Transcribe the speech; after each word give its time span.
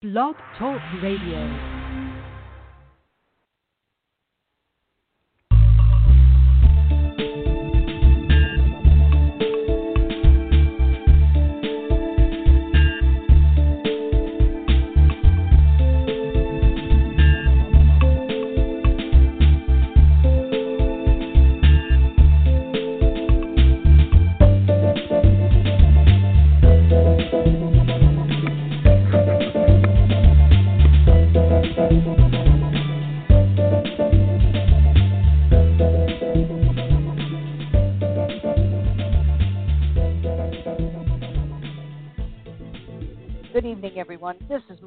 Blog 0.00 0.36
Talk 0.56 0.80
Radio. 1.02 1.77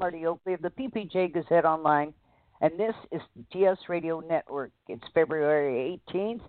Marty 0.01 0.25
Oakley 0.25 0.55
of 0.55 0.63
the 0.63 0.71
PPJ 0.71 1.31
Gazette 1.31 1.63
Online, 1.63 2.11
and 2.61 2.71
this 2.71 2.95
is 3.11 3.21
the 3.35 3.43
TS 3.53 3.77
Radio 3.87 4.19
Network. 4.19 4.71
It's 4.87 5.03
February 5.13 6.01
18th, 6.11 6.41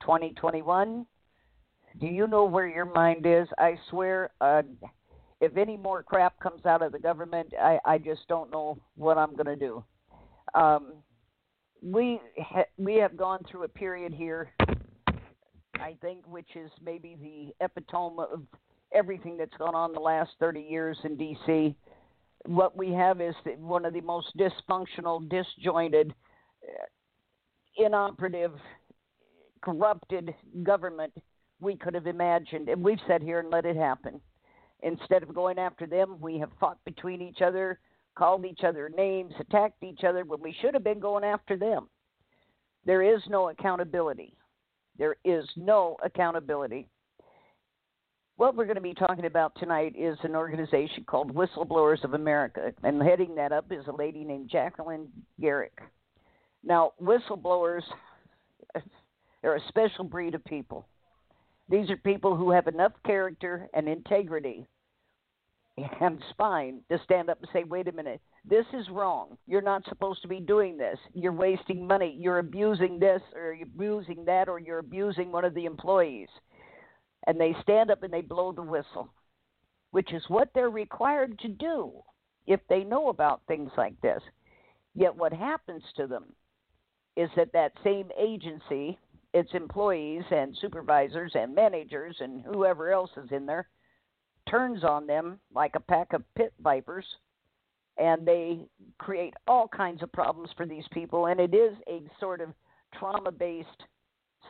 2021. 0.00 1.04
Do 2.00 2.06
you 2.06 2.26
know 2.26 2.46
where 2.46 2.66
your 2.66 2.86
mind 2.86 3.26
is? 3.26 3.46
I 3.58 3.78
swear, 3.90 4.30
uh, 4.40 4.62
if 5.42 5.58
any 5.58 5.76
more 5.76 6.02
crap 6.02 6.40
comes 6.40 6.64
out 6.64 6.80
of 6.80 6.92
the 6.92 6.98
government, 6.98 7.52
I, 7.60 7.78
I 7.84 7.98
just 7.98 8.26
don't 8.26 8.50
know 8.50 8.78
what 8.96 9.18
I'm 9.18 9.36
going 9.36 9.44
to 9.44 9.56
do. 9.56 9.84
Um, 10.54 10.94
we 11.82 12.20
ha- 12.38 12.64
we 12.78 12.94
have 12.94 13.18
gone 13.18 13.40
through 13.50 13.64
a 13.64 13.68
period 13.68 14.14
here, 14.14 14.50
I 15.74 15.94
think, 16.00 16.26
which 16.26 16.48
is 16.56 16.70
maybe 16.82 17.18
the 17.20 17.62
epitome 17.62 18.16
of 18.32 18.40
everything 18.94 19.36
that's 19.36 19.56
gone 19.58 19.74
on 19.74 19.92
the 19.92 20.00
last 20.00 20.30
30 20.40 20.62
years 20.62 20.96
in 21.04 21.18
D.C 21.18 21.76
what 22.46 22.76
we 22.76 22.92
have 22.92 23.20
is 23.20 23.34
one 23.58 23.84
of 23.84 23.94
the 23.94 24.00
most 24.00 24.36
dysfunctional, 24.36 25.28
disjointed, 25.28 26.14
uh, 26.62 27.84
inoperative, 27.84 28.52
corrupted 29.62 30.34
government 30.62 31.12
we 31.60 31.76
could 31.76 31.94
have 31.94 32.06
imagined. 32.06 32.68
And 32.68 32.82
we've 32.82 32.98
sat 33.06 33.22
here 33.22 33.38
and 33.38 33.50
let 33.50 33.64
it 33.64 33.76
happen. 33.76 34.20
Instead 34.82 35.22
of 35.22 35.34
going 35.34 35.58
after 35.58 35.86
them, 35.86 36.16
we 36.20 36.38
have 36.38 36.50
fought 36.58 36.78
between 36.84 37.22
each 37.22 37.40
other, 37.40 37.78
called 38.16 38.44
each 38.44 38.64
other 38.64 38.90
names, 38.96 39.32
attacked 39.38 39.82
each 39.82 40.02
other 40.04 40.24
when 40.24 40.40
we 40.40 40.54
should 40.60 40.74
have 40.74 40.84
been 40.84 40.98
going 40.98 41.24
after 41.24 41.56
them. 41.56 41.88
There 42.84 43.02
is 43.02 43.22
no 43.28 43.50
accountability. 43.50 44.34
There 44.98 45.16
is 45.24 45.44
no 45.56 45.96
accountability. 46.04 46.88
What 48.36 48.56
we're 48.56 48.64
going 48.64 48.76
to 48.76 48.80
be 48.80 48.94
talking 48.94 49.26
about 49.26 49.52
tonight 49.58 49.94
is 49.96 50.16
an 50.22 50.34
organization 50.34 51.04
called 51.04 51.34
Whistleblowers 51.34 52.02
of 52.02 52.14
America, 52.14 52.72
and 52.82 53.02
heading 53.02 53.34
that 53.34 53.52
up 53.52 53.70
is 53.70 53.86
a 53.86 53.92
lady 53.92 54.24
named 54.24 54.48
Jacqueline 54.50 55.08
Garrick. 55.40 55.78
Now, 56.64 56.92
whistleblowers 57.00 57.82
are 59.44 59.56
a 59.56 59.68
special 59.68 60.04
breed 60.04 60.34
of 60.34 60.44
people. 60.44 60.88
These 61.68 61.90
are 61.90 61.96
people 61.98 62.34
who 62.34 62.50
have 62.50 62.68
enough 62.68 62.92
character 63.04 63.68
and 63.74 63.86
integrity 63.86 64.66
and 66.00 66.18
spine 66.30 66.80
to 66.90 66.98
stand 67.04 67.28
up 67.28 67.38
and 67.38 67.48
say, 67.52 67.64
wait 67.64 67.88
a 67.88 67.92
minute, 67.92 68.20
this 68.44 68.66
is 68.72 68.88
wrong. 68.90 69.36
You're 69.46 69.62
not 69.62 69.84
supposed 69.88 70.22
to 70.22 70.28
be 70.28 70.40
doing 70.40 70.76
this. 70.76 70.98
You're 71.14 71.32
wasting 71.32 71.86
money. 71.86 72.16
You're 72.18 72.38
abusing 72.38 72.98
this 72.98 73.22
or 73.34 73.52
you're 73.52 73.66
abusing 73.66 74.24
that 74.24 74.48
or 74.48 74.58
you're 74.58 74.78
abusing 74.78 75.32
one 75.32 75.44
of 75.44 75.54
the 75.54 75.64
employees 75.64 76.28
and 77.26 77.40
they 77.40 77.54
stand 77.62 77.90
up 77.90 78.02
and 78.02 78.12
they 78.12 78.20
blow 78.20 78.52
the 78.52 78.62
whistle, 78.62 79.12
which 79.90 80.12
is 80.12 80.22
what 80.28 80.50
they're 80.54 80.70
required 80.70 81.38
to 81.40 81.48
do 81.48 81.92
if 82.46 82.60
they 82.68 82.84
know 82.84 83.08
about 83.08 83.42
things 83.46 83.70
like 83.76 84.00
this. 84.00 84.22
Yet 84.94 85.14
what 85.14 85.32
happens 85.32 85.82
to 85.96 86.06
them 86.06 86.24
is 87.16 87.30
that 87.36 87.52
that 87.52 87.72
same 87.84 88.10
agency, 88.18 88.98
its 89.32 89.50
employees 89.54 90.24
and 90.30 90.56
supervisors 90.60 91.32
and 91.34 91.54
managers 91.54 92.16
and 92.20 92.42
whoever 92.44 92.90
else 92.90 93.10
is 93.16 93.30
in 93.30 93.46
there, 93.46 93.68
turns 94.48 94.82
on 94.82 95.06
them 95.06 95.38
like 95.54 95.74
a 95.76 95.80
pack 95.80 96.12
of 96.12 96.22
pit 96.34 96.52
vipers 96.62 97.06
and 97.98 98.26
they 98.26 98.66
create 98.98 99.34
all 99.46 99.68
kinds 99.68 100.02
of 100.02 100.10
problems 100.12 100.50
for 100.56 100.66
these 100.66 100.84
people 100.92 101.26
and 101.26 101.38
it 101.38 101.54
is 101.54 101.74
a 101.88 102.02
sort 102.18 102.40
of 102.40 102.48
trauma 102.98 103.30
based 103.30 103.68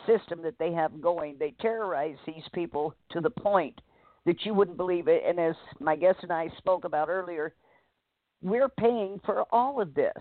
system 0.06 0.42
that 0.42 0.58
they 0.58 0.72
have 0.72 1.00
going. 1.00 1.36
They 1.38 1.54
terrorize 1.60 2.16
these 2.26 2.44
people 2.52 2.94
to 3.10 3.20
the 3.20 3.30
point 3.30 3.80
that 4.26 4.44
you 4.44 4.54
wouldn't 4.54 4.76
believe 4.76 5.08
it. 5.08 5.22
And 5.26 5.38
as 5.38 5.54
my 5.80 5.96
guest 5.96 6.18
and 6.22 6.32
I 6.32 6.48
spoke 6.58 6.84
about 6.84 7.08
earlier, 7.08 7.54
we're 8.40 8.68
paying 8.68 9.20
for 9.24 9.44
all 9.52 9.80
of 9.80 9.94
this. 9.94 10.12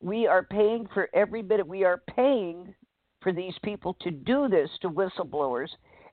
We 0.00 0.26
are 0.26 0.42
paying 0.42 0.86
for 0.92 1.08
every 1.14 1.42
bit. 1.42 1.60
Of 1.60 1.68
we 1.68 1.84
are 1.84 2.02
paying 2.14 2.74
for 3.22 3.32
these 3.32 3.54
people 3.62 3.96
to 4.00 4.10
do 4.10 4.48
this 4.48 4.70
to 4.82 4.90
whistleblowers. 4.90 5.68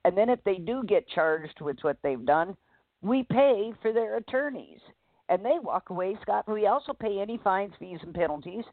And 0.05 0.17
then 0.17 0.29
if 0.29 0.43
they 0.43 0.55
do 0.55 0.83
get 0.83 1.07
charged 1.07 1.61
with 1.61 1.77
what 1.81 1.97
they've 2.03 2.25
done, 2.25 2.55
we 3.01 3.23
pay 3.23 3.73
for 3.81 3.93
their 3.93 4.17
attorneys. 4.17 4.79
And 5.29 5.43
they 5.43 5.57
walk 5.61 5.89
away 5.89 6.17
scot 6.22 6.45
free. 6.45 6.61
We 6.61 6.67
also 6.67 6.93
pay 6.93 7.19
any 7.19 7.39
fines, 7.43 7.73
fees, 7.79 7.99
and 8.01 8.13
penalties. 8.13 8.66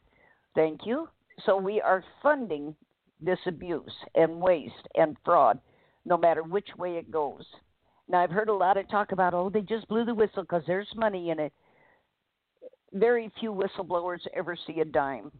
Thank 0.55 0.81
you. 0.85 1.09
So 1.47 1.57
we 1.57 1.81
are 1.81 2.05
funding 2.23 2.75
this 3.23 3.39
abuse 3.47 3.93
and 4.15 4.41
waste 4.41 4.89
and 4.95 5.17
fraud, 5.25 5.59
no 6.05 6.17
matter 6.17 6.43
which 6.43 6.69
way 6.79 6.97
it 6.97 7.11
goes. 7.11 7.45
Now, 8.09 8.21
I've 8.23 8.31
heard 8.31 8.49
a 8.49 8.55
lot 8.55 8.77
of 8.77 8.89
talk 8.89 9.13
about, 9.13 9.35
oh, 9.35 9.51
they 9.51 9.61
just 9.61 9.87
blew 9.89 10.05
the 10.05 10.15
whistle 10.15 10.43
because 10.43 10.65
there's 10.67 10.89
money 10.97 11.31
in 11.31 11.39
it. 11.39 11.53
Very 12.93 13.31
few 13.39 13.53
whistleblowers 13.53 14.27
ever 14.35 14.57
see 14.67 14.81
a 14.81 14.85
dime. 14.85 15.31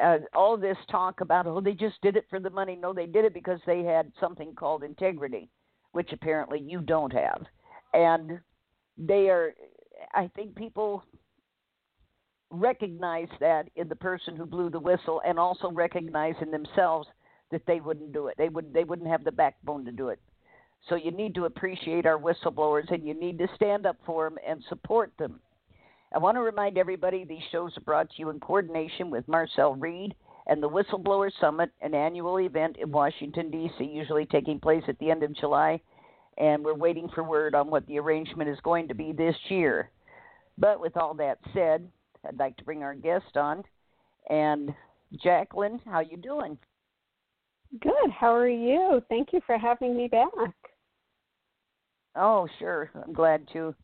Uh, 0.00 0.18
all 0.34 0.56
this 0.56 0.76
talk 0.90 1.20
about, 1.20 1.46
oh, 1.46 1.60
they 1.60 1.72
just 1.72 2.00
did 2.02 2.16
it 2.16 2.26
for 2.28 2.40
the 2.40 2.50
money. 2.50 2.76
No, 2.76 2.92
they 2.92 3.06
did 3.06 3.24
it 3.24 3.34
because 3.34 3.60
they 3.66 3.82
had 3.82 4.12
something 4.20 4.54
called 4.54 4.84
integrity, 4.84 5.48
which 5.92 6.12
apparently 6.12 6.60
you 6.60 6.80
don't 6.80 7.12
have. 7.12 7.42
And 7.94 8.38
they 8.98 9.30
are, 9.30 9.54
I 10.14 10.30
think 10.36 10.54
people 10.54 11.04
recognize 12.50 13.28
that 13.40 13.68
in 13.76 13.88
the 13.88 13.96
person 13.96 14.36
who 14.36 14.44
blew 14.44 14.70
the 14.70 14.80
whistle 14.80 15.22
and 15.24 15.38
also 15.38 15.70
recognize 15.70 16.34
in 16.40 16.50
themselves 16.50 17.08
that 17.50 17.62
they 17.66 17.80
wouldn't 17.80 18.12
do 18.12 18.26
it. 18.28 18.34
They 18.38 18.48
would 18.48 18.72
they 18.72 18.84
wouldn't 18.84 19.08
have 19.08 19.24
the 19.24 19.32
backbone 19.32 19.84
to 19.84 19.92
do 19.92 20.08
it. 20.08 20.20
So 20.88 20.94
you 20.94 21.10
need 21.10 21.34
to 21.34 21.44
appreciate 21.44 22.06
our 22.06 22.18
whistleblowers 22.18 22.90
and 22.90 23.06
you 23.06 23.14
need 23.14 23.38
to 23.38 23.48
stand 23.54 23.86
up 23.86 23.96
for 24.06 24.28
them 24.28 24.38
and 24.46 24.62
support 24.68 25.12
them. 25.18 25.40
I 26.12 26.18
want 26.18 26.36
to 26.36 26.40
remind 26.40 26.78
everybody 26.78 27.24
these 27.24 27.42
shows 27.52 27.76
are 27.76 27.82
brought 27.82 28.08
to 28.10 28.16
you 28.16 28.30
in 28.30 28.40
coordination 28.40 29.10
with 29.10 29.28
Marcel 29.28 29.74
Reid 29.74 30.14
and 30.46 30.60
the 30.60 30.68
Whistleblower 30.68 31.30
Summit, 31.40 31.70
an 31.80 31.94
annual 31.94 32.40
event 32.40 32.76
in 32.78 32.90
Washington, 32.90 33.50
D.C., 33.50 33.84
usually 33.84 34.26
taking 34.26 34.58
place 34.58 34.82
at 34.88 34.98
the 34.98 35.10
end 35.10 35.22
of 35.22 35.36
July. 35.36 35.80
And 36.38 36.64
we're 36.64 36.74
waiting 36.74 37.08
for 37.14 37.22
word 37.22 37.54
on 37.54 37.70
what 37.70 37.86
the 37.86 37.98
arrangement 38.00 38.50
is 38.50 38.58
going 38.64 38.88
to 38.88 38.94
be 38.94 39.12
this 39.12 39.36
year. 39.48 39.90
But 40.58 40.80
with 40.80 40.96
all 40.96 41.14
that 41.14 41.38
said, 41.54 41.88
I'd 42.26 42.38
like 42.38 42.56
to 42.58 42.64
bring 42.64 42.82
our 42.82 42.94
guest 42.94 43.36
on. 43.36 43.62
And 44.28 44.74
Jacqueline, 45.22 45.80
how 45.84 46.00
you 46.00 46.16
doing? 46.16 46.58
Good. 47.80 48.10
How 48.10 48.34
are 48.34 48.48
you? 48.48 49.02
Thank 49.08 49.32
you 49.32 49.40
for 49.46 49.56
having 49.56 49.96
me 49.96 50.08
back. 50.08 50.28
Oh, 52.16 52.48
sure. 52.58 52.90
I'm 53.04 53.12
glad 53.12 53.46
to. 53.52 53.74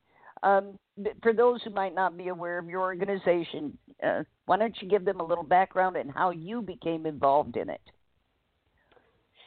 Um, 0.43 0.79
for 1.23 1.33
those 1.33 1.63
who 1.63 1.71
might 1.71 1.95
not 1.95 2.17
be 2.17 2.29
aware 2.29 2.59
of 2.59 2.69
your 2.69 2.81
organization, 2.81 3.77
uh, 4.05 4.23
why 4.47 4.57
don't 4.57 4.77
you 4.81 4.89
give 4.89 5.05
them 5.05 5.21
a 5.21 5.25
little 5.25 5.45
background 5.45 5.97
and 5.97 6.11
how 6.11 6.31
you 6.31 6.63
became 6.63 7.07
involved 7.07 7.57
in 7.57 7.71
it? 7.71 7.81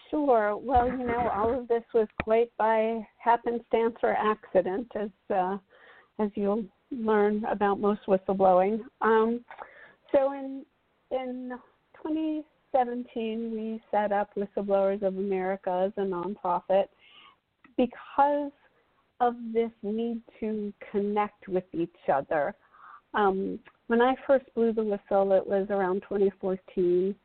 Sure. 0.10 0.58
Well, 0.58 0.88
you 0.88 1.06
know, 1.06 1.30
all 1.34 1.60
of 1.60 1.68
this 1.68 1.84
was 1.94 2.08
quite 2.24 2.52
by 2.58 3.06
happenstance 3.18 3.96
or 4.02 4.16
accident, 4.16 4.92
as 4.96 5.10
uh, 5.34 5.58
as 6.18 6.30
you'll 6.36 6.66
learn 6.92 7.44
about 7.46 7.80
most 7.80 8.02
whistleblowing. 8.08 8.80
Um, 9.02 9.44
so 10.12 10.34
in 10.34 10.66
in 11.12 11.52
2017, 12.04 13.52
we 13.52 13.82
set 13.92 14.12
up 14.12 14.30
Whistleblowers 14.36 15.02
of 15.02 15.18
America 15.18 15.88
as 15.88 15.92
a 15.98 16.08
nonprofit 16.08 16.86
because 17.78 18.52
of 19.20 19.36
this 19.54 19.72
need 19.82 20.22
to 20.40 20.72
connect 20.92 21.48
with 21.48 21.64
each 21.74 21.90
other. 22.12 22.54
Um, 23.14 23.60
when 23.88 24.02
I 24.02 24.16
first 24.28 24.46
blew 24.54 24.72
the 24.72 24.84
whistle, 24.84 25.32
it 25.34 25.46
was 25.46 25.68
around 25.72 26.04
2014, 26.04 27.16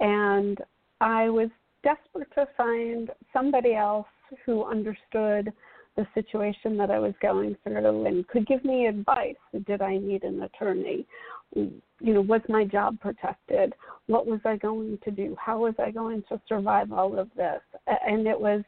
and 0.00 0.58
I 1.00 1.28
was 1.28 1.48
desperate 1.82 2.32
to 2.34 2.46
find 2.56 3.10
somebody 3.32 3.74
else 3.74 4.06
who 4.46 4.64
understood 4.64 5.52
the 5.96 6.06
situation 6.14 6.76
that 6.76 6.90
I 6.90 6.98
was 6.98 7.14
going 7.22 7.56
through 7.62 8.06
and 8.06 8.26
could 8.28 8.46
give 8.46 8.64
me 8.64 8.86
advice. 8.86 9.36
Did 9.66 9.80
I 9.80 9.98
need 9.98 10.24
an 10.24 10.42
attorney? 10.42 11.06
You 11.54 11.80
know, 12.00 12.20
was 12.20 12.40
my 12.48 12.64
job 12.64 13.00
protected? 13.00 13.74
What 14.06 14.26
was 14.26 14.40
I 14.44 14.56
going 14.56 14.98
to 15.04 15.10
do? 15.10 15.36
How 15.38 15.58
was 15.58 15.74
I 15.78 15.90
going 15.90 16.24
to 16.28 16.40
survive 16.48 16.92
all 16.92 17.18
of 17.18 17.28
this? 17.36 17.60
And 17.86 18.26
it 18.26 18.38
was 18.38 18.62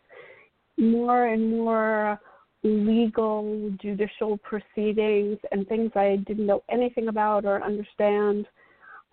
more 0.79 1.27
and 1.27 1.51
more 1.51 2.21
legal 2.63 3.73
judicial 3.81 4.39
proceedings 4.39 5.39
and 5.53 5.67
things 5.67 5.91
I 5.95 6.17
didn't 6.27 6.47
know 6.47 6.63
anything 6.71 7.09
about 7.09 7.45
or 7.45 7.63
understand. 7.63 8.47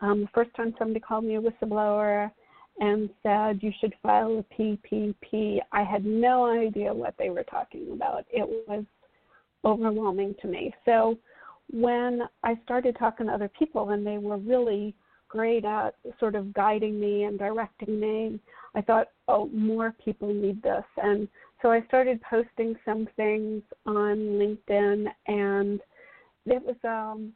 Um, 0.02 0.22
the 0.22 0.30
first 0.34 0.56
time 0.56 0.74
somebody 0.78 1.00
called 1.00 1.24
me 1.24 1.36
a 1.36 1.42
whistleblower 1.42 2.32
and 2.80 3.10
said 3.22 3.60
you 3.62 3.72
should 3.80 3.94
file 4.02 4.40
a 4.40 4.54
PPP, 4.62 5.60
I 5.72 5.84
had 5.84 6.06
no 6.06 6.46
idea 6.46 6.94
what 6.94 7.16
they 7.18 7.30
were 7.30 7.44
talking 7.44 7.92
about. 7.94 8.26
It 8.30 8.48
was 8.68 8.84
overwhelming 9.64 10.36
to 10.42 10.48
me. 10.48 10.74
So 10.86 11.18
when 11.72 12.24
I 12.44 12.60
started 12.64 12.96
talking 12.98 13.28
to 13.28 13.34
other 13.34 13.50
people 13.58 13.92
and 13.92 14.06
they 14.06 14.18
were 14.18 14.38
really 14.38 14.96
great 15.30 15.66
at 15.66 15.96
sort 16.20 16.36
of 16.36 16.54
guiding 16.54 17.00
me 17.00 17.24
and 17.24 17.40
directing 17.40 18.00
me, 18.00 18.40
I 18.76 18.82
thought, 18.82 19.08
oh, 19.28 19.48
more 19.48 19.96
people 20.04 20.34
need 20.34 20.62
this. 20.62 20.84
And 21.02 21.28
so 21.62 21.72
I 21.72 21.82
started 21.88 22.20
posting 22.30 22.76
some 22.84 23.08
things 23.16 23.64
on 23.86 24.18
LinkedIn, 24.18 25.08
and 25.28 25.80
it 26.46 26.62
was 26.62 26.76
um, 26.84 27.32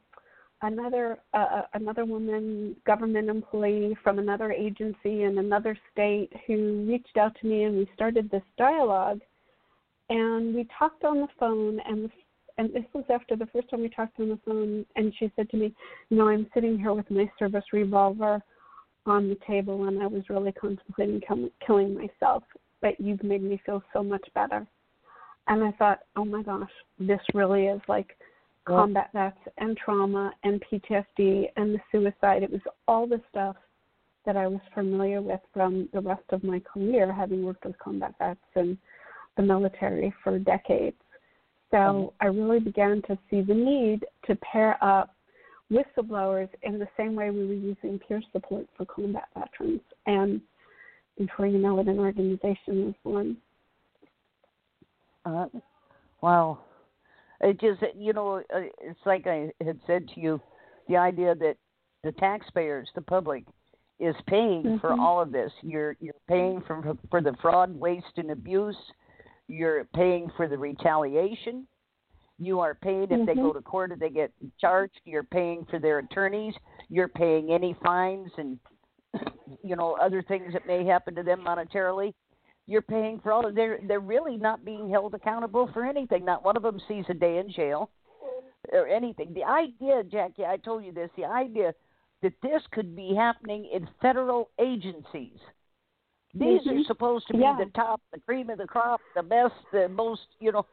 another 0.62 1.18
uh, 1.34 1.62
another 1.74 2.04
woman, 2.04 2.76
government 2.86 3.28
employee 3.28 3.96
from 4.02 4.18
another 4.18 4.52
agency 4.52 5.22
in 5.22 5.38
another 5.38 5.76
state, 5.92 6.30
who 6.46 6.86
reached 6.88 7.16
out 7.16 7.36
to 7.40 7.46
me, 7.46 7.64
and 7.64 7.76
we 7.76 7.88
started 7.94 8.30
this 8.30 8.42
dialogue. 8.56 9.20
And 10.10 10.54
we 10.54 10.66
talked 10.78 11.04
on 11.04 11.20
the 11.20 11.28
phone, 11.38 11.80
and 11.86 12.10
and 12.56 12.72
this 12.72 12.84
was 12.92 13.04
after 13.10 13.36
the 13.36 13.46
first 13.46 13.70
time 13.70 13.80
we 13.80 13.88
talked 13.88 14.18
on 14.18 14.30
the 14.30 14.40
phone, 14.44 14.84
and 14.96 15.12
she 15.18 15.30
said 15.36 15.50
to 15.50 15.56
me, 15.56 15.74
"You 16.10 16.16
know, 16.16 16.28
I'm 16.28 16.46
sitting 16.54 16.78
here 16.78 16.94
with 16.94 17.10
my 17.10 17.30
service 17.38 17.64
revolver." 17.72 18.42
on 19.06 19.26
the 19.26 19.38
table 19.46 19.88
and 19.88 20.02
I 20.02 20.06
was 20.06 20.28
really 20.28 20.52
contemplating 20.52 21.22
killing 21.64 21.94
myself 21.94 22.42
but 22.80 22.98
you've 23.00 23.22
made 23.22 23.42
me 23.42 23.60
feel 23.64 23.82
so 23.92 24.02
much 24.02 24.26
better. 24.34 24.66
And 25.46 25.64
I 25.64 25.72
thought, 25.72 26.00
oh 26.16 26.24
my 26.24 26.42
gosh, 26.42 26.70
this 26.98 27.20
really 27.34 27.66
is 27.66 27.80
like 27.88 28.16
combat 28.76 29.10
vets 29.12 29.38
and 29.58 29.76
trauma 29.76 30.32
and 30.44 30.62
PTSD 30.62 31.46
and 31.56 31.74
the 31.74 31.80
suicide. 31.90 32.42
It 32.42 32.50
was 32.50 32.60
all 32.86 33.06
the 33.06 33.20
stuff 33.30 33.56
that 34.26 34.36
I 34.36 34.46
was 34.46 34.60
familiar 34.74 35.22
with 35.22 35.40
from 35.52 35.88
the 35.92 36.00
rest 36.00 36.24
of 36.30 36.44
my 36.44 36.60
career, 36.60 37.12
having 37.12 37.42
worked 37.44 37.64
with 37.64 37.78
combat 37.78 38.14
vets 38.18 38.40
and 38.54 38.76
the 39.36 39.42
military 39.42 40.12
for 40.22 40.38
decades. 40.38 40.96
So 41.70 41.76
mm-hmm. 41.76 42.26
I 42.26 42.26
really 42.26 42.60
began 42.60 43.02
to 43.08 43.18
see 43.30 43.40
the 43.40 43.54
need 43.54 44.04
to 44.26 44.36
pair 44.36 44.82
up 44.82 45.14
whistleblowers 45.70 46.48
in 46.62 46.78
the 46.78 46.88
same 46.96 47.14
way 47.14 47.30
we 47.30 47.46
were 47.46 47.54
using 47.54 47.98
peer 48.06 48.22
support 48.32 48.66
for 48.76 48.86
combat 48.86 49.28
veterans. 49.36 49.80
And 50.06 50.40
before 51.16 51.46
you 51.46 51.58
know 51.58 51.78
it, 51.80 51.88
an 51.88 51.98
organization 51.98 52.86
was 52.86 52.94
born. 53.04 53.36
Uh, 55.24 55.46
wow. 56.20 56.58
It 57.40 57.60
just, 57.60 57.82
you 57.96 58.12
know, 58.12 58.42
uh, 58.54 58.60
it's 58.80 59.00
like 59.06 59.26
I 59.26 59.50
had 59.64 59.78
said 59.86 60.08
to 60.14 60.20
you 60.20 60.40
the 60.88 60.96
idea 60.96 61.34
that 61.36 61.56
the 62.02 62.12
taxpayers, 62.12 62.88
the 62.94 63.02
public, 63.02 63.44
is 64.00 64.14
paying 64.26 64.62
mm-hmm. 64.62 64.78
for 64.78 64.92
all 64.92 65.20
of 65.20 65.32
this. 65.32 65.52
You're 65.62 65.96
you're 66.00 66.14
paying 66.28 66.62
for 66.66 66.96
for 67.10 67.20
the 67.20 67.34
fraud, 67.40 67.78
waste, 67.78 68.06
and 68.16 68.30
abuse. 68.30 68.76
You're 69.48 69.84
paying 69.94 70.30
for 70.36 70.48
the 70.48 70.58
retaliation. 70.58 71.66
You 72.38 72.60
are 72.60 72.74
paid 72.74 73.04
if 73.04 73.10
mm-hmm. 73.10 73.26
they 73.26 73.34
go 73.34 73.52
to 73.52 73.60
court 73.60 73.90
if 73.92 73.98
they 73.98 74.10
get 74.10 74.32
charged. 74.60 75.00
You're 75.04 75.24
paying 75.24 75.66
for 75.68 75.78
their 75.80 75.98
attorneys. 75.98 76.54
You're 76.88 77.08
paying 77.08 77.50
any 77.50 77.76
fines 77.82 78.30
and 78.36 78.58
you 79.64 79.74
know 79.74 79.96
other 80.00 80.22
things 80.22 80.52
that 80.52 80.66
may 80.66 80.84
happen 80.84 81.14
to 81.16 81.22
them 81.22 81.44
monetarily 81.44 82.14
you're 82.68 82.82
paying 82.82 83.18
for 83.20 83.32
all 83.32 83.46
of 83.46 83.54
they're 83.54 83.80
they're 83.88 83.98
really 83.98 84.36
not 84.36 84.64
being 84.64 84.88
held 84.88 85.14
accountable 85.14 85.68
for 85.72 85.84
anything 85.84 86.24
not 86.24 86.44
one 86.44 86.56
of 86.56 86.62
them 86.62 86.80
sees 86.86 87.04
a 87.08 87.14
day 87.14 87.38
in 87.38 87.50
jail 87.50 87.90
or 88.72 88.86
anything 88.86 89.32
the 89.34 89.42
idea 89.42 90.02
jackie 90.04 90.44
i 90.44 90.56
told 90.56 90.84
you 90.84 90.92
this 90.92 91.10
the 91.16 91.24
idea 91.24 91.74
that 92.22 92.32
this 92.42 92.62
could 92.72 92.94
be 92.94 93.14
happening 93.14 93.68
in 93.72 93.88
federal 94.00 94.50
agencies 94.60 95.38
these 96.34 96.60
mm-hmm. 96.60 96.78
are 96.78 96.84
supposed 96.86 97.26
to 97.26 97.32
be 97.32 97.40
yeah. 97.40 97.56
the 97.58 97.70
top 97.72 98.00
the 98.12 98.20
cream 98.20 98.50
of 98.50 98.58
the 98.58 98.66
crop 98.66 99.00
the 99.16 99.22
best 99.22 99.54
the 99.72 99.88
most 99.88 100.22
you 100.38 100.52
know 100.52 100.66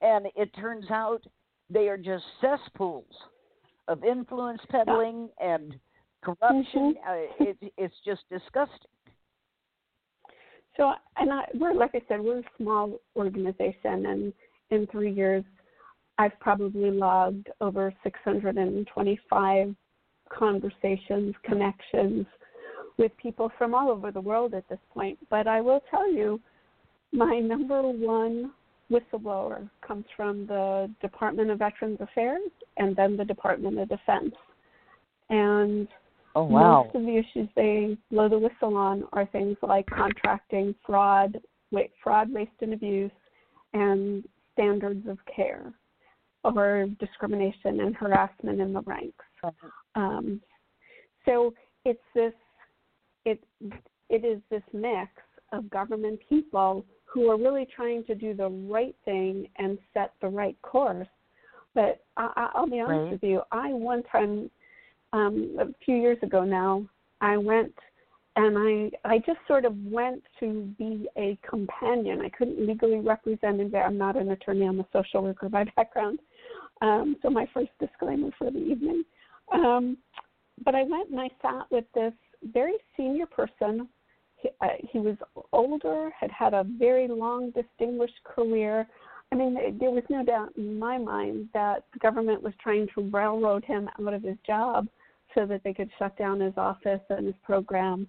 and 0.00 0.26
it 0.34 0.50
turns 0.54 0.90
out 0.90 1.22
they 1.70 1.88
are 1.88 1.98
just 1.98 2.24
cesspools 2.40 3.04
of 3.88 4.02
influence 4.04 4.60
peddling 4.70 5.28
and 5.40 5.76
corruption. 6.22 6.94
Mm-hmm. 6.94 7.44
uh, 7.44 7.46
it, 7.50 7.72
it's 7.76 7.94
just 8.04 8.22
disgusting. 8.30 8.88
So, 10.76 10.92
and 11.16 11.32
I, 11.32 11.44
we're 11.54 11.74
like 11.74 11.94
I 11.94 12.02
said, 12.08 12.20
we're 12.20 12.40
a 12.40 12.50
small 12.58 12.98
organization, 13.16 14.06
and 14.06 14.32
in 14.70 14.86
three 14.88 15.12
years, 15.12 15.44
I've 16.18 16.38
probably 16.40 16.90
logged 16.90 17.48
over 17.60 17.92
625 18.02 19.74
conversations, 20.30 21.34
connections 21.44 22.26
with 22.96 23.12
people 23.16 23.50
from 23.58 23.74
all 23.74 23.90
over 23.90 24.10
the 24.10 24.20
world 24.20 24.54
at 24.54 24.68
this 24.68 24.78
point. 24.92 25.18
But 25.30 25.46
I 25.46 25.60
will 25.60 25.82
tell 25.90 26.10
you, 26.10 26.40
my 27.12 27.38
number 27.38 27.82
one 27.82 28.52
whistleblower 28.90 29.68
comes 29.86 30.04
from 30.16 30.46
the 30.46 30.90
Department 31.00 31.50
of 31.50 31.58
Veterans 31.58 31.98
Affairs 32.00 32.50
and 32.76 32.94
then 32.94 33.16
the 33.16 33.24
Department 33.24 33.78
of 33.78 33.88
Defense. 33.88 34.34
And 35.30 35.88
Oh 36.36 36.44
wow! 36.44 36.84
Most 36.84 36.96
of 36.96 37.02
the 37.02 37.16
issues 37.16 37.48
they 37.54 37.96
blow 38.10 38.28
the 38.28 38.38
whistle 38.38 38.76
on 38.76 39.04
are 39.12 39.26
things 39.26 39.56
like 39.62 39.86
contracting, 39.86 40.74
fraud, 40.84 41.40
wait, 41.70 41.92
fraud, 42.02 42.32
waste, 42.32 42.50
and 42.60 42.72
abuse, 42.72 43.12
and 43.72 44.24
standards 44.52 45.06
of 45.08 45.18
care, 45.34 45.72
or 46.42 46.86
discrimination 46.98 47.80
and 47.80 47.94
harassment 47.94 48.60
in 48.60 48.72
the 48.72 48.82
ranks. 48.82 49.24
Um, 49.94 50.40
so 51.24 51.54
it's 51.84 52.00
this, 52.14 52.32
it 53.24 53.42
it 54.10 54.24
is 54.24 54.40
this 54.50 54.62
mix 54.72 55.10
of 55.52 55.70
government 55.70 56.18
people 56.28 56.84
who 57.04 57.30
are 57.30 57.38
really 57.38 57.66
trying 57.76 58.04
to 58.04 58.14
do 58.14 58.34
the 58.34 58.48
right 58.48 58.96
thing 59.04 59.46
and 59.58 59.78
set 59.92 60.12
the 60.20 60.28
right 60.28 60.60
course. 60.62 61.06
But 61.74 62.04
I, 62.16 62.50
I'll 62.54 62.68
be 62.68 62.80
honest 62.80 63.02
right. 63.02 63.12
with 63.12 63.22
you, 63.22 63.42
I 63.52 63.72
one 63.72 64.02
time 64.10 64.50
um, 65.14 65.56
a 65.60 65.66
few 65.84 65.96
years 65.96 66.18
ago 66.22 66.42
now, 66.42 66.84
I 67.20 67.36
went 67.36 67.72
and 68.36 68.58
I 68.58 69.08
I 69.08 69.18
just 69.18 69.38
sort 69.46 69.64
of 69.64 69.74
went 69.84 70.22
to 70.40 70.74
be 70.76 71.08
a 71.16 71.38
companion. 71.48 72.20
I 72.20 72.28
couldn't 72.30 72.66
legally 72.66 72.98
represent 72.98 73.60
him. 73.60 73.72
I'm 73.74 73.96
not 73.96 74.16
an 74.16 74.32
attorney. 74.32 74.66
I'm 74.66 74.80
a 74.80 74.86
social 74.92 75.22
worker 75.22 75.48
by 75.48 75.64
background. 75.76 76.18
Um, 76.82 77.16
so 77.22 77.30
my 77.30 77.46
first 77.54 77.70
disclaimer 77.78 78.30
for 78.36 78.50
the 78.50 78.58
evening. 78.58 79.04
Um, 79.52 79.96
but 80.64 80.74
I 80.74 80.82
went 80.82 81.10
and 81.10 81.20
I 81.20 81.28
sat 81.40 81.70
with 81.70 81.84
this 81.94 82.12
very 82.52 82.74
senior 82.96 83.26
person. 83.26 83.88
He, 84.36 84.48
uh, 84.60 84.66
he 84.90 84.98
was 84.98 85.16
older, 85.52 86.10
had 86.18 86.32
had 86.32 86.54
a 86.54 86.64
very 86.64 87.06
long, 87.06 87.52
distinguished 87.52 88.18
career. 88.24 88.88
I 89.30 89.36
mean, 89.36 89.78
there 89.78 89.90
was 89.90 90.02
no 90.10 90.24
doubt 90.24 90.50
in 90.56 90.76
my 90.78 90.98
mind 90.98 91.48
that 91.54 91.84
the 91.92 92.00
government 92.00 92.42
was 92.42 92.52
trying 92.60 92.88
to 92.94 93.08
railroad 93.10 93.64
him 93.64 93.88
out 94.00 94.12
of 94.12 94.22
his 94.22 94.36
job 94.44 94.88
so 95.34 95.46
that 95.46 95.62
they 95.64 95.74
could 95.74 95.90
shut 95.98 96.16
down 96.16 96.40
his 96.40 96.54
office 96.56 97.00
and 97.10 97.26
his 97.26 97.34
program 97.42 98.06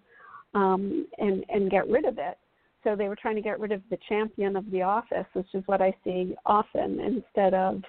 um, 0.53 1.08
and 1.17 1.44
and 1.50 1.70
get 1.70 1.88
rid 1.89 2.05
of 2.05 2.17
it. 2.17 2.38
So 2.84 2.96
they 2.96 3.08
were 3.08 3.15
trying 3.15 3.36
to 3.36 3.41
get 3.41 3.60
rid 3.60 3.72
of 3.72 3.82
the 3.89 3.98
champion 4.08 4.55
of 4.55 4.70
the 4.72 4.84
office, 4.84 5.25
which 5.34 5.48
is 5.53 5.63
what 5.65 5.82
I 5.82 5.94
see 6.03 6.36
often, 6.46 7.00
instead 7.00 7.53
of 7.53 7.82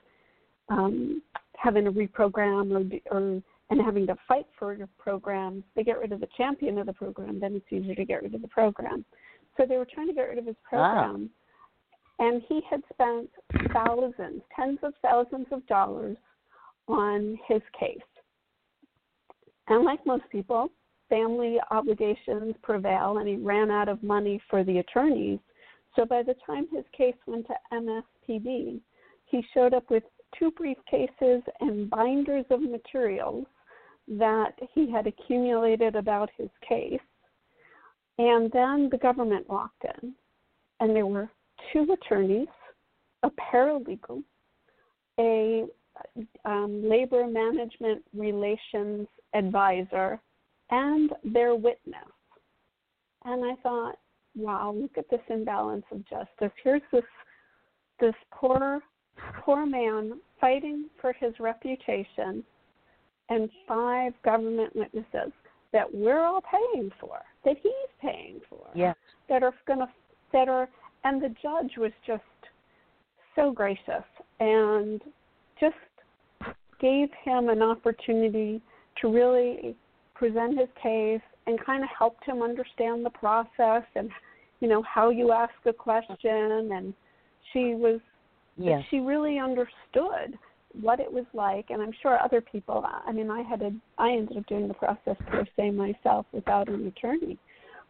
um, 0.70 1.22
having 1.56 1.84
to 1.84 1.92
reprogram 1.92 2.72
or, 2.72 3.16
or 3.16 3.42
and 3.68 3.80
having 3.80 4.06
to 4.06 4.16
fight 4.28 4.46
for 4.58 4.74
your 4.74 4.88
program. 4.98 5.62
They 5.74 5.82
get 5.82 5.98
rid 5.98 6.12
of 6.12 6.20
the 6.20 6.28
champion 6.36 6.78
of 6.78 6.86
the 6.86 6.92
program, 6.92 7.40
then 7.40 7.56
it's 7.56 7.66
easier 7.70 7.94
to 7.96 8.04
get 8.04 8.22
rid 8.22 8.34
of 8.34 8.42
the 8.42 8.48
program. 8.48 9.04
So 9.56 9.64
they 9.68 9.76
were 9.76 9.86
trying 9.92 10.06
to 10.08 10.12
get 10.12 10.28
rid 10.28 10.38
of 10.38 10.46
his 10.46 10.56
program, 10.68 11.30
ah. 12.20 12.24
and 12.24 12.42
he 12.48 12.60
had 12.70 12.82
spent 12.92 13.28
thousands, 13.72 14.42
tens 14.54 14.78
of 14.82 14.92
thousands 15.02 15.46
of 15.50 15.66
dollars 15.66 16.16
on 16.88 17.38
his 17.48 17.62
case 17.78 17.98
and 19.68 19.84
like 19.84 20.04
most 20.06 20.24
people, 20.30 20.70
family 21.08 21.58
obligations 21.70 22.54
prevail, 22.62 23.18
and 23.18 23.28
he 23.28 23.36
ran 23.36 23.70
out 23.70 23.88
of 23.88 24.02
money 24.02 24.40
for 24.48 24.64
the 24.64 24.78
attorneys. 24.78 25.38
So 25.94 26.04
by 26.04 26.22
the 26.22 26.34
time 26.46 26.66
his 26.72 26.84
case 26.96 27.14
went 27.26 27.46
to 27.46 27.54
MSPB, 27.72 28.80
he 29.26 29.44
showed 29.54 29.74
up 29.74 29.90
with 29.90 30.02
two 30.38 30.52
briefcases 30.52 31.42
and 31.60 31.90
binders 31.90 32.44
of 32.50 32.60
materials 32.60 33.46
that 34.08 34.52
he 34.74 34.90
had 34.90 35.06
accumulated 35.06 35.96
about 35.96 36.30
his 36.36 36.50
case. 36.66 37.00
And 38.18 38.50
then 38.52 38.88
the 38.90 38.98
government 38.98 39.48
walked 39.48 39.84
in, 40.02 40.14
and 40.80 40.94
there 40.94 41.06
were 41.06 41.28
two 41.72 41.86
attorneys, 41.92 42.48
a 43.22 43.30
paralegal, 43.30 44.22
a 45.18 45.64
um, 46.44 46.88
labor 46.88 47.26
management 47.26 48.04
relations 48.14 49.06
advisor, 49.36 50.20
and 50.70 51.10
their 51.24 51.54
witness. 51.54 51.96
And 53.24 53.44
I 53.44 53.54
thought, 53.62 53.96
wow, 54.36 54.74
look 54.76 54.96
at 54.98 55.10
this 55.10 55.20
imbalance 55.28 55.84
of 55.90 56.06
justice. 56.08 56.52
Here's 56.62 56.82
this 56.92 57.04
this 57.98 58.14
poor 58.30 58.80
poor 59.42 59.64
man 59.64 60.20
fighting 60.40 60.86
for 61.00 61.12
his 61.14 61.32
reputation 61.40 62.44
and 63.30 63.48
five 63.66 64.12
government 64.24 64.76
witnesses 64.76 65.32
that 65.72 65.92
we're 65.92 66.24
all 66.24 66.42
paying 66.42 66.90
for, 67.00 67.18
that 67.44 67.56
he's 67.62 67.72
paying 68.00 68.40
for. 68.48 68.66
Yes. 68.74 68.96
That 69.28 69.42
are 69.42 69.54
gonna 69.66 69.88
that 70.32 70.48
are 70.48 70.68
and 71.04 71.22
the 71.22 71.34
judge 71.42 71.72
was 71.78 71.92
just 72.06 72.22
so 73.34 73.52
gracious 73.52 74.04
and 74.40 75.00
just 75.58 75.74
gave 76.80 77.08
him 77.24 77.48
an 77.48 77.62
opportunity 77.62 78.60
to 79.00 79.12
really 79.12 79.76
present 80.14 80.58
his 80.58 80.68
case 80.82 81.20
and 81.46 81.64
kind 81.64 81.82
of 81.82 81.88
helped 81.96 82.24
him 82.24 82.42
understand 82.42 83.04
the 83.04 83.10
process 83.10 83.82
and 83.94 84.10
you 84.60 84.68
know 84.68 84.82
how 84.82 85.10
you 85.10 85.32
ask 85.32 85.52
a 85.66 85.72
question. 85.72 86.70
And 86.72 86.94
she 87.52 87.74
was 87.74 88.00
yes. 88.56 88.82
she 88.90 88.98
really 88.98 89.38
understood 89.38 90.38
what 90.80 91.00
it 91.00 91.10
was 91.10 91.26
like. 91.34 91.66
And 91.70 91.82
i'm 91.82 91.92
sure 92.02 92.18
other 92.22 92.40
people 92.40 92.84
i 93.06 93.12
mean 93.12 93.30
i 93.30 93.42
had 93.42 93.62
a 93.62 93.70
i 93.98 94.10
ended 94.10 94.38
up 94.38 94.46
doing 94.46 94.68
the 94.68 94.74
process 94.74 95.16
per 95.26 95.44
se 95.56 95.70
myself 95.70 96.26
without 96.32 96.68
an 96.68 96.86
attorney. 96.86 97.38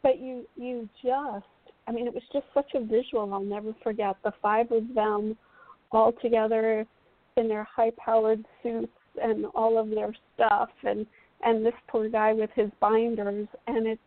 But 0.03 0.19
you 0.19 0.47
you 0.57 0.89
just 1.03 1.45
i 1.87 1.93
mean 1.93 2.07
it 2.07 2.15
was 2.15 2.25
just 2.33 2.47
such 2.53 2.73
a 2.75 2.81
visual. 2.81 3.33
I'll 3.33 3.41
never 3.41 3.75
forget 3.83 4.17
the 4.25 4.33
five 4.43 4.71
of 4.73 4.83
them 4.95 5.37
all 5.93 6.13
together 6.21 6.85
in 7.37 7.49
their 7.49 7.65
high 7.65 7.93
powered 7.97 8.45
suits 8.63 8.93
and 9.23 9.47
all 9.55 9.79
of 9.79 9.91
their 9.91 10.15
stuff 10.35 10.71
and 10.85 11.07
and 11.45 11.65
this 11.65 11.75
poor 11.89 12.09
guy 12.09 12.33
with 12.33 12.51
his 12.55 12.71
binders 12.81 13.49
and 13.67 13.87
it 13.87 13.99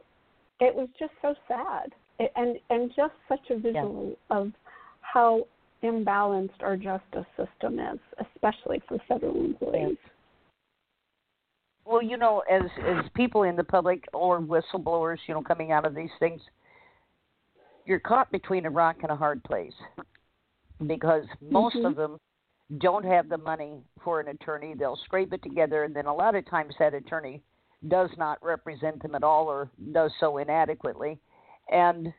it 0.59 0.75
was 0.75 0.87
just 0.97 1.11
so 1.21 1.33
sad 1.47 1.93
it, 2.19 2.31
and 2.35 2.57
and 2.69 2.91
just 2.95 3.13
such 3.27 3.49
a 3.49 3.57
visual 3.57 4.15
yeah. 4.29 4.37
of 4.37 4.51
how 5.01 5.45
imbalanced 5.83 6.61
our 6.61 6.75
justice 6.75 7.25
system 7.37 7.79
is 7.79 7.99
especially 8.33 8.81
for 8.87 8.97
federal 9.07 9.35
employees 9.35 9.97
well 11.85 12.01
you 12.01 12.17
know 12.17 12.43
as 12.51 12.63
as 12.85 13.05
people 13.15 13.43
in 13.43 13.55
the 13.55 13.63
public 13.63 14.03
or 14.13 14.39
whistleblowers 14.41 15.17
you 15.27 15.33
know 15.33 15.41
coming 15.41 15.71
out 15.71 15.85
of 15.85 15.95
these 15.95 16.09
things 16.19 16.41
you're 17.85 17.99
caught 17.99 18.31
between 18.31 18.65
a 18.65 18.69
rock 18.69 18.97
and 19.01 19.11
a 19.11 19.15
hard 19.15 19.43
place 19.43 19.73
because 20.85 21.23
most 21.41 21.75
mm-hmm. 21.75 21.87
of 21.87 21.95
them 21.95 22.17
don't 22.77 23.05
have 23.05 23.29
the 23.29 23.37
money 23.37 23.81
for 24.03 24.19
an 24.19 24.27
attorney. 24.27 24.75
They'll 24.77 24.99
scrape 25.05 25.33
it 25.33 25.41
together, 25.41 25.83
and 25.83 25.95
then 25.95 26.05
a 26.05 26.13
lot 26.13 26.35
of 26.35 26.47
times 26.49 26.75
that 26.79 26.93
attorney 26.93 27.41
does 27.87 28.09
not 28.17 28.37
represent 28.43 29.01
them 29.01 29.15
at 29.15 29.23
all 29.23 29.47
or 29.47 29.71
does 29.91 30.11
so 30.19 30.37
inadequately. 30.37 31.17
And 31.71 32.13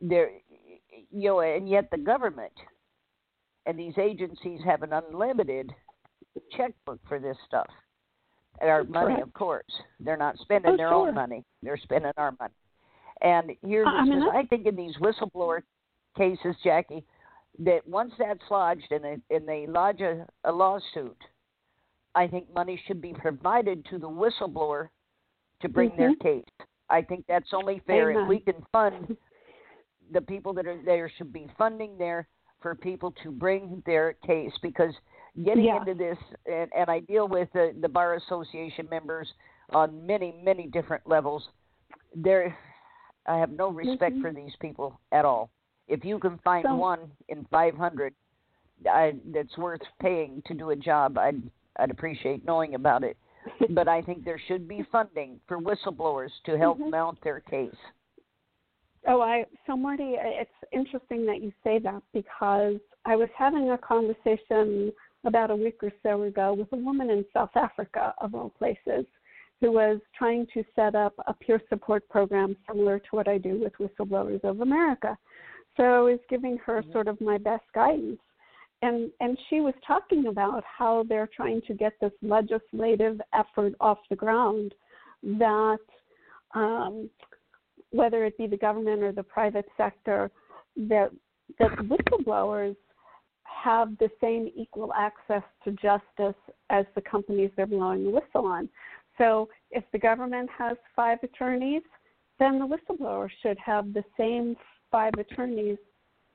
there, 0.00 0.30
you 1.10 1.28
know, 1.28 1.40
and 1.40 1.68
yet 1.68 1.90
the 1.90 1.98
government 1.98 2.52
and 3.66 3.78
these 3.78 3.94
agencies 3.98 4.60
have 4.64 4.82
an 4.82 4.92
unlimited 4.92 5.70
checkbook 6.56 7.00
for 7.08 7.18
this 7.18 7.36
stuff. 7.46 7.68
Our 8.60 8.84
money, 8.84 9.20
of 9.20 9.32
course. 9.32 9.64
They're 10.00 10.16
not 10.16 10.36
spending 10.38 10.72
oh, 10.72 10.76
their 10.76 10.88
sure. 10.88 11.08
own 11.08 11.14
money. 11.14 11.44
They're 11.62 11.78
spending 11.78 12.12
our 12.16 12.34
money. 12.38 12.52
And 13.22 13.52
here's 13.66 13.86
I, 13.88 14.04
mean, 14.04 14.22
I 14.22 14.44
think 14.44 14.66
in 14.66 14.76
these 14.76 14.94
whistleblower 14.96 15.60
cases, 16.16 16.56
Jackie, 16.62 17.04
that 17.58 17.86
once 17.86 18.12
that's 18.18 18.40
lodged 18.50 18.90
and 18.90 19.04
they, 19.04 19.36
and 19.36 19.46
they 19.46 19.66
lodge 19.66 20.00
a, 20.00 20.26
a 20.44 20.52
lawsuit, 20.52 21.16
I 22.14 22.26
think 22.26 22.52
money 22.54 22.80
should 22.86 23.00
be 23.00 23.12
provided 23.12 23.84
to 23.90 23.98
the 23.98 24.08
whistleblower 24.08 24.88
to 25.62 25.68
bring 25.68 25.90
mm-hmm. 25.90 26.00
their 26.00 26.14
case. 26.16 26.44
I 26.88 27.02
think 27.02 27.24
that's 27.28 27.50
only 27.52 27.82
fair. 27.86 28.10
Amen. 28.10 28.22
If 28.22 28.28
we 28.28 28.40
can 28.40 28.66
fund 28.72 29.16
the 30.12 30.20
people 30.20 30.52
that 30.54 30.66
are 30.66 30.80
there, 30.84 31.10
should 31.16 31.32
be 31.32 31.48
funding 31.56 31.96
there 31.98 32.26
for 32.60 32.74
people 32.74 33.14
to 33.22 33.30
bring 33.30 33.82
their 33.86 34.14
case 34.26 34.52
because 34.60 34.92
getting 35.44 35.64
yeah. 35.64 35.78
into 35.78 35.94
this, 35.94 36.18
and, 36.46 36.70
and 36.76 36.90
I 36.90 37.00
deal 37.00 37.28
with 37.28 37.48
the, 37.52 37.74
the 37.80 37.88
Bar 37.88 38.14
Association 38.14 38.88
members 38.90 39.28
on 39.72 40.04
many, 40.04 40.34
many 40.42 40.66
different 40.66 41.06
levels. 41.06 41.44
There, 42.14 42.56
I 43.26 43.38
have 43.38 43.50
no 43.50 43.70
respect 43.70 44.14
mm-hmm. 44.14 44.22
for 44.22 44.32
these 44.32 44.52
people 44.60 45.00
at 45.12 45.24
all. 45.24 45.50
If 45.90 46.04
you 46.04 46.18
can 46.18 46.38
find 46.38 46.64
so, 46.66 46.74
one 46.74 47.10
in 47.28 47.44
500 47.50 48.14
I, 48.88 49.14
that's 49.34 49.58
worth 49.58 49.80
paying 50.00 50.42
to 50.46 50.54
do 50.54 50.70
a 50.70 50.76
job, 50.76 51.18
I'd 51.18 51.42
I'd 51.76 51.90
appreciate 51.90 52.44
knowing 52.44 52.74
about 52.74 53.04
it. 53.04 53.16
but 53.70 53.88
I 53.88 54.02
think 54.02 54.24
there 54.24 54.40
should 54.48 54.68
be 54.68 54.84
funding 54.92 55.40
for 55.48 55.58
whistleblowers 55.58 56.30
to 56.46 56.58
help 56.58 56.78
mm-hmm. 56.78 56.90
mount 56.90 57.18
their 57.22 57.40
case. 57.40 57.74
Oh, 59.06 59.20
I 59.22 59.46
so 59.66 59.76
Marty, 59.76 60.14
it's 60.16 60.50
interesting 60.72 61.24
that 61.26 61.42
you 61.42 61.52
say 61.64 61.78
that 61.78 62.02
because 62.12 62.76
I 63.06 63.16
was 63.16 63.28
having 63.36 63.70
a 63.70 63.78
conversation 63.78 64.92
about 65.24 65.50
a 65.50 65.56
week 65.56 65.78
or 65.82 65.92
so 66.02 66.22
ago 66.22 66.54
with 66.54 66.72
a 66.72 66.76
woman 66.76 67.10
in 67.10 67.24
South 67.32 67.50
Africa, 67.54 68.14
of 68.18 68.34
all 68.34 68.50
places, 68.50 69.06
who 69.60 69.72
was 69.72 70.00
trying 70.16 70.46
to 70.54 70.64
set 70.74 70.94
up 70.94 71.14
a 71.26 71.34
peer 71.34 71.60
support 71.68 72.08
program 72.08 72.56
similar 72.68 72.98
to 72.98 73.08
what 73.10 73.28
I 73.28 73.38
do 73.38 73.60
with 73.60 73.72
Whistleblowers 73.78 74.42
of 74.44 74.60
America. 74.60 75.16
So 75.76 75.84
I 75.84 76.00
was 76.00 76.18
giving 76.28 76.58
her 76.58 76.82
mm-hmm. 76.82 76.92
sort 76.92 77.08
of 77.08 77.20
my 77.20 77.38
best 77.38 77.64
guidance. 77.74 78.20
And 78.82 79.10
and 79.20 79.36
she 79.48 79.60
was 79.60 79.74
talking 79.86 80.28
about 80.28 80.64
how 80.64 81.04
they're 81.08 81.28
trying 81.34 81.60
to 81.66 81.74
get 81.74 81.92
this 82.00 82.12
legislative 82.22 83.20
effort 83.34 83.74
off 83.78 83.98
the 84.08 84.16
ground 84.16 84.74
that 85.22 85.78
um, 86.54 87.10
whether 87.90 88.24
it 88.24 88.38
be 88.38 88.46
the 88.46 88.56
government 88.56 89.02
or 89.02 89.12
the 89.12 89.22
private 89.22 89.66
sector, 89.76 90.30
that 90.76 91.10
that 91.58 91.72
whistleblowers 91.78 92.76
have 93.44 93.96
the 93.98 94.08
same 94.20 94.48
equal 94.56 94.92
access 94.94 95.42
to 95.64 95.72
justice 95.72 96.40
as 96.70 96.86
the 96.94 97.02
companies 97.02 97.50
they're 97.56 97.66
blowing 97.66 98.04
the 98.04 98.10
whistle 98.10 98.46
on. 98.46 98.68
So 99.18 99.48
if 99.70 99.84
the 99.92 99.98
government 99.98 100.48
has 100.56 100.76
five 100.96 101.18
attorneys, 101.22 101.82
then 102.38 102.58
the 102.58 102.66
whistleblower 102.66 103.28
should 103.42 103.58
have 103.58 103.92
the 103.92 104.04
same 104.16 104.56
five 104.90 105.12
attorneys 105.18 105.78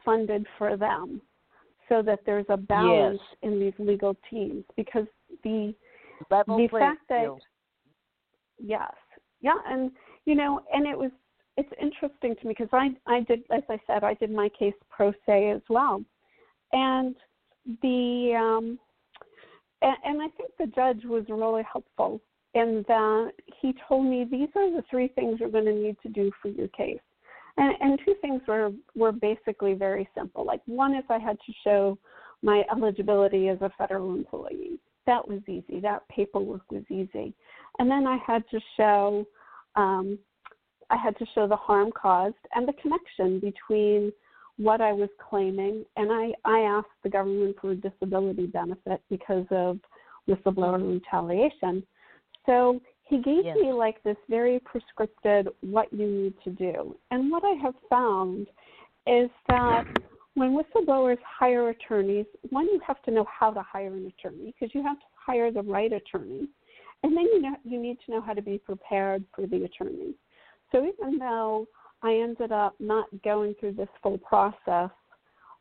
funded 0.04 0.46
for 0.58 0.78
them 0.78 1.22
so 1.90 2.02
that 2.02 2.20
there's 2.26 2.46
a 2.50 2.58
balance 2.58 3.20
yes. 3.22 3.38
in 3.44 3.60
these 3.60 3.74
legal 3.80 4.16
teams 4.30 4.64
because 4.76 5.06
the 5.44 5.74
Level 6.32 6.58
the 6.58 6.68
fact 6.68 7.02
that 7.10 7.24
field. 7.24 7.42
yes 8.58 8.94
yeah 9.42 9.58
and 9.68 9.92
you 10.26 10.36
know 10.36 10.62
and 10.74 10.88
it 10.88 10.98
was 10.98 11.12
it's 11.58 11.70
interesting 11.82 12.36
to 12.36 12.48
me 12.48 12.56
because 12.58 12.70
i 12.72 12.90
i 13.08 13.22
did 13.22 13.42
as 13.52 13.64
i 13.70 13.78
said 13.86 14.04
i 14.04 14.14
did 14.14 14.32
my 14.32 14.50
case 14.58 14.74
pro 14.90 15.12
se 15.26 15.52
as 15.52 15.62
well 15.70 16.02
and 16.72 17.16
the 17.82 18.34
um 18.38 18.80
and, 19.82 19.98
and 20.06 20.22
i 20.22 20.28
think 20.38 20.52
the 20.58 20.68
judge 20.68 21.04
was 21.04 21.26
really 21.28 21.64
helpful 21.72 22.22
in 22.54 22.86
that 22.88 23.32
he 23.62 23.74
told 23.88 24.06
me 24.06 24.26
these 24.30 24.50
are 24.56 24.72
the 24.72 24.84
three 24.90 25.10
things 25.10 25.40
you're 25.40 25.50
going 25.50 25.66
to 25.66 25.74
need 25.74 25.98
to 26.02 26.10
do 26.10 26.32
for 26.42 26.48
your 26.48 26.70
case 26.70 27.00
and, 27.58 27.74
and 27.80 28.00
two 28.06 28.16
things 28.22 28.42
were, 28.48 28.72
were 28.96 29.12
basically 29.12 29.74
very 29.74 30.08
simple. 30.16 30.46
Like 30.46 30.62
one 30.66 30.96
is 30.96 31.04
I 31.10 31.20
had 31.20 31.38
to 31.46 31.54
show 31.64 31.98
my 32.42 32.64
eligibility 32.72 33.50
as 33.50 33.62
a 33.62 33.72
federal 33.78 34.14
employee. 34.14 34.80
That 35.08 35.28
was 35.28 35.42
easy. 35.48 35.80
That 35.82 36.08
paperwork 36.10 36.70
was 36.72 36.84
easy. 36.90 37.34
And 37.80 37.90
then 37.90 38.08
I 38.08 38.18
had 38.26 38.44
to 38.52 38.60
show 38.78 39.26
um, 39.76 40.18
I 40.90 40.98
had 40.98 41.18
to 41.18 41.26
show 41.34 41.48
the 41.48 41.56
harm 41.56 41.92
caused 41.92 42.36
and 42.54 42.68
the 42.68 42.74
connection 42.74 43.40
between 43.40 44.12
what 44.58 44.82
I 44.82 44.94
was 44.94 45.10
claiming. 45.30 45.84
And 45.98 46.12
I, 46.12 46.34
I 46.46 46.60
asked 46.60 46.88
the 47.04 47.10
government 47.10 47.56
for 47.60 47.72
a 47.72 47.76
disability 47.76 48.46
benefit 48.48 49.02
because 49.10 49.46
of 49.52 49.80
whistleblower 50.30 50.94
retaliation. 50.94 51.84
So 52.46 52.80
he 53.06 53.18
gave 53.22 53.46
yes. 53.46 53.56
me 53.58 53.72
like 53.72 54.02
this 54.04 54.18
very 54.30 54.60
prescripted 54.60 55.48
what 55.62 55.92
you 55.94 56.08
need 56.08 56.34
to 56.44 56.50
do. 56.50 56.96
And 57.12 57.32
what 57.32 57.44
I 57.44 57.56
have 57.62 57.76
found 57.90 58.48
is 59.06 59.30
that 59.48 59.86
when 60.34 60.58
whistleblowers 60.58 61.20
hire 61.24 61.70
attorneys, 61.70 62.26
one, 62.50 62.66
you 62.66 62.82
have 62.86 63.02
to 63.04 63.12
know 63.12 63.26
how 63.26 63.52
to 63.52 63.62
hire 63.62 63.94
an 63.94 64.12
attorney 64.18 64.54
because 64.54 64.74
you 64.74 64.84
have 64.84 65.00
to 65.00 65.06
hire 65.16 65.52
the 65.52 65.62
right 65.62 65.94
attorney. 65.94 66.50
And 67.04 67.16
then 67.16 67.26
you 67.26 67.42
know 67.42 67.56
you 67.64 67.80
need 67.80 67.98
to 68.06 68.12
know 68.12 68.22
how 68.22 68.34
to 68.34 68.42
be 68.42 68.58
prepared 68.58 69.24
for 69.36 69.46
the 69.46 69.64
attorney. 69.64 70.16
So 70.72 70.80
even 70.80 71.20
though 71.20 71.68
I 72.02 72.16
ended 72.16 72.52
up 72.52 72.76
not 72.80 73.06
going 73.24 73.56
through 73.60 73.74
this 73.74 73.88
full 74.02 74.18
process 74.18 74.90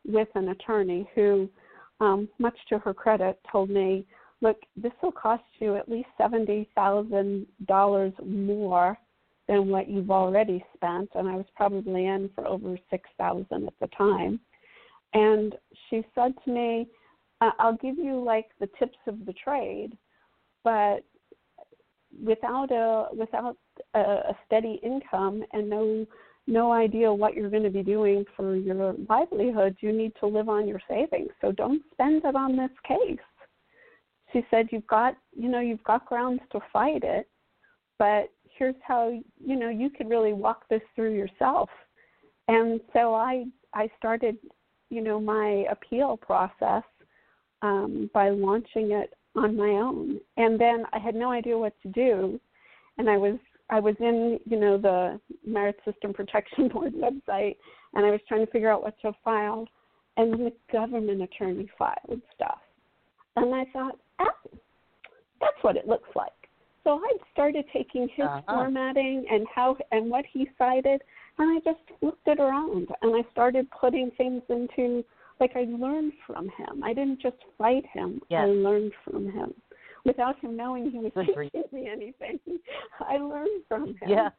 with 0.05 0.27
an 0.35 0.49
attorney 0.49 1.07
who, 1.13 1.49
um, 1.99 2.27
much 2.39 2.57
to 2.69 2.79
her 2.79 2.93
credit, 2.93 3.39
told 3.51 3.69
me 3.69 4.05
look, 4.41 4.57
this 4.75 4.91
will 5.01 5.11
cost 5.11 5.43
you 5.59 5.75
at 5.75 5.89
least 5.89 6.09
$70,000 6.19 8.25
more 8.25 8.97
than 9.47 9.69
what 9.69 9.87
you've 9.87 10.11
already 10.11 10.63
spent. 10.75 11.09
And 11.15 11.27
I 11.27 11.35
was 11.35 11.45
probably 11.55 12.07
in 12.07 12.29
for 12.35 12.47
over 12.47 12.77
6000 12.89 13.45
at 13.51 13.73
the 13.79 13.87
time. 13.95 14.39
and 15.13 15.55
she 15.89 16.03
said 16.13 16.33
to 16.43 16.51
me, 16.51 16.87
"I'll 17.41 17.77
give 17.77 17.97
you 17.97 18.21
like 18.23 18.47
the 18.59 18.67
tips 18.79 18.97
of 19.07 19.25
the 19.25 19.33
trade, 19.33 19.97
but 20.63 21.03
without 22.23 22.71
a 22.71 23.07
without 23.15 23.57
a, 23.93 23.99
a 23.99 24.37
steady 24.45 24.79
income 24.83 25.43
and 25.53 25.69
no 25.69 26.05
no 26.47 26.71
idea 26.71 27.11
what 27.11 27.33
you're 27.33 27.49
going 27.49 27.63
to 27.63 27.69
be 27.69 27.83
doing 27.83 28.23
for 28.35 28.55
your 28.55 28.93
livelihood, 29.09 29.75
you 29.79 29.91
need 29.91 30.13
to 30.19 30.27
live 30.27 30.49
on 30.49 30.67
your 30.67 30.81
savings. 30.87 31.31
So 31.41 31.51
don't 31.51 31.81
spend 31.93 32.23
it 32.25 32.35
on 32.35 32.57
this 32.57 32.71
case." 32.87 33.19
She 34.35 34.45
said, 34.51 34.67
"You've 34.69 34.87
got 34.87 35.15
you 35.33 35.47
know 35.47 35.61
you've 35.61 35.83
got 35.85 36.05
grounds 36.05 36.41
to 36.51 36.59
fight 36.73 37.05
it, 37.05 37.29
but 37.97 38.29
here's 38.43 38.75
how 38.85 39.17
you 39.39 39.55
know 39.55 39.69
you 39.69 39.89
could 39.89 40.09
really 40.09 40.33
walk 40.33 40.67
this 40.67 40.81
through 40.93 41.13
yourself." 41.15 41.69
And 42.49 42.81
so 42.91 43.15
I 43.15 43.45
I 43.73 43.89
started 43.97 44.37
you 44.89 45.01
know 45.01 45.21
my 45.21 45.65
appeal 45.71 46.17
process 46.17 46.83
um, 47.61 48.09
by 48.13 48.27
launching 48.27 48.91
it 48.91 49.13
on 49.37 49.55
my 49.55 49.69
own, 49.69 50.19
and 50.35 50.59
then 50.59 50.83
I 50.91 50.99
had 50.99 51.15
no 51.15 51.31
idea 51.31 51.57
what 51.57 51.73
to 51.83 51.87
do, 51.87 52.37
and 52.97 53.09
I 53.09 53.15
was 53.15 53.37
I 53.69 53.79
was 53.79 53.95
in 54.01 54.37
you 54.45 54.59
know 54.59 54.77
the 54.77 55.17
Merit 55.47 55.79
System 55.85 56.13
Protection 56.13 56.67
Board 56.73 56.93
website, 56.93 57.55
and 57.93 58.05
I 58.05 58.11
was 58.11 58.19
trying 58.27 58.45
to 58.45 58.51
figure 58.51 58.69
out 58.69 58.83
what 58.83 58.99
to 58.99 59.13
file, 59.23 59.65
and 60.17 60.33
the 60.33 60.51
government 60.73 61.21
attorney 61.21 61.71
filed 61.79 62.21
stuff, 62.35 62.59
and 63.37 63.55
I 63.55 63.63
thought, 63.71 63.97
oh, 64.19 64.57
that's 65.39 65.57
what 65.61 65.75
it 65.75 65.87
looks 65.87 66.09
like. 66.15 66.31
So 66.83 66.99
I 67.03 67.11
started 67.33 67.65
taking 67.73 68.07
his 68.15 68.25
uh-huh. 68.25 68.41
formatting 68.47 69.25
and 69.29 69.45
how 69.53 69.75
and 69.91 70.09
what 70.09 70.25
he 70.31 70.47
cited, 70.57 71.01
and 71.37 71.57
I 71.57 71.59
just 71.69 71.83
looked 72.01 72.27
it 72.27 72.39
around 72.39 72.87
and 73.01 73.15
I 73.15 73.29
started 73.31 73.67
putting 73.71 74.11
things 74.17 74.43
into 74.49 75.03
like 75.39 75.51
I 75.55 75.65
learned 75.67 76.13
from 76.25 76.45
him. 76.57 76.83
I 76.83 76.93
didn't 76.93 77.21
just 77.21 77.37
fight 77.57 77.85
him. 77.91 78.21
Yes. 78.29 78.43
I 78.43 78.45
learned 78.45 78.93
from 79.03 79.31
him. 79.31 79.53
Without 80.05 80.39
him 80.39 80.55
knowing 80.55 80.91
he 80.91 80.99
was 80.99 81.11
teaching 81.25 81.63
me 81.71 81.89
anything. 81.91 82.39
I 82.99 83.17
learned 83.17 83.63
from 83.67 83.87
him. 83.87 84.07
Yeah. 84.07 84.29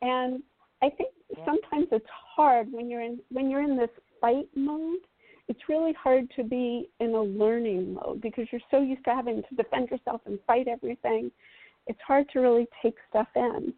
And 0.00 0.42
I 0.82 0.90
think 0.90 1.10
yeah. 1.36 1.44
sometimes 1.44 1.88
it's 1.90 2.06
hard 2.36 2.68
when 2.70 2.88
you're 2.88 3.02
in 3.02 3.18
when 3.30 3.50
you're 3.50 3.62
in 3.62 3.76
this 3.76 3.90
fight 4.20 4.48
mode. 4.54 5.00
It's 5.48 5.68
really 5.68 5.92
hard 5.92 6.28
to 6.36 6.42
be 6.42 6.88
in 6.98 7.14
a 7.14 7.22
learning 7.22 7.94
mode 7.94 8.20
because 8.20 8.46
you're 8.50 8.60
so 8.70 8.80
used 8.80 9.04
to 9.04 9.14
having 9.14 9.42
to 9.48 9.54
defend 9.54 9.90
yourself 9.90 10.20
and 10.26 10.38
fight 10.46 10.66
everything. 10.66 11.30
It's 11.86 12.00
hard 12.06 12.26
to 12.32 12.40
really 12.40 12.66
take 12.82 12.96
stuff 13.08 13.28
in. 13.36 13.72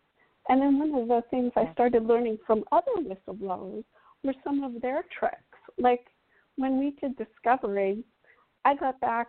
And 0.48 0.62
then 0.62 0.78
one 0.78 1.02
of 1.02 1.08
the 1.08 1.22
things 1.30 1.52
I 1.56 1.70
started 1.74 2.06
learning 2.06 2.38
from 2.46 2.64
other 2.72 2.92
whistleblowers 2.98 3.84
were 4.24 4.34
some 4.42 4.64
of 4.64 4.80
their 4.80 5.04
tricks. 5.18 5.36
Like 5.76 6.06
when 6.56 6.78
we 6.78 6.96
did 7.00 7.16
discovery, 7.18 8.02
I 8.64 8.74
got 8.74 8.98
back 9.00 9.28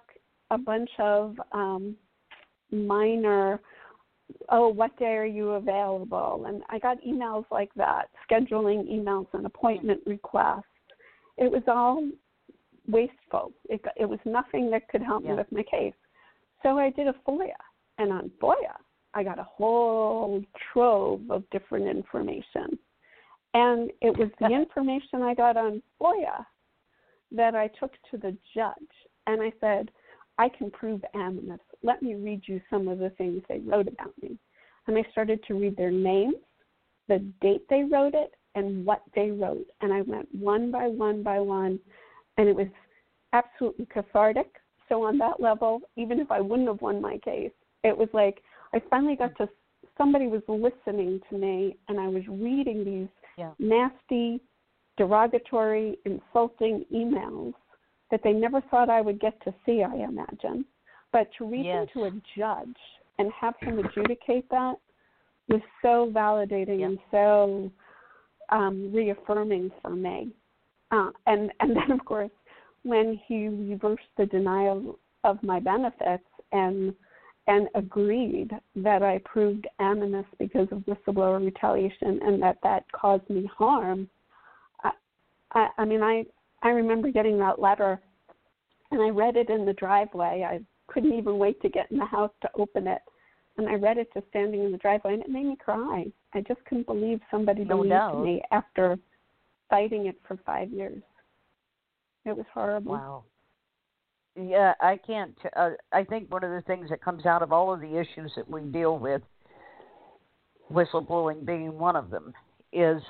a 0.50 0.58
bunch 0.58 0.90
of 0.98 1.36
um, 1.52 1.96
minor, 2.72 3.60
oh, 4.50 4.70
what 4.70 4.98
day 4.98 5.16
are 5.18 5.26
you 5.26 5.52
available? 5.52 6.46
And 6.48 6.64
I 6.70 6.80
got 6.80 7.04
emails 7.04 7.46
like 7.52 7.74
that, 7.76 8.10
scheduling 8.30 8.90
emails 8.90 9.28
and 9.34 9.46
appointment 9.46 10.02
requests. 10.06 10.64
It 11.38 11.52
was 11.52 11.64
all 11.68 12.08
wasteful. 12.90 13.52
It, 13.70 13.82
it 13.96 14.06
was 14.06 14.20
nothing 14.26 14.70
that 14.72 14.88
could 14.90 15.02
help 15.02 15.24
yeah. 15.24 15.32
me 15.32 15.38
with 15.38 15.52
my 15.52 15.64
case. 15.64 15.94
So 16.64 16.78
I 16.78 16.90
did 16.92 17.08
a 17.08 17.16
FOIA. 17.28 17.52
And 17.98 18.12
on 18.14 18.32
FOIA, 18.42 18.76
I 19.14 19.24
got 19.24 19.40
a 19.40 19.44
whole 19.44 20.42
trove 20.72 21.22
of 21.30 21.44
different 21.52 21.88
information. 21.88 22.78
And 23.54 23.92
it 24.02 24.18
was 24.18 24.30
the 24.40 24.48
information 24.54 25.22
I 25.22 25.34
got 25.34 25.58
on 25.58 25.82
FOIA 26.02 26.46
that 27.32 27.56
I 27.56 27.68
took 27.80 27.92
to 28.12 28.18
the 28.18 28.36
judge. 28.56 28.74
And 29.28 29.42
I 29.42 29.52
said, 29.60 29.92
I 30.38 30.50
can 30.50 30.72
prove 30.72 31.04
animus. 31.14 31.60
Let 31.84 32.02
me 32.02 32.16
read 32.16 32.44
you 32.46 32.62
some 32.70 32.88
of 32.88 33.00
the 33.00 33.10
things 33.12 33.44
they 33.50 33.60
wrote 33.60 33.88
about 33.88 34.14
me. 34.22 34.38
And 34.88 34.98
I 34.98 35.04
started 35.12 35.44
to 35.48 35.54
read 35.54 35.76
their 35.76 35.92
names, 35.92 36.36
the 37.08 37.20
date 37.42 37.64
they 37.70 37.84
wrote 37.84 38.16
it, 38.16 38.34
and 38.56 38.86
what 38.86 39.04
they 39.16 39.32
wrote. 39.32 39.68
And 39.82 39.94
I 39.94 40.02
went 40.02 40.28
one 40.34 40.72
by 40.72 40.88
one 40.88 41.22
by 41.22 41.40
one. 41.40 41.80
And 42.40 42.48
it 42.48 42.56
was 42.56 42.68
absolutely 43.34 43.86
cathartic. 43.86 44.48
So, 44.88 45.04
on 45.04 45.20
that 45.20 45.40
level, 45.40 45.82
even 45.98 46.20
if 46.20 46.32
I 46.32 46.40
wouldn't 46.40 46.68
have 46.68 46.82
won 46.82 47.00
my 47.00 47.18
case, 47.20 47.52
it 47.84 47.96
was 47.96 48.10
like 48.14 48.42
I 48.74 48.82
finally 48.90 49.16
got 49.16 49.38
to 49.38 49.50
somebody 49.98 50.28
was 50.28 50.42
listening 50.48 51.20
to 51.30 51.38
me 51.38 51.78
and 51.90 52.00
I 52.00 52.08
was 52.08 52.24
reading 52.28 52.84
these 52.86 53.08
yeah. 53.38 53.52
nasty, 53.60 54.42
derogatory, 54.98 55.98
insulting 56.06 56.86
emails 56.94 57.54
that 58.10 58.22
they 58.24 58.32
never 58.32 58.62
thought 58.72 58.90
I 58.90 59.02
would 59.02 59.20
get 59.20 59.40
to 59.44 59.54
see, 59.66 59.84
I 59.84 59.96
imagine. 60.06 60.66
But 61.12 61.30
to 61.38 61.46
read 61.46 61.66
yes. 61.66 61.76
them 61.76 61.88
to 61.94 62.08
a 62.08 62.22
judge 62.38 62.78
and 63.20 63.32
have 63.40 63.56
him 63.60 63.80
adjudicate 63.80 64.50
that 64.50 64.76
was 65.50 65.62
so 65.82 66.12
validating 66.14 66.80
yeah. 66.80 66.86
and 66.86 67.00
so 67.12 67.72
um, 68.50 68.92
reaffirming 68.94 69.72
for 69.82 69.92
me. 69.92 70.30
Uh, 70.92 71.12
and 71.28 71.52
and 71.60 71.76
then 71.76 71.92
of 71.92 72.04
course 72.06 72.32
when 72.84 73.20
he 73.28 73.48
reversed 73.48 74.04
the 74.18 74.26
denial 74.26 74.98
of 75.24 75.42
my 75.44 75.60
benefits 75.60 76.24
and 76.52 76.94
and 77.48 77.68
agreed 77.74 78.52
that 78.76 79.02
I 79.02 79.20
proved 79.26 79.68
animus 79.80 80.26
because 80.38 80.68
of 80.72 80.86
whistleblower 80.86 81.44
retaliation 81.44 82.20
and 82.24 82.42
that 82.44 82.58
that 82.62 82.90
caused 82.92 83.28
me 83.28 83.50
harm. 83.58 84.08
I, 84.84 84.92
I, 85.54 85.68
I 85.80 85.86
mean, 85.86 86.04
I 86.04 86.26
I 86.62 86.70
remember 86.70 87.10
getting 87.10 87.40
that 87.40 87.60
letter, 87.60 88.00
and 88.92 89.02
I 89.02 89.10
read 89.10 89.36
it 89.36 89.50
in 89.50 89.66
the 89.66 89.74
driveway. 89.74 90.46
I 90.48 90.60
couldn't 90.88 91.14
even 91.14 91.40
wait 91.40 91.60
to 91.62 91.70
get 91.70 91.90
in 91.90 91.98
the 91.98 92.06
house 92.06 92.32
to 92.42 92.50
open 92.56 92.86
it, 92.86 93.02
and 93.58 93.68
I 93.68 93.76
read 93.76 93.98
it 93.98 94.10
just 94.14 94.28
standing 94.30 94.64
in 94.64 94.72
the 94.72 94.78
driveway, 94.78 95.14
and 95.14 95.24
it 95.24 95.30
made 95.30 95.46
me 95.46 95.56
cry. 95.56 96.06
I 96.36 96.42
just 96.42 96.64
couldn't 96.66 96.86
believe 96.86 97.20
somebody 97.32 97.64
no 97.64 97.78
believed 97.78 97.92
doubt. 97.92 98.24
me 98.24 98.44
after 98.52 99.00
fighting 99.70 100.08
it 100.08 100.16
for 100.28 100.38
five 100.46 100.72
years. 100.72 101.02
It 102.26 102.36
was 102.36 102.46
horrible. 102.54 102.94
Wow 102.94 103.24
yeah, 104.48 104.74
I 104.80 104.98
can't. 104.98 105.36
Uh, 105.56 105.72
I 105.92 106.04
think 106.04 106.32
one 106.32 106.44
of 106.44 106.52
the 106.52 106.62
things 106.62 106.90
that 106.90 107.04
comes 107.04 107.26
out 107.26 107.42
of 107.42 107.52
all 107.52 107.74
of 107.74 107.82
the 107.82 108.00
issues 108.00 108.32
that 108.36 108.50
we 108.50 108.62
deal 108.62 108.98
with, 108.98 109.22
whistleblowing 110.72 111.46
being 111.46 111.78
one 111.78 111.96
of 111.96 112.10
them, 112.10 112.34
is 112.72 113.02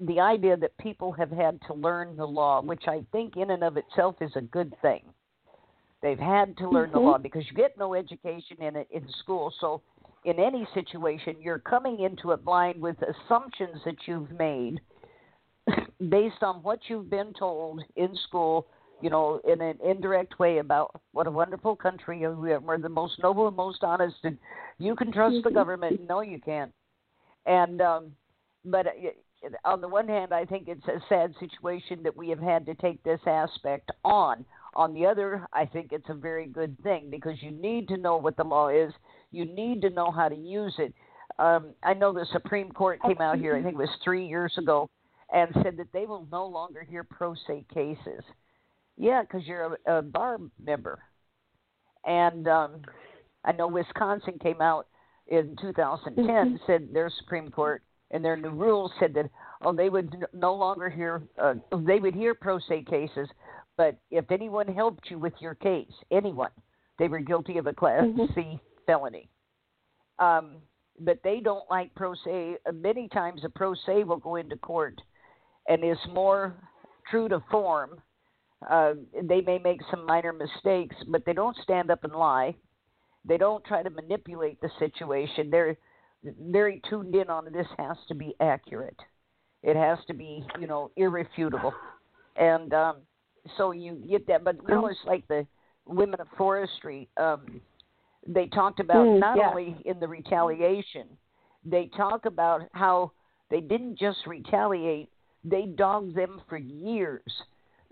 the 0.00 0.20
idea 0.20 0.56
that 0.56 0.76
people 0.78 1.12
have 1.12 1.30
had 1.30 1.60
to 1.66 1.74
learn 1.74 2.16
the 2.16 2.24
law, 2.24 2.62
which 2.62 2.84
I 2.86 3.04
think 3.12 3.36
in 3.36 3.50
and 3.50 3.62
of 3.62 3.76
itself 3.76 4.16
is 4.20 4.32
a 4.36 4.40
good 4.40 4.74
thing. 4.80 5.02
They've 6.02 6.18
had 6.18 6.56
to 6.58 6.68
learn 6.68 6.90
mm-hmm. 6.90 6.98
the 6.98 7.04
law 7.04 7.18
because 7.18 7.44
you 7.48 7.56
get 7.56 7.78
no 7.78 7.94
education 7.94 8.56
in 8.60 8.76
it 8.76 8.88
in 8.90 9.06
school. 9.20 9.52
So, 9.60 9.82
in 10.24 10.38
any 10.38 10.66
situation, 10.74 11.36
you're 11.40 11.58
coming 11.58 12.00
into 12.00 12.32
it 12.32 12.44
blind 12.44 12.80
with 12.80 12.96
assumptions 13.02 13.80
that 13.84 13.96
you've 14.06 14.30
made 14.32 14.80
based 16.08 16.42
on 16.42 16.62
what 16.62 16.78
you've 16.88 17.10
been 17.10 17.32
told 17.38 17.82
in 17.96 18.16
school 18.28 18.66
you 19.02 19.10
know, 19.10 19.40
in 19.46 19.60
an 19.60 19.78
indirect 19.84 20.38
way 20.38 20.58
about 20.58 21.02
what 21.10 21.26
a 21.26 21.30
wonderful 21.30 21.74
country 21.74 22.20
we're 22.20 22.60
We're 22.60 22.78
the 22.78 22.88
most 22.88 23.20
noble 23.20 23.48
and 23.48 23.56
most 23.56 23.82
honest, 23.82 24.16
and 24.22 24.38
you 24.78 24.94
can 24.94 25.12
trust 25.12 25.34
the 25.42 25.48
mm-hmm. 25.48 25.58
government. 25.58 26.00
No, 26.08 26.20
you 26.20 26.40
can't. 26.40 26.72
And 27.44 27.80
um, 27.82 28.12
but 28.64 28.86
uh, 28.86 29.48
on 29.64 29.80
the 29.80 29.88
one 29.88 30.06
hand, 30.06 30.32
I 30.32 30.44
think 30.44 30.68
it's 30.68 30.86
a 30.86 31.02
sad 31.08 31.34
situation 31.40 32.04
that 32.04 32.16
we 32.16 32.28
have 32.28 32.38
had 32.38 32.64
to 32.66 32.74
take 32.76 33.02
this 33.02 33.20
aspect 33.26 33.90
on. 34.04 34.44
On 34.74 34.94
the 34.94 35.04
other, 35.04 35.46
I 35.52 35.66
think 35.66 35.88
it's 35.90 36.08
a 36.08 36.14
very 36.14 36.46
good 36.46 36.80
thing 36.82 37.08
because 37.10 37.42
you 37.42 37.50
need 37.50 37.88
to 37.88 37.96
know 37.96 38.16
what 38.16 38.36
the 38.36 38.44
law 38.44 38.68
is. 38.68 38.92
You 39.32 39.44
need 39.44 39.82
to 39.82 39.90
know 39.90 40.10
how 40.10 40.28
to 40.28 40.36
use 40.36 40.74
it. 40.78 40.94
Um, 41.38 41.74
I 41.82 41.94
know 41.94 42.12
the 42.12 42.26
Supreme 42.32 42.70
Court 42.70 43.00
came 43.02 43.20
out 43.20 43.38
here, 43.38 43.56
I 43.56 43.62
think 43.62 43.74
it 43.74 43.78
was 43.78 43.88
three 44.04 44.26
years 44.26 44.54
ago, 44.58 44.90
and 45.32 45.50
said 45.62 45.76
that 45.78 45.88
they 45.92 46.06
will 46.06 46.28
no 46.30 46.46
longer 46.46 46.86
hear 46.88 47.02
pro 47.04 47.34
se 47.46 47.64
cases 47.72 48.22
yeah, 48.96 49.22
because 49.22 49.46
you're 49.46 49.78
a, 49.86 49.98
a 49.98 50.02
bar 50.02 50.38
member. 50.62 51.00
And 52.04 52.48
um, 52.48 52.82
I 53.44 53.52
know 53.52 53.68
Wisconsin 53.68 54.38
came 54.42 54.60
out 54.60 54.86
in 55.28 55.56
2010 55.60 56.26
mm-hmm. 56.26 56.56
said 56.66 56.88
their 56.92 57.10
Supreme 57.20 57.50
Court 57.50 57.82
and 58.10 58.24
their 58.24 58.36
new 58.36 58.50
rules 58.50 58.90
said 58.98 59.14
that 59.14 59.30
oh 59.64 59.72
they 59.72 59.88
would 59.88 60.12
no 60.34 60.52
longer 60.52 60.90
hear 60.90 61.22
uh, 61.40 61.54
they 61.86 62.00
would 62.00 62.14
hear 62.14 62.34
pro 62.34 62.58
se 62.58 62.84
cases, 62.90 63.28
but 63.76 63.96
if 64.10 64.30
anyone 64.30 64.66
helped 64.66 65.10
you 65.10 65.18
with 65.18 65.32
your 65.38 65.54
case, 65.54 65.92
anyone, 66.10 66.50
they 66.98 67.08
were 67.08 67.20
guilty 67.20 67.56
of 67.58 67.66
a 67.68 67.72
Class 67.72 68.02
mm-hmm. 68.02 68.34
C 68.34 68.60
felony. 68.86 69.28
Um, 70.18 70.56
but 71.00 71.18
they 71.24 71.40
don't 71.40 71.68
like 71.70 71.94
pro 71.94 72.14
se. 72.24 72.56
Many 72.72 73.08
times 73.08 73.42
a 73.44 73.48
pro 73.48 73.74
se 73.86 74.04
will 74.04 74.18
go 74.18 74.36
into 74.36 74.56
court 74.56 75.00
and 75.68 75.84
is 75.84 75.98
more 76.12 76.54
true 77.10 77.28
to 77.28 77.42
form 77.50 78.00
uh, 78.70 78.94
they 79.22 79.40
may 79.40 79.58
make 79.58 79.80
some 79.90 80.06
minor 80.06 80.32
mistakes, 80.32 80.96
but 81.08 81.24
they 81.24 81.32
don't 81.32 81.56
stand 81.62 81.90
up 81.90 82.04
and 82.04 82.12
lie. 82.12 82.54
They 83.24 83.36
don't 83.36 83.64
try 83.64 83.82
to 83.82 83.90
manipulate 83.90 84.60
the 84.60 84.70
situation. 84.78 85.50
They're 85.50 85.76
very 86.24 86.80
tuned 86.88 87.14
in 87.14 87.30
on 87.30 87.46
this 87.52 87.66
has 87.78 87.96
to 88.08 88.14
be 88.14 88.34
accurate. 88.40 88.98
It 89.62 89.76
has 89.76 89.98
to 90.06 90.14
be, 90.14 90.44
you 90.60 90.66
know, 90.66 90.90
irrefutable. 90.96 91.72
and 92.36 92.72
um, 92.74 92.96
so 93.56 93.72
you 93.72 94.02
get 94.08 94.26
that. 94.28 94.44
But 94.44 94.56
it's 94.68 95.00
like 95.06 95.26
the 95.28 95.46
women 95.86 96.20
of 96.20 96.26
forestry. 96.36 97.08
Um, 97.16 97.60
they 98.26 98.46
talked 98.46 98.80
about 98.80 99.06
Mm, 99.06 99.20
not 99.20 99.38
yeah. 99.38 99.48
only 99.50 99.76
in 99.84 99.98
the 100.00 100.08
retaliation, 100.08 101.08
they 101.64 101.86
talk 101.96 102.24
about 102.26 102.62
how 102.72 103.12
they 103.50 103.60
didn't 103.60 103.98
just 103.98 104.26
retaliate; 104.26 105.10
they 105.44 105.66
dogged 105.66 106.14
them 106.14 106.40
for 106.48 106.56
years. 106.56 107.22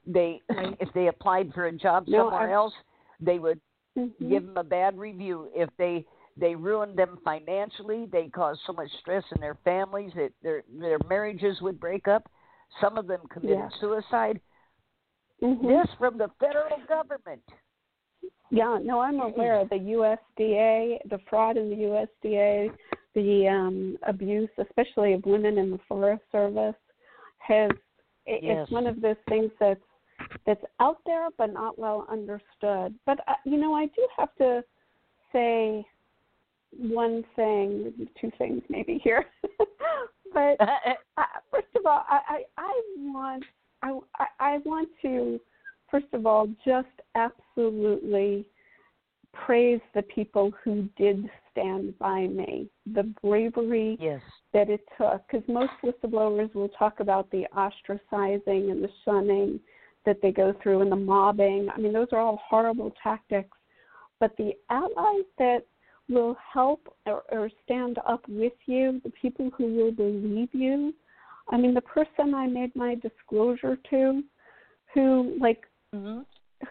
They, 0.07 0.41
Right. 0.51 0.77
if 0.81 0.93
they 0.95 1.09
applied 1.09 1.53
for 1.53 1.67
a 1.67 1.73
job 1.73 2.07
somewhere 2.09 2.51
else, 2.51 2.75
they 3.21 3.39
would 3.39 3.61
Mhm. 3.99 4.29
give 4.29 4.47
them 4.47 4.57
a 4.57 4.65
bad 4.65 4.97
review 4.99 5.51
if 5.55 5.69
they 5.77 6.07
they 6.37 6.55
ruined 6.55 6.97
them 6.97 7.19
financially 7.25 8.07
they 8.07 8.29
caused 8.29 8.61
so 8.67 8.73
much 8.73 8.89
stress 9.01 9.25
in 9.35 9.41
their 9.41 9.57
families 9.65 10.13
that 10.15 10.31
their 10.43 10.63
their 10.79 10.99
marriages 11.09 11.61
would 11.61 11.79
break 11.81 12.07
up 12.07 12.31
some 12.81 12.97
of 12.97 13.09
them 13.09 13.21
committed 13.31 13.59
Yeah. 13.59 13.69
suicide 13.81 14.41
Mhm. 15.43 15.63
this 15.63 15.89
from 15.99 16.19
the 16.19 16.29
federal 16.39 16.79
government 16.87 17.43
Yeah, 18.51 18.79
no, 18.83 19.01
I'm 19.01 19.21
aware 19.21 19.61
of 19.61 19.69
the 19.69 19.77
USDA, 19.77 20.99
the 21.09 21.19
fraud 21.29 21.57
in 21.57 21.71
the 21.71 21.77
USDA, 21.77 22.71
the 23.15 23.49
um, 23.49 23.97
abuse, 24.07 24.51
especially 24.59 25.13
of 25.13 25.25
women 25.25 25.59
in 25.59 25.71
the 25.71 25.79
Forest 25.89 26.23
Service, 26.33 26.75
has 27.39 27.71
it, 28.27 28.43
Yes. 28.43 28.59
it's 28.63 28.71
one 28.71 28.87
of 28.87 29.01
those 29.01 29.17
things 29.29 29.51
that's 29.59 29.81
that's 30.45 30.63
out 30.81 30.99
there 31.07 31.29
but 31.39 31.53
not 31.53 31.79
well 31.79 32.07
understood. 32.11 32.95
But 33.07 33.21
uh, 33.27 33.35
you 33.45 33.57
know, 33.57 33.75
I 33.75 33.87
do 33.87 34.07
have 34.17 34.35
to 34.37 34.63
say 35.33 35.85
one 36.77 37.25
thing, 37.37 38.09
two 38.21 38.31
things 38.39 38.63
maybe 38.69 39.01
here. 39.03 39.27
but 40.35 40.57
uh, 40.61 41.23
first 41.51 41.69
of 41.77 41.87
all, 41.87 42.05
I, 42.09 42.21
I, 42.29 42.43
I 42.59 42.83
want 42.99 43.45
I, 43.83 43.99
I 44.19 44.27
I 44.39 44.59
want 44.59 44.89
to 45.03 45.41
first 45.91 46.13
of 46.13 46.27
all 46.27 46.49
just 46.65 46.89
absolutely 47.15 48.45
praise 49.33 49.81
the 49.95 50.03
people 50.03 50.53
who 50.65 50.89
did 50.97 51.29
stand 51.51 51.97
by 51.99 52.27
me. 52.27 52.69
The 52.95 53.05
bravery 53.23 53.97
yes 54.01 54.21
that 54.53 54.69
it 54.69 54.85
took, 54.99 55.23
because 55.27 55.47
most 55.49 55.73
whistleblowers 55.83 56.53
will 56.55 56.69
talk 56.71 57.01
about 57.01 57.31
the 57.31 57.47
ostracizing 57.57 58.71
and 58.71 58.83
the 58.83 58.89
shunning 59.05 59.61
that 60.07 60.21
they 60.23 60.33
go 60.33 60.55
through 60.63 60.83
and 60.83 60.91
the 60.91 60.97
mobbing. 60.97 61.69
I 61.75 61.79
mean, 61.79 61.93
those 61.93 62.09
are 62.13 62.19
all 62.19 62.41
horrible 62.49 62.93
tactics. 63.03 63.57
But 64.19 64.37
the 64.37 64.53
allies 64.71 65.25
that 65.39 65.61
will 66.09 66.37
help 66.53 66.95
or, 67.07 67.23
or 67.31 67.51
stand 67.65 67.99
up 68.07 68.27
with 68.29 68.53
you, 68.67 69.01
the 69.05 69.11
people 69.11 69.51
who 69.57 69.75
will 69.75 69.93
believe 69.93 70.49
you. 70.53 70.93
I 71.51 71.57
mean, 71.57 71.75
the 71.75 71.81
person 71.83 72.35
I 72.35 72.47
made 72.47 72.75
my 72.75 72.97
disclosure 72.97 73.79
to, 73.91 74.23
who 74.93 75.37
like 75.41 75.63
hmm 75.95 76.21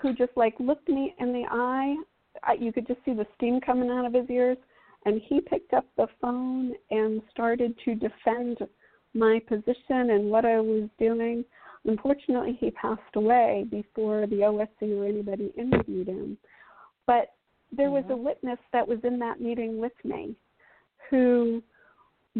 who 0.01 0.13
just 0.13 0.32
like 0.36 0.53
looked 0.60 0.88
me 0.88 1.15
in 1.19 1.34
the 1.34 1.45
eye. 1.49 1.95
I, 2.43 2.53
you 2.53 2.71
could 2.71 2.88
just 2.88 2.99
see 3.05 3.13
the 3.13 3.25
steam 3.36 3.60
coming 3.60 3.89
out 3.89 4.05
of 4.05 4.13
his 4.13 4.29
ears, 4.29 4.58
and 5.05 5.21
he 5.25 5.41
picked 5.41 5.73
up 5.73 5.86
the 5.97 6.08
phone 6.21 6.73
and 6.91 7.21
started 7.32 7.73
to 7.86 7.95
defend 7.95 8.60
my 9.13 9.41
position 9.47 10.12
and 10.12 10.29
what 10.29 10.45
I 10.45 10.60
was 10.60 10.89
doing. 10.99 11.43
Unfortunately, 11.86 12.58
he 12.60 12.71
passed 12.71 13.15
away 13.15 13.65
before 13.69 14.27
the 14.27 14.38
OSC 14.38 14.97
or 14.97 15.05
anybody 15.05 15.51
interviewed 15.58 16.08
him. 16.08 16.38
But 17.08 17.34
there 17.71 17.89
was 17.89 18.03
a 18.10 18.15
witness 18.15 18.60
that 18.73 18.88
was 18.88 18.99
in 19.03 19.17
that 19.19 19.41
meeting 19.41 19.79
with 19.79 19.93
me 20.03 20.36
who 21.10 21.63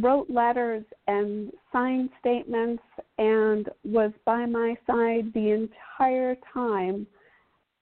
wrote 0.02 0.30
letters 0.30 0.84
and 1.08 1.52
signed 1.72 2.10
statements 2.20 2.84
and 3.18 3.70
was 3.84 4.12
by 4.26 4.46
my 4.46 4.76
side 4.88 5.32
the 5.34 5.52
entire 5.52 6.36
time 6.54 7.08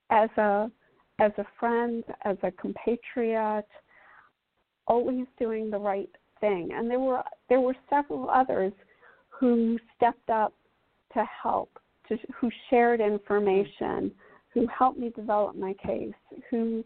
as 0.09 0.29
a 0.37 0.71
as 1.19 1.31
a 1.39 1.45
friend, 1.59 2.03
as 2.25 2.37
a 2.43 2.51
compatriot, 2.51 3.65
always 4.85 5.25
doing 5.39 5.71
the 5.71 5.77
right 5.77 6.09
thing. 6.39 6.69
And 6.73 6.89
there 6.89 6.99
were 6.99 7.23
there 7.49 7.59
were 7.59 7.75
several 7.89 8.29
others 8.29 8.73
who 9.29 9.77
stepped 9.95 10.29
up 10.29 10.53
to 11.13 11.23
help, 11.43 11.79
to, 12.09 12.17
who 12.39 12.49
shared 12.69 12.99
information, 12.99 14.11
who 14.53 14.67
helped 14.67 14.99
me 14.99 15.11
develop 15.15 15.55
my 15.55 15.73
case, 15.73 16.13
who 16.49 16.83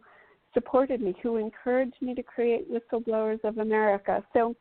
supported 0.53 1.01
me, 1.01 1.15
who 1.23 1.37
encouraged 1.37 1.95
me 2.01 2.13
to 2.13 2.23
create 2.23 2.67
Whistleblowers 2.69 3.43
of 3.43 3.57
America. 3.59 4.23
So, 4.33 4.55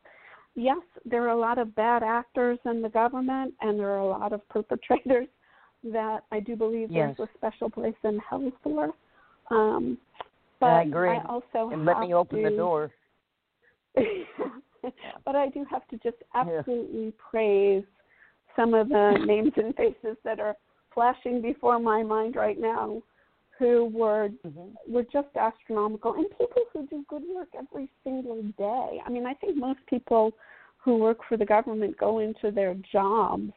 yes, 0.55 0.83
there 1.05 1.25
are 1.25 1.31
a 1.31 1.39
lot 1.39 1.59
of 1.59 1.75
bad 1.75 2.03
actors 2.03 2.59
in 2.65 2.83
the 2.83 2.89
government, 2.89 3.55
and 3.61 3.79
there 3.79 3.91
are 3.91 3.99
a 3.99 4.07
lot 4.07 4.33
of 4.33 4.47
perpetrators 4.49 5.29
that 5.85 6.25
I 6.31 6.41
do 6.41 6.57
believe 6.57 6.91
Yes. 6.91 7.17
there's 7.17 7.29
a 7.29 7.39
special 7.39 7.71
place 7.71 7.95
in 8.05 8.19
hell 8.19 8.51
for. 8.63 8.91
Um, 9.51 9.99
but 10.61 10.67
I 10.67 10.83
agree. 10.83 11.19
also 11.29 11.71
and 11.73 11.87
let 11.87 12.01
me 12.01 12.15
open 12.15 12.43
the 12.43 12.51
door 12.51 12.93
but 15.25 15.37
I 15.37 15.49
do 15.49 15.65
have 15.71 15.87
to 15.89 15.97
just 15.99 16.19
absolutely 16.35 17.13
praise 17.31 17.85
some 18.57 18.75
of 18.75 18.89
the 18.89 19.19
names 19.27 19.53
and 19.57 19.75
faces 19.75 20.17
that 20.25 20.39
are 20.39 20.55
flashing 20.95 21.41
before 21.43 21.79
my 21.79 22.03
mind 22.03 22.37
right 22.37 22.59
now 22.59 23.03
who 23.61 23.85
were 23.93 24.31
hmm 24.43 24.71
were 24.89 25.05
just 25.13 25.29
astronomical 25.39 26.15
and 26.15 26.27
people 26.31 26.63
who 26.73 26.87
do 26.87 27.05
good 27.07 27.23
work 27.33 27.49
every 27.57 27.89
single 28.03 28.43
day. 28.59 29.01
I 29.07 29.11
mean, 29.11 29.27
I 29.27 29.35
think 29.35 29.57
most 29.57 29.79
people 29.87 30.33
who 30.79 30.97
work 30.97 31.19
for 31.29 31.37
the 31.37 31.45
government 31.45 31.99
go 31.99 32.19
into 32.21 32.51
their 32.51 32.75
jobs 32.91 33.53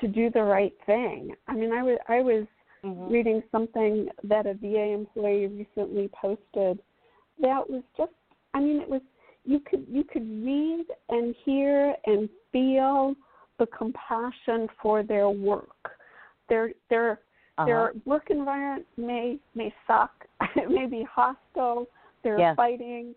to 0.00 0.08
do 0.08 0.30
the 0.30 0.42
right 0.42 0.72
thing. 0.86 1.34
I 1.48 1.54
mean, 1.54 1.72
I 1.72 1.82
was 1.82 1.98
I 2.08 2.22
was 2.22 2.46
hmm 2.82 3.12
reading 3.12 3.42
something 3.50 4.08
that 4.24 4.46
a 4.46 4.54
VA 4.54 4.94
employee 4.94 5.48
recently 5.48 6.08
posted 6.08 6.80
that 7.40 7.68
was 7.68 7.82
just 7.96 8.12
I 8.54 8.60
mean 8.60 8.80
it 8.80 8.88
was 8.88 9.02
you 9.44 9.60
could 9.60 9.84
you 9.90 10.04
could 10.04 10.28
read 10.44 10.86
and 11.08 11.34
hear 11.44 11.96
and 12.06 12.28
feel 12.52 13.14
the 13.58 13.66
compassion 13.66 14.68
for 14.80 15.02
their 15.02 15.28
work. 15.28 15.98
Their 16.48 16.72
their 16.88 17.20
uh-huh. 17.60 17.66
their 17.66 17.92
work 18.04 18.30
environment 18.30 18.86
may 18.96 19.38
may 19.54 19.72
suck, 19.86 20.12
it 20.56 20.70
may 20.70 20.86
be 20.86 21.02
hostile, 21.10 21.86
they're 22.22 22.38
Yeah. 22.38 22.54
fighting, 22.54 23.14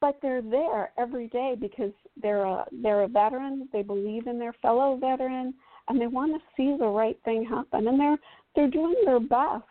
but 0.00 0.18
they're 0.20 0.42
there 0.42 0.92
every 0.98 1.28
day 1.28 1.56
because 1.58 1.92
they're 2.16 2.44
a 2.44 2.66
they're 2.82 3.02
a 3.02 3.08
veteran, 3.08 3.68
they 3.72 3.82
believe 3.82 4.26
in 4.26 4.38
their 4.38 4.54
fellow 4.54 4.96
veteran 4.96 5.54
and 5.88 6.00
they 6.00 6.06
want 6.06 6.32
to 6.34 6.40
see 6.56 6.76
the 6.76 6.86
right 6.86 7.18
thing 7.24 7.44
happen 7.44 7.88
and 7.88 7.98
they're 7.98 8.18
they're 8.54 8.70
doing 8.70 8.96
their 9.04 9.20
best 9.20 9.64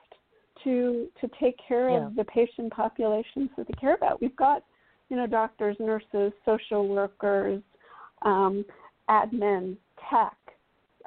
to 0.64 1.08
to 1.22 1.30
take 1.40 1.58
care 1.68 1.90
Yeah. 1.90 2.08
of 2.08 2.16
the 2.16 2.24
patient 2.26 2.72
populations 2.74 3.50
that 3.58 3.68
they 3.68 3.74
care 3.74 3.94
about. 3.96 4.22
We've 4.22 4.36
got, 4.36 4.64
you 5.10 5.18
know, 5.18 5.28
doctors, 5.28 5.78
nurses, 5.80 6.32
social 6.46 6.88
workers, 6.88 7.62
um, 8.22 8.66
admin, 9.10 9.78
tech. 10.10 10.36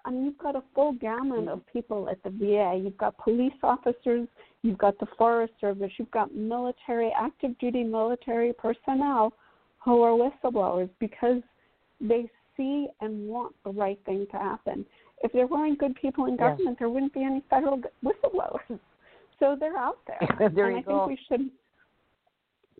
I 0.08 0.10
mean, 0.10 0.24
you've 0.24 0.38
got 0.38 0.56
a 0.56 0.62
full 0.74 0.92
gamut 0.94 1.40
mm-hmm. 1.40 1.48
of 1.48 1.66
people 1.70 2.08
at 2.08 2.22
the 2.22 2.30
VA. 2.30 2.80
You've 2.82 2.96
got 2.96 3.18
police 3.18 3.52
officers, 3.62 4.26
you've 4.62 4.78
got 4.78 4.98
the 4.98 5.06
Forest 5.18 5.52
Service, 5.60 5.92
you've 5.98 6.10
got 6.10 6.34
military, 6.34 7.12
active 7.14 7.58
duty 7.58 7.84
military 7.84 8.54
personnel 8.54 9.34
who 9.84 10.00
are 10.00 10.12
whistleblowers 10.12 10.88
because 10.98 11.42
they 12.00 12.28
see 12.56 12.86
and 13.02 13.28
want 13.28 13.54
the 13.64 13.70
right 13.70 13.98
thing 14.06 14.26
to 14.30 14.38
happen. 14.38 14.86
If 15.22 15.32
there 15.32 15.46
weren't 15.46 15.78
good 15.78 15.94
people 15.96 16.24
in 16.24 16.32
Yes. 16.32 16.40
government, 16.40 16.78
there 16.78 16.88
wouldn't 16.88 17.12
be 17.12 17.22
any 17.22 17.42
federal 17.50 17.80
whistleblowers. 18.04 18.80
So 19.40 19.54
they're 19.54 19.78
out 19.78 19.98
there. 20.04 20.50
There 20.52 20.66
and 20.66 20.74
you 20.74 20.78
I 20.78 20.82
go. 20.82 21.06
think 21.06 21.18
we 21.20 21.24
should 21.28 21.50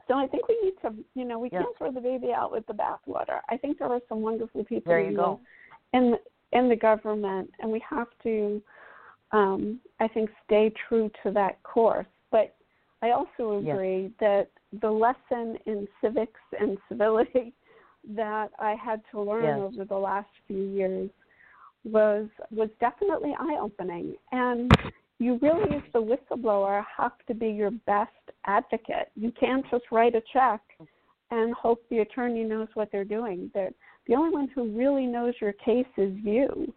so 0.08 0.14
I 0.14 0.26
think 0.26 0.48
we 0.48 0.58
need 0.64 0.74
to, 0.82 0.92
you 1.14 1.24
know, 1.24 1.38
we 1.38 1.50
Yeah. 1.52 1.62
can't 1.62 1.76
throw 1.76 1.92
the 1.92 2.00
baby 2.00 2.32
out 2.32 2.50
with 2.50 2.66
the 2.66 2.72
bathwater. 2.72 3.40
I 3.48 3.56
think 3.58 3.78
there 3.78 3.92
are 3.92 4.00
some 4.08 4.22
wonderful 4.22 4.64
people 4.64 4.90
There 4.90 4.98
in 4.98 5.10
you 5.12 5.16
the- 5.16 5.22
go. 5.22 5.40
in 5.92 6.10
the, 6.10 6.16
in 6.16 6.20
the 6.52 6.76
government, 6.76 7.50
and 7.60 7.70
we 7.70 7.82
have 7.88 8.08
to, 8.22 8.62
um, 9.32 9.80
I 10.00 10.08
think, 10.08 10.30
stay 10.44 10.72
true 10.88 11.10
to 11.22 11.30
that 11.32 11.62
course. 11.62 12.06
But 12.30 12.54
I 13.02 13.10
also 13.10 13.60
Yes. 13.60 13.74
agree 13.74 14.12
that 14.20 14.50
the 14.80 14.90
lesson 14.90 15.58
in 15.66 15.88
civics 16.00 16.40
and 16.58 16.78
civility 16.88 17.54
that 18.14 18.50
I 18.58 18.74
had 18.74 19.02
to 19.12 19.20
learn 19.20 19.44
Yes. 19.44 19.60
over 19.60 19.84
the 19.84 19.98
last 19.98 20.30
few 20.46 20.62
years 20.62 21.10
was 21.84 22.28
was 22.50 22.70
definitely 22.80 23.34
eye 23.38 23.58
opening. 23.60 24.16
And 24.32 24.70
you 25.18 25.38
really, 25.42 25.76
as 25.76 25.82
the 25.92 26.02
whistleblower, 26.02 26.84
have 26.96 27.12
to 27.26 27.34
be 27.34 27.48
your 27.48 27.70
best 27.70 28.12
advocate. 28.46 29.10
You 29.14 29.32
can't 29.32 29.64
just 29.70 29.84
write 29.90 30.14
a 30.14 30.22
check 30.32 30.60
and 31.30 31.52
hope 31.54 31.84
the 31.90 31.98
attorney 31.98 32.44
knows 32.44 32.68
what 32.74 32.90
they're 32.92 33.04
doing. 33.04 33.50
They're, 33.52 33.72
the 34.08 34.14
only 34.14 34.30
one 34.30 34.48
who 34.54 34.70
really 34.76 35.06
knows 35.06 35.34
your 35.40 35.52
case 35.52 35.86
is 35.96 36.12
you. 36.22 36.72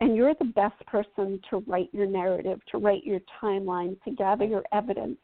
And 0.00 0.14
you're 0.14 0.34
the 0.34 0.44
best 0.44 0.78
person 0.86 1.40
to 1.48 1.64
write 1.66 1.88
your 1.92 2.06
narrative, 2.06 2.60
to 2.70 2.76
write 2.78 3.02
your 3.04 3.20
timeline, 3.42 4.00
to 4.02 4.10
gather 4.10 4.44
your 4.44 4.62
evidence, 4.72 5.16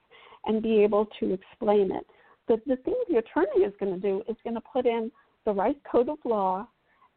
and 0.46 0.62
be 0.62 0.82
able 0.82 1.06
to 1.20 1.34
explain 1.34 1.92
it. 1.92 2.06
The, 2.48 2.56
the 2.66 2.76
thing 2.76 2.94
the 3.08 3.18
attorney 3.18 3.64
is 3.66 3.74
going 3.78 3.92
to 3.94 4.00
do 4.00 4.22
is 4.28 4.36
going 4.42 4.54
to 4.54 4.62
put 4.72 4.86
in 4.86 5.12
the 5.44 5.52
right 5.52 5.76
code 5.90 6.08
of 6.08 6.16
law 6.24 6.66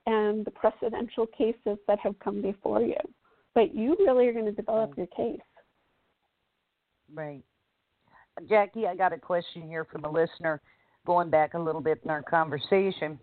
and 0.06 0.46
the 0.46 0.52
precedential 0.52 1.26
cases 1.36 1.78
that 1.88 1.98
have 2.00 2.20
come 2.20 2.42
before 2.42 2.82
you. 2.82 2.98
but 3.56 3.74
you 3.74 3.96
really 4.00 4.28
are 4.28 4.34
going 4.34 4.46
to 4.46 4.52
develop 4.52 4.90
Right. 4.90 4.98
your 4.98 5.08
case. 5.08 5.42
Right. 7.14 7.42
Jackie, 8.50 8.86
I 8.86 8.96
got 8.96 9.14
a 9.14 9.18
question 9.18 9.62
here 9.62 9.86
from 9.86 10.04
a 10.04 10.10
listener 10.12 10.62
going 11.06 11.30
back 11.30 11.54
a 11.54 11.60
little 11.60 11.80
bit 11.82 12.02
in 12.04 12.10
our 12.10 12.22
conversation. 12.22 13.18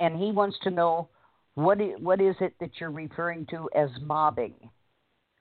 And 0.00 0.16
he 0.16 0.32
wants 0.32 0.56
to 0.62 0.70
know 0.70 1.08
what 1.54 1.80
is, 1.80 1.92
what 2.00 2.20
is 2.20 2.34
it 2.40 2.54
that 2.60 2.70
you're 2.80 2.90
referring 2.90 3.46
to 3.50 3.68
as 3.76 3.90
mobbing? 4.00 4.54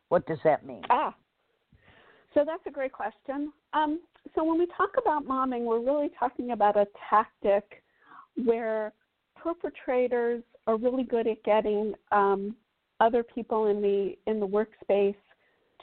What 0.10 0.28
does 0.28 0.40
that 0.44 0.66
mean? 0.66 0.82
Ah, 0.90 1.16
so 2.34 2.44
that's 2.46 2.64
a 2.68 2.72
great 2.72 2.92
question. 2.92 3.52
Um, 3.74 4.00
so 4.36 4.44
when 4.44 4.60
we 4.60 4.68
talk 4.78 4.92
about 4.98 5.26
mobbing, 5.26 5.66
we're 5.66 5.84
really 5.84 6.10
talking 6.20 6.52
about 6.52 6.78
a 6.78 6.88
tactic 7.10 7.84
where 8.44 8.94
perpetrators 9.36 10.44
are 10.68 10.78
really 10.78 11.04
good 11.04 11.28
at 11.28 11.44
getting 11.44 11.94
um, 12.12 12.56
other 13.00 13.24
people 13.24 13.68
in 13.68 13.82
the 13.82 14.16
in 14.28 14.40
the 14.40 14.48
workspace 14.48 15.16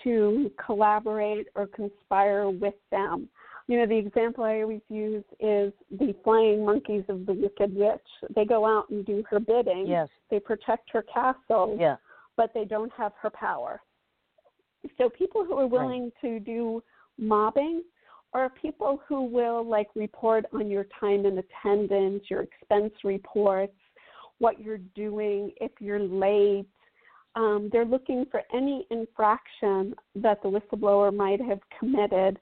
to 0.05 0.51
collaborate 0.65 1.49
or 1.55 1.67
conspire 1.67 2.51
with 2.51 2.75
them. 2.91 3.29
You 3.69 3.79
know, 3.79 3.87
the 3.87 3.97
example 3.97 4.45
I 4.45 4.61
always 4.63 4.83
use 4.89 5.25
is 5.41 5.73
the 5.91 6.15
flying 6.23 6.65
monkeys 6.65 7.05
of 7.09 7.27
the 7.27 7.33
Wicked 7.33 7.75
Witch. 7.75 8.01
They 8.35 8.45
go 8.45 8.65
out 8.65 8.89
and 8.91 9.05
do 9.05 9.25
her 9.29 9.41
bidding. 9.41 9.87
Yes. 9.89 10.09
They 10.31 10.39
protect 10.39 10.91
her 10.93 11.03
castle, 11.03 11.77
Yeah. 11.79 11.97
but 12.37 12.55
they 12.55 12.65
don't 12.65 12.93
have 12.93 13.13
her 13.21 13.31
power. 13.31 13.83
So 14.99 15.11
people 15.11 15.45
who 15.45 15.59
are 15.59 15.67
willing 15.67 16.13
to 16.21 16.39
do 16.39 16.83
mobbing 17.19 17.83
are 18.33 18.51
people 18.51 19.01
who 19.09 19.23
will 19.23 19.65
like 19.65 19.89
report 19.97 20.45
on 20.53 20.71
your 20.71 20.87
time 21.01 21.27
and 21.27 21.39
attendance, 21.39 22.23
your 22.31 22.43
expense 22.43 22.93
reports, 23.03 23.75
what 24.39 24.61
you're 24.61 24.79
doing, 24.95 25.53
if 25.61 25.73
you're 25.81 25.99
late. 25.99 26.67
Um, 27.35 27.69
they're 27.73 27.85
looking 27.85 28.27
for 28.31 28.43
any 28.55 28.87
infraction 28.91 29.95
that 30.15 30.43
the 30.43 30.49
whistleblower 30.49 31.15
might 31.15 31.41
have 31.41 31.61
committed, 31.79 32.39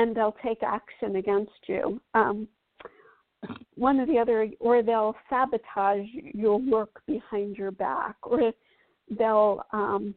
and 0.00 0.16
they'll 0.16 0.36
take 0.42 0.62
action 0.62 1.16
against 1.16 1.60
you. 1.66 2.00
Um, 2.14 2.48
one 3.76 4.00
or 4.00 4.06
the 4.06 4.18
other, 4.18 4.48
or 4.58 4.82
they'll 4.82 5.14
sabotage 5.28 6.06
your 6.34 6.58
work 6.58 7.02
behind 7.06 7.56
your 7.56 7.70
back, 7.70 8.16
or 8.22 8.52
they'll 9.18 9.62
um, 9.72 10.14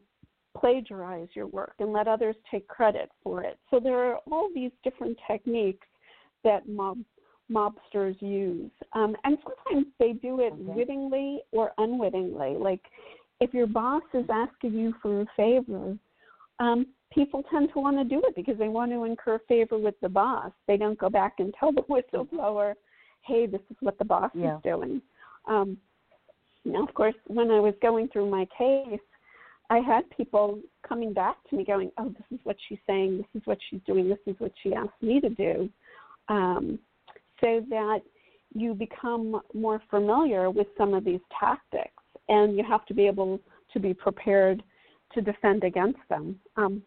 plagiarize 0.58 1.28
your 1.34 1.46
work 1.46 1.74
and 1.80 1.92
let 1.92 2.08
others 2.08 2.36
take 2.50 2.66
credit 2.68 3.10
for 3.22 3.42
it. 3.42 3.58
So 3.70 3.78
there 3.78 3.98
are 3.98 4.20
all 4.30 4.48
these 4.54 4.70
different 4.82 5.18
techniques 5.30 5.86
that 6.44 6.66
mob 6.68 6.98
mobsters 7.50 8.16
use, 8.22 8.70
um, 8.94 9.14
and 9.24 9.36
sometimes 9.42 9.86
they 9.98 10.12
do 10.12 10.40
it 10.40 10.54
Okay. 10.54 10.62
wittingly 10.78 11.40
or 11.52 11.72
unwittingly. 11.76 12.56
Like 12.56 12.80
if 13.40 13.52
your 13.52 13.66
boss 13.66 14.02
is 14.14 14.24
asking 14.32 14.72
you 14.72 14.94
for 15.02 15.20
a 15.20 15.26
favor, 15.36 15.98
um, 16.58 16.86
people 17.12 17.42
tend 17.50 17.70
to 17.72 17.80
want 17.80 17.96
to 17.96 18.04
do 18.04 18.20
it 18.24 18.34
because 18.34 18.58
they 18.58 18.68
want 18.68 18.90
to 18.92 19.04
incur 19.04 19.38
favor 19.46 19.78
with 19.78 19.94
the 20.00 20.08
boss. 20.08 20.52
They 20.66 20.76
don't 20.76 20.98
go 20.98 21.08
back 21.08 21.34
and 21.38 21.54
tell 21.58 21.72
the 21.72 21.82
whistleblower, 21.82 22.74
"Hey, 23.22 23.46
this 23.46 23.60
is 23.70 23.76
what 23.80 23.98
the 23.98 24.04
boss 24.04 24.30
Yeah. 24.34 24.56
is 24.56 24.62
doing." 24.62 25.02
Um, 25.46 25.78
now, 26.64 26.82
of 26.82 26.94
course, 26.94 27.14
when 27.26 27.50
I 27.50 27.60
was 27.60 27.74
going 27.80 28.08
through 28.08 28.30
my 28.30 28.46
case, 28.46 29.00
I 29.70 29.78
had 29.78 30.08
people 30.10 30.60
coming 30.82 31.12
back 31.12 31.42
to 31.48 31.56
me 31.56 31.64
going, 31.64 31.90
"Oh, 31.98 32.08
this 32.08 32.26
is 32.30 32.44
what 32.44 32.56
she's 32.60 32.80
saying. 32.86 33.18
This 33.18 33.42
is 33.42 33.46
what 33.46 33.58
she's 33.62 33.82
doing. 33.82 34.08
This 34.08 34.18
is 34.26 34.38
what 34.40 34.52
she 34.62 34.74
asked 34.74 35.02
me 35.02 35.20
to 35.20 35.28
do," 35.28 35.70
um, 36.28 36.78
so 37.40 37.60
that 37.68 38.02
you 38.54 38.74
become 38.74 39.42
more 39.52 39.80
familiar 39.90 40.50
with 40.50 40.68
some 40.76 40.94
of 40.94 41.04
these 41.04 41.20
tactics, 41.38 42.02
and 42.28 42.56
you 42.56 42.64
have 42.64 42.84
to 42.86 42.94
be 42.94 43.06
able 43.06 43.40
to 43.72 43.80
be 43.80 43.92
prepared 43.92 44.62
to 45.12 45.20
defend 45.20 45.64
against 45.64 45.98
them. 46.08 46.40
Um, 46.56 46.82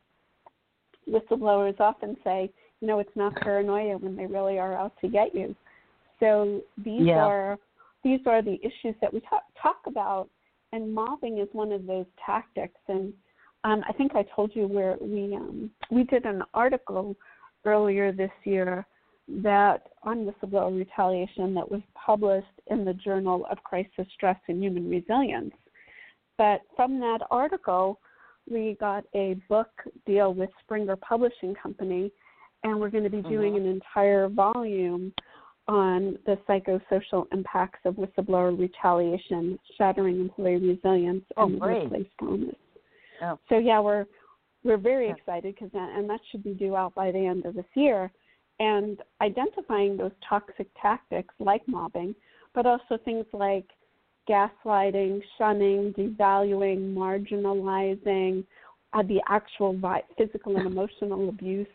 whistleblowers 1.10 1.80
often 1.80 2.17
say, 2.24 2.52
"You 2.82 2.88
know, 2.88 3.00
it's 3.00 3.15
not 3.15 3.36
paranoia 3.36 3.98
when 3.98 4.15
they 4.15 4.26
really 4.26 4.60
are 4.60 4.74
out 4.74 4.93
to 5.02 5.08
get 5.08 5.34
you." 5.34 5.56
So 6.20 6.62
these 6.78 7.08
Yeah. 7.08 7.26
are 7.26 7.60
these 8.04 8.26
are 8.26 8.41
the 8.41 8.60
issues 8.63 8.96
that 9.02 9.12
we 9.13 9.20
talk, 9.22 9.43
talk 9.62 9.82
about 9.86 10.30
and 10.74 10.93
mobbing 10.93 11.39
is 11.39 11.48
one 11.54 11.72
of 11.72 11.86
those 11.86 12.06
tactics. 12.24 12.80
And 12.88 13.13
um, 13.63 13.84
I 13.88 13.93
think 13.93 14.15
I 14.15 14.24
told 14.36 14.56
you 14.56 14.67
where 14.67 14.98
we 15.00 15.36
um, 15.36 15.72
we 15.91 16.04
did 16.04 16.26
an 16.26 16.43
article 16.54 17.15
earlier 17.65 18.12
this 18.12 18.32
year 18.43 18.86
that 19.28 19.88
on 20.04 20.26
whistleblower 20.26 20.78
retaliation 20.78 21.54
that 21.54 21.70
was 21.70 21.82
published 21.93 22.48
in 22.67 22.86
the 22.86 22.93
Journal 22.93 23.46
of 23.52 23.62
Crisis 23.63 24.08
Stress 24.13 24.38
and 24.48 24.63
Human 24.63 24.89
Resilience. 24.89 25.54
But 26.38 26.62
from 26.76 27.00
that 27.00 27.20
article, 27.30 28.00
we 28.49 28.77
got 28.79 29.05
a 29.13 29.36
book 29.49 29.69
deal 30.05 30.33
with 30.33 30.49
Springer 30.63 30.95
Publishing 30.95 31.53
Company, 31.55 32.12
and 32.63 32.79
we're 32.79 32.89
going 32.89 33.03
to 33.03 33.10
be 33.10 33.21
doing 33.23 33.53
Mhm. 33.53 33.57
an 33.57 33.65
entire 33.67 34.27
volume 34.29 35.13
on 35.67 36.17
the 36.25 36.38
psychosocial 36.47 37.27
impacts 37.33 37.86
of 37.86 37.95
whistleblower 37.95 38.57
retaliation, 38.57 39.60
shattering 39.75 40.19
employee 40.19 40.57
resilience, 40.57 41.25
Oh, 41.36 41.47
and 41.47 41.60
great. 41.60 41.83
workplace 41.83 42.07
wellness. 42.21 42.55
Oh. 43.21 43.38
So 43.49 43.57
yeah, 43.57 43.79
we're 43.79 44.05
we're 44.63 44.77
very 44.77 45.07
Yeah. 45.07 45.13
excited 45.13 45.55
because 45.55 45.71
that, 45.71 45.97
and 45.97 46.10
that 46.10 46.19
should 46.25 46.43
be 46.43 46.53
due 46.53 46.75
out 46.75 46.93
by 46.95 47.12
the 47.12 47.25
end 47.25 47.45
of 47.45 47.53
this 47.53 47.67
year. 47.75 48.12
And 48.60 49.01
identifying 49.21 49.97
those 49.97 50.12
toxic 50.21 50.67
tactics 50.81 51.33
like 51.39 51.65
mobbing, 51.67 52.15
but 52.53 52.65
also 52.65 52.97
things 52.97 53.25
like 53.33 53.71
gaslighting, 54.28 55.22
shunning, 55.38 55.94
devaluing, 55.94 56.94
marginalizing, 56.94 58.44
uh, 58.94 59.04
the 59.04 59.20
actual 59.28 59.78
vi- 59.78 60.04
physical 60.18 60.58
and 60.58 60.68
emotional 60.68 61.30
abuse. 61.30 61.68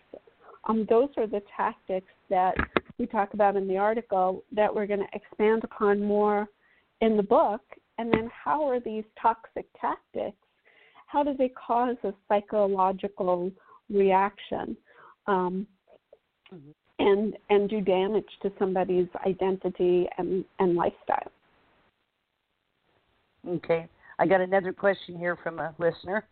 Um, 0.65 0.87
those 0.89 1.09
are 1.17 1.27
the 1.27 1.43
tactics 1.57 2.13
that 2.31 2.55
we 2.99 3.07
talk 3.07 3.35
about 3.35 3.57
in 3.57 3.67
the 3.67 3.77
article 3.77 4.45
that 4.53 4.73
we're 4.75 4.87
going 4.87 5.01
to 5.01 5.07
expand 5.13 5.65
upon 5.65 6.03
more 6.03 6.49
in 7.01 7.17
the 7.17 7.23
book. 7.23 7.63
And 7.99 8.13
then, 8.13 8.31
how 8.33 8.67
are 8.69 8.81
these 8.81 9.05
toxic 9.21 9.67
tactics? 9.81 10.37
How 11.07 11.23
do 11.23 11.35
they 11.37 11.51
cause 11.51 11.97
a 12.05 12.15
psychological 12.29 13.53
reaction? 13.91 14.77
Um, 15.27 15.67
Mhm. 16.53 16.75
and 16.99 17.37
and 17.51 17.69
do 17.69 17.81
damage 17.81 18.29
to 18.43 18.53
somebody's 18.59 19.09
identity 19.27 20.09
and, 20.19 20.45
and 20.59 20.75
lifestyle. 20.75 21.33
Okay. 23.49 23.89
I 24.19 24.27
got 24.27 24.41
another 24.41 24.73
question 24.73 25.17
here 25.17 25.37
from 25.43 25.59
a 25.59 25.75
listener, 25.79 26.27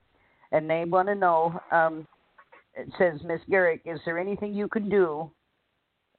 and 0.53 0.69
they 0.69 0.85
want 0.85 1.09
to 1.09 1.15
know. 1.15 1.61
Um, 1.73 2.07
it 2.75 2.89
says, 2.99 3.21
Miss 3.25 3.41
Garrick, 3.51 3.83
is 3.85 4.01
there 4.05 4.19
anything 4.19 4.55
you 4.55 4.69
can 4.69 4.89
do, 4.89 5.31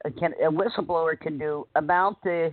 a, 0.03 0.11
can, 0.11 0.33
a 0.43 0.51
whistleblower 0.51 1.19
can 1.19 1.37
do 1.37 1.65
about 1.75 2.21
the, 2.23 2.51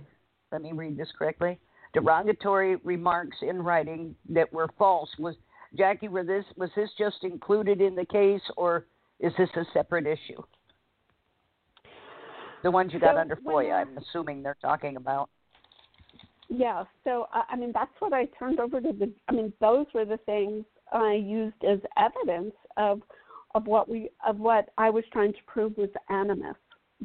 let 0.51 0.61
me 0.61 0.71
read 0.71 0.97
this 0.97 1.09
correctly, 1.17 1.59
derogatory 1.93 2.77
remarks 2.77 3.37
in 3.41 3.61
writing 3.61 4.15
that 4.29 4.51
were 4.53 4.69
false? 4.77 5.09
Was 5.19 5.35
Jackie, 5.77 6.07
were 6.07 6.23
this 6.23 6.45
was 6.57 6.69
this 6.75 6.89
just 6.97 7.23
included 7.23 7.81
in 7.81 7.95
the 7.95 8.05
case, 8.05 8.41
or 8.57 8.85
is 9.19 9.33
this 9.37 9.49
a 9.55 9.65
separate 9.73 10.07
issue? 10.07 10.41
The 12.63 12.71
ones 12.71 12.91
you 12.93 12.99
got 12.99 13.15
So 13.15 13.21
under 13.21 13.35
FOIA, 13.35 13.71
uh, 13.71 13.75
I'm 13.75 13.97
assuming 13.97 14.43
they're 14.43 14.57
talking 14.61 14.97
about. 14.97 15.29
Yeah, 16.49 16.83
so 17.03 17.27
I 17.31 17.43
I 17.51 17.55
mean 17.55 17.71
that's 17.73 17.91
what 17.99 18.13
I 18.13 18.25
turned 18.37 18.59
over 18.59 18.81
to 18.81 18.91
the. 18.91 19.11
I 19.27 19.33
mean 19.33 19.53
those 19.61 19.85
were 19.93 20.05
the 20.05 20.17
things 20.25 20.65
I 20.91 21.13
used 21.13 21.63
as 21.63 21.79
evidence 21.97 22.55
of 22.77 23.01
of 23.55 23.67
what 23.67 23.87
we 23.87 24.09
of 24.27 24.39
what 24.39 24.69
I 24.77 24.89
was 24.89 25.03
trying 25.13 25.33
to 25.33 25.39
prove 25.45 25.77
was 25.77 25.89
animus. 26.09 26.55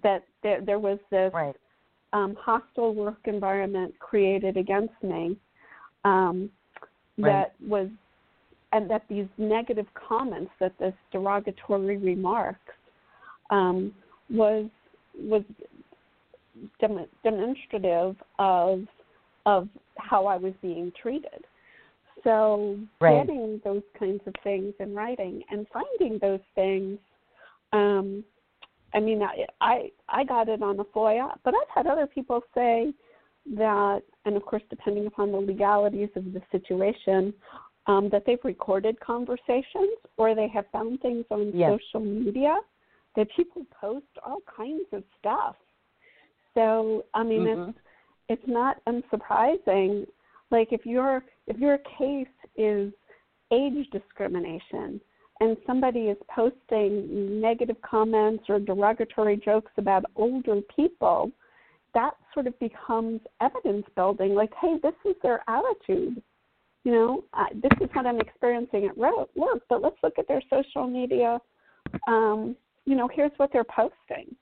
That 0.03 0.25
there 0.43 0.61
there 0.61 0.79
was 0.79 0.99
this 1.11 1.33
Right. 1.33 1.57
um, 2.13 2.35
hostile 2.41 2.95
work 2.95 3.21
environment 3.25 3.95
created 3.99 4.57
against 4.57 4.95
me 5.03 5.37
um, 6.05 6.51
Right. 7.19 7.33
that 7.33 7.55
was 7.69 7.89
and 8.73 8.91
that 8.91 9.05
these 9.09 9.29
negative 9.39 9.87
comments 9.95 10.51
that 10.59 10.77
this 10.79 10.95
derogatory 11.13 11.97
remarks 11.97 12.73
um, 13.51 13.95
was 14.31 14.69
was 15.17 15.43
dem- 16.81 17.07
demonstrative 17.23 18.17
of 18.39 18.85
of 19.47 19.69
how 19.99 20.27
I 20.27 20.37
was 20.37 20.55
being 20.63 20.93
treated. 21.01 21.45
So 22.23 22.79
Right. 23.01 23.27
getting 23.27 23.61
those 23.65 23.83
kinds 23.99 24.23
of 24.27 24.35
things 24.43 24.75
in 24.79 24.95
writing 24.95 25.43
and 25.51 25.67
finding 25.69 26.19
those 26.19 26.41
things, 26.55 26.99
um, 27.73 28.25
I 28.95 29.01
mean, 29.01 29.23
I, 29.23 29.45
I 29.61 29.91
I 30.09 30.25
got 30.25 30.49
it 30.49 30.63
on 30.63 30.77
the 30.77 30.85
FOIA, 30.85 31.37
but 31.43 31.55
I've 31.55 31.69
had 31.75 31.87
other 31.87 32.07
people 32.07 32.41
say 32.55 32.95
that, 33.57 34.03
and 34.25 34.37
of 34.37 34.45
course, 34.45 34.63
depending 34.71 35.07
upon 35.07 35.33
the 35.33 35.39
legalities 35.39 36.11
of 36.15 36.33
the 36.33 36.41
situation, 36.53 37.35
um, 37.87 38.09
that 38.11 38.25
they've 38.25 38.45
recorded 38.45 38.99
conversations 39.01 39.99
or 40.17 40.35
they 40.35 40.49
have 40.49 40.65
found 40.73 41.01
things 41.01 41.25
on 41.31 41.53
Yes. 41.53 41.79
social 41.83 42.01
media 42.01 42.57
that 43.17 43.29
people 43.37 43.67
post 43.79 44.07
all 44.25 44.41
kinds 44.57 44.87
of 44.93 45.03
stuff. 45.19 45.57
So 46.55 47.05
I 47.15 47.25
mean, 47.25 47.43
Mhm. 47.43 47.69
it's 47.69 47.79
it's 48.29 48.43
not 48.47 48.79
unsurprising. 48.87 50.07
Like 50.51 50.69
if 50.73 50.87
your 50.87 51.25
if 51.47 51.59
your 51.59 51.79
case 51.99 52.27
is 52.57 52.93
age 53.53 53.89
discrimination 53.91 55.01
and 55.41 55.57
somebody 55.67 56.07
is 56.07 56.17
posting 56.35 57.41
negative 57.41 57.77
comments 57.83 58.45
or 58.49 58.59
derogatory 58.61 59.37
jokes 59.45 59.73
about 59.77 60.05
older 60.17 60.61
people, 60.75 61.31
that 61.93 62.13
sort 62.33 62.47
of 62.47 62.59
becomes 62.61 63.21
evidence 63.41 63.87
building. 63.97 64.35
Like, 64.35 64.53
hey, 64.61 64.77
this 64.83 64.95
is 65.05 65.17
their 65.23 65.43
attitude. 65.49 66.23
You 66.85 66.93
know, 66.93 67.25
uh, 67.33 67.47
this 67.55 67.73
is 67.81 67.89
what 67.95 68.07
I'm 68.07 68.21
experiencing 68.21 68.87
at 68.87 68.97
work, 68.97 69.29
but 69.69 69.83
let's 69.83 69.97
look 70.03 70.19
at 70.19 70.29
their 70.29 70.43
social 70.51 70.87
media. 70.87 71.41
Um, 72.07 72.57
you 72.85 72.95
know, 72.95 73.09
here's 73.13 73.33
what 73.39 73.51
they're 73.53 73.65
posting. 73.65 74.35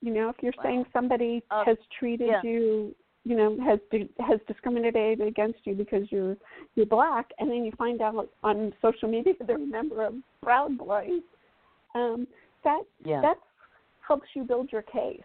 You 0.00 0.12
know, 0.12 0.28
if 0.28 0.36
you're 0.40 0.52
wow. 0.58 0.64
saying 0.64 0.84
somebody 0.92 1.42
um, 1.50 1.64
has 1.66 1.76
treated 1.98 2.28
yeah. 2.28 2.40
you 2.42 2.94
you 3.28 3.36
know 3.36 3.58
has 3.62 3.78
has 4.26 4.40
discriminated 4.48 5.20
against 5.20 5.58
you 5.64 5.74
because 5.74 6.10
you're 6.10 6.36
you're 6.74 6.86
black, 6.86 7.30
and 7.38 7.50
then 7.50 7.62
you 7.62 7.72
find 7.76 8.00
out 8.00 8.28
on 8.42 8.72
social 8.80 9.08
media 9.08 9.34
they're 9.46 9.56
a 9.56 9.66
member 9.66 10.04
of 10.04 10.14
Proud 10.42 10.78
Boys. 10.78 11.20
Um, 11.94 12.26
that 12.64 12.82
yeah. 13.04 13.20
that 13.20 13.36
helps 14.06 14.28
you 14.34 14.44
build 14.44 14.72
your 14.72 14.82
case. 14.82 15.20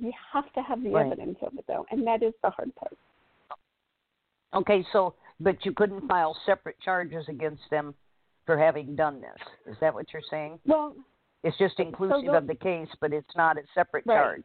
You 0.00 0.10
have 0.32 0.50
to 0.54 0.62
have 0.62 0.82
the 0.82 0.90
right. 0.90 1.06
evidence 1.06 1.36
of 1.42 1.52
it 1.58 1.66
though, 1.68 1.84
and 1.90 2.06
that 2.06 2.22
is 2.22 2.32
the 2.42 2.48
hard 2.48 2.74
part. 2.76 2.96
Okay, 4.54 4.82
so 4.90 5.14
but 5.38 5.56
you 5.66 5.72
couldn't 5.72 6.08
file 6.08 6.34
separate 6.46 6.80
charges 6.80 7.26
against 7.28 7.62
them 7.70 7.94
for 8.46 8.56
having 8.56 8.96
done 8.96 9.20
this. 9.20 9.72
Is 9.74 9.76
that 9.82 9.92
what 9.92 10.06
you're 10.14 10.22
saying? 10.30 10.60
Well, 10.64 10.96
it's 11.44 11.58
just 11.58 11.78
inclusive 11.78 12.30
so 12.30 12.34
of 12.34 12.46
the 12.46 12.54
case, 12.54 12.88
but 13.02 13.12
it's 13.12 13.36
not 13.36 13.58
a 13.58 13.62
separate 13.74 14.04
right. 14.06 14.16
charge. 14.16 14.44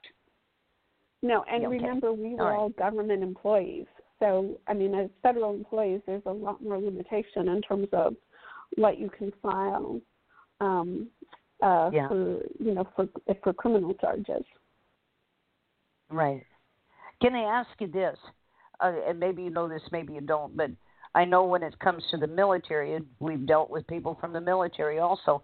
No, 1.23 1.45
and 1.49 1.65
okay. 1.65 1.77
remember, 1.77 2.11
we 2.11 2.35
were 2.35 2.51
all, 2.51 2.59
all 2.59 2.67
right. 2.67 2.77
government 2.77 3.23
employees. 3.23 3.85
So, 4.19 4.59
I 4.67 4.73
mean, 4.73 4.93
as 4.93 5.09
federal 5.23 5.55
employees, 5.55 6.01
there's 6.05 6.21
a 6.25 6.31
lot 6.31 6.61
more 6.61 6.77
limitation 6.77 7.47
in 7.47 7.61
terms 7.61 7.87
of 7.93 8.15
what 8.75 8.99
you 8.99 9.09
can 9.09 9.31
file 9.41 10.01
um, 10.59 11.07
uh, 11.63 11.89
yeah. 11.93 12.09
for, 12.09 12.41
you 12.59 12.73
know, 12.75 12.85
for 12.95 13.07
for 13.41 13.53
criminal 13.53 13.93
charges. 13.95 14.43
Right. 16.09 16.43
Can 17.21 17.35
I 17.35 17.43
ask 17.43 17.69
you 17.79 17.87
this? 17.87 18.17
Uh, 18.81 18.93
and 19.07 19.19
maybe 19.19 19.43
you 19.43 19.49
know 19.49 19.69
this, 19.69 19.81
maybe 19.91 20.13
you 20.13 20.21
don't, 20.21 20.57
but 20.57 20.71
I 21.15 21.23
know 21.23 21.45
when 21.45 21.63
it 21.63 21.77
comes 21.79 22.03
to 22.11 22.17
the 22.17 22.27
military, 22.27 22.99
we've 23.19 23.45
dealt 23.45 23.69
with 23.69 23.87
people 23.87 24.17
from 24.19 24.33
the 24.33 24.41
military 24.41 24.99
also. 24.99 25.41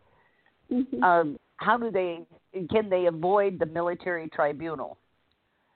Mm-hmm. 0.71 1.01
Um, 1.03 1.37
how 1.57 1.77
do 1.77 1.89
they? 1.89 2.25
Can 2.69 2.89
they 2.89 3.05
avoid 3.05 3.59
the 3.59 3.65
military 3.65 4.27
tribunal? 4.29 4.97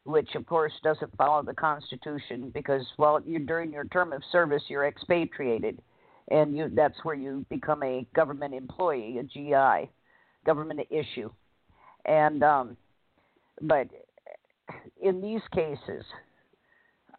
Which 0.05 0.35
of 0.35 0.45
course 0.45 0.73
doesn't 0.83 1.15
follow 1.17 1.43
the 1.43 1.53
Constitution 1.53 2.51
because, 2.53 2.85
well, 2.97 3.21
you 3.25 3.39
during 3.39 3.71
your 3.71 3.85
term 3.85 4.13
of 4.13 4.21
service 4.31 4.63
you're 4.67 4.87
expatriated, 4.87 5.81
and 6.29 6.55
you 6.57 6.69
that's 6.73 6.97
where 7.03 7.15
you 7.15 7.45
become 7.49 7.83
a 7.83 8.05
government 8.15 8.53
employee, 8.53 9.17
a 9.19 9.23
GI, 9.23 9.89
government 10.45 10.81
issue, 10.89 11.29
and 12.05 12.43
um, 12.43 12.77
but 13.61 13.87
in 15.01 15.21
these 15.21 15.41
cases, 15.53 16.03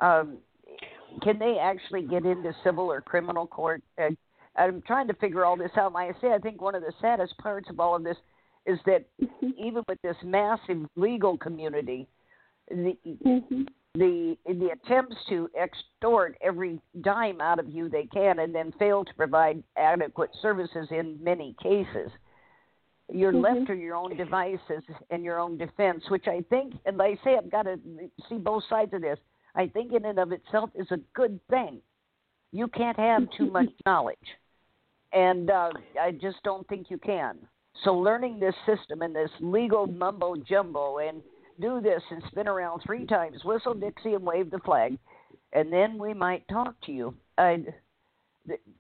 um, 0.01 0.39
can 1.23 1.39
they 1.39 1.59
actually 1.61 2.03
get 2.03 2.25
into 2.25 2.55
civil 2.65 2.91
or 2.91 3.01
criminal 3.01 3.47
court? 3.47 3.83
And 3.99 4.17
I'm 4.57 4.83
trying 4.87 5.09
to 5.09 5.15
figure 5.15 5.45
all 5.45 5.57
this 5.57 5.71
out. 5.77 5.93
Like 5.93 6.15
I 6.17 6.21
say, 6.21 6.33
I 6.33 6.39
think 6.39 6.61
one 6.61 6.75
of 6.75 6.83
the 6.83 6.93
saddest 7.01 7.37
parts 7.39 7.69
of 7.71 7.81
all 7.81 7.97
of 7.97 8.05
this 8.05 8.17
is 8.67 8.79
that 8.87 9.05
even 9.43 9.83
with 9.89 10.01
this 10.03 10.17
massive 10.23 10.87
legal 10.97 11.37
community 11.39 12.09
the 12.69 12.97
mm-hmm. 13.07 13.63
the 13.95 14.37
the 14.47 14.71
attempts 14.73 15.17
to 15.29 15.49
extort 15.61 16.37
every 16.41 16.81
dime 17.03 17.41
out 17.41 17.59
of 17.59 17.69
you 17.69 17.89
they 17.89 18.07
can 18.07 18.39
and 18.39 18.55
then 18.55 18.73
fail 18.79 19.05
to 19.05 19.15
provide 19.15 19.63
adequate 19.77 20.31
services 20.41 20.89
in 20.91 21.19
many 21.23 21.55
cases 21.63 22.11
you're 23.13 23.33
mm-hmm. 23.33 23.57
left 23.57 23.67
to 23.67 23.75
your 23.75 23.95
own 23.95 24.17
devices 24.17 24.83
and 25.11 25.23
your 25.23 25.39
own 25.39 25.59
defense 25.59 26.03
which 26.09 26.27
i 26.27 26.43
think 26.49 26.75
and 26.87 27.01
i 27.01 27.17
say 27.23 27.37
i've 27.37 27.51
got 27.51 27.63
to 27.63 27.79
see 28.29 28.37
both 28.37 28.63
sides 28.69 28.93
of 28.95 29.03
this 29.03 29.19
i 29.55 29.67
think 29.67 29.93
in 29.93 30.05
and 30.05 30.19
of 30.19 30.33
itself 30.33 30.71
is 30.75 30.87
a 30.91 30.99
good 31.15 31.39
thing 31.51 31.79
you 32.53 32.67
can't 32.69 32.99
have 32.99 33.23
too 33.37 33.51
much 33.51 33.69
knowledge 33.85 34.17
and 35.13 35.51
uh, 35.51 35.71
i 36.01 36.11
just 36.11 36.43
don't 36.45 36.67
think 36.69 36.87
you 36.89 36.99
can 36.99 37.37
so 37.85 37.95
learning 37.95 38.41
this 38.41 38.55
system 38.65 39.03
and 39.03 39.15
this 39.15 39.31
legal 39.41 39.87
mumbo 39.87 40.35
jumbo 40.37 40.99
and 40.99 41.21
do 41.61 41.81
this 41.81 42.03
and 42.11 42.23
spin 42.29 42.49
around 42.49 42.81
three 42.81 43.07
times, 43.07 43.45
whistle 43.45 43.75
Dixie 43.75 44.15
and 44.15 44.25
wave 44.25 44.51
the 44.51 44.59
flag, 44.61 44.99
and 45.53 45.73
then 45.73 45.99
we 45.99 46.15
might 46.15 46.47
talk 46.49 46.75
to 46.87 46.93
you. 46.93 47.15
I, 47.39 47.65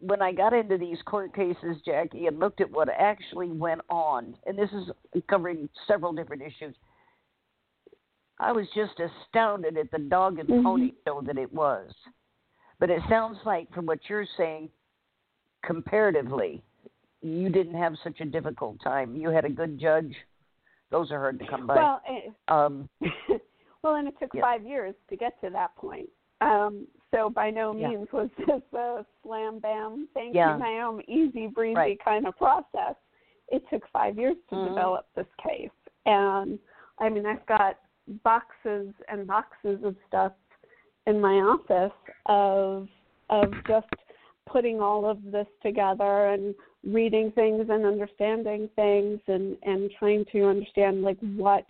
when 0.00 0.20
I 0.20 0.32
got 0.32 0.52
into 0.52 0.76
these 0.76 0.98
court 1.06 1.34
cases, 1.34 1.76
Jackie, 1.84 2.26
and 2.26 2.38
looked 2.38 2.60
at 2.60 2.70
what 2.70 2.88
actually 2.88 3.50
went 3.50 3.80
on, 3.88 4.36
and 4.46 4.58
this 4.58 4.70
is 4.72 4.90
covering 5.28 5.68
several 5.86 6.12
different 6.12 6.42
issues, 6.42 6.74
I 8.38 8.52
was 8.52 8.66
just 8.74 9.00
astounded 9.00 9.78
at 9.78 9.90
the 9.90 9.98
dog 9.98 10.38
and 10.38 10.48
mm-hmm. 10.48 10.64
pony 10.64 10.92
show 11.06 11.22
that 11.24 11.38
it 11.38 11.52
was. 11.52 11.90
But 12.80 12.90
it 12.90 13.00
sounds 13.08 13.38
like, 13.46 13.72
from 13.72 13.86
what 13.86 14.00
you're 14.08 14.26
saying, 14.36 14.68
comparatively, 15.64 16.62
you 17.22 17.48
didn't 17.48 17.78
have 17.78 17.94
such 18.02 18.20
a 18.20 18.26
difficult 18.26 18.82
time. 18.82 19.16
You 19.16 19.30
had 19.30 19.44
a 19.44 19.50
good 19.50 19.78
judge 19.78 20.14
those 20.94 21.10
are 21.10 21.18
hard 21.18 21.40
to 21.40 21.46
come 21.48 21.66
by. 21.66 21.74
Well, 21.74 22.00
it, 22.08 22.32
um, 22.46 22.88
well, 23.82 23.96
and 23.96 24.06
it 24.06 24.14
took 24.20 24.30
yeah. 24.32 24.42
five 24.42 24.64
years 24.64 24.94
to 25.10 25.16
get 25.16 25.40
to 25.40 25.50
that 25.50 25.74
point. 25.76 26.08
Um, 26.40 26.86
so 27.12 27.28
by 27.28 27.50
no 27.50 27.72
means 27.72 28.06
yeah. 28.12 28.20
was 28.20 28.30
this 28.38 28.62
a 28.78 29.04
slam 29.24 29.58
bam, 29.58 30.08
thank 30.14 30.36
yeah. 30.36 30.56
you, 30.56 30.62
Naomi, 30.62 31.04
easy 31.08 31.48
breezy 31.48 31.74
right. 31.74 31.98
kind 32.04 32.28
of 32.28 32.36
process. 32.36 32.94
It 33.48 33.64
took 33.72 33.82
five 33.92 34.16
years 34.16 34.36
to 34.50 34.54
mm-hmm. 34.54 34.68
develop 34.68 35.06
this 35.16 35.26
case, 35.42 35.68
and 36.06 36.60
I 37.00 37.08
mean, 37.08 37.26
I've 37.26 37.44
got 37.46 37.78
boxes 38.22 38.94
and 39.08 39.26
boxes 39.26 39.80
of 39.82 39.96
stuff 40.06 40.32
in 41.08 41.20
my 41.20 41.34
office 41.34 41.92
of 42.26 42.88
of 43.30 43.52
just 43.66 43.88
putting 44.46 44.80
all 44.80 45.10
of 45.10 45.18
this 45.32 45.46
together 45.60 46.28
and 46.28 46.54
reading 46.86 47.32
things 47.32 47.66
and 47.68 47.84
understanding 47.84 48.68
things 48.76 49.20
and 49.26 49.56
and 49.62 49.90
trying 49.98 50.24
to 50.32 50.44
understand 50.44 51.02
like 51.02 51.18
what 51.20 51.64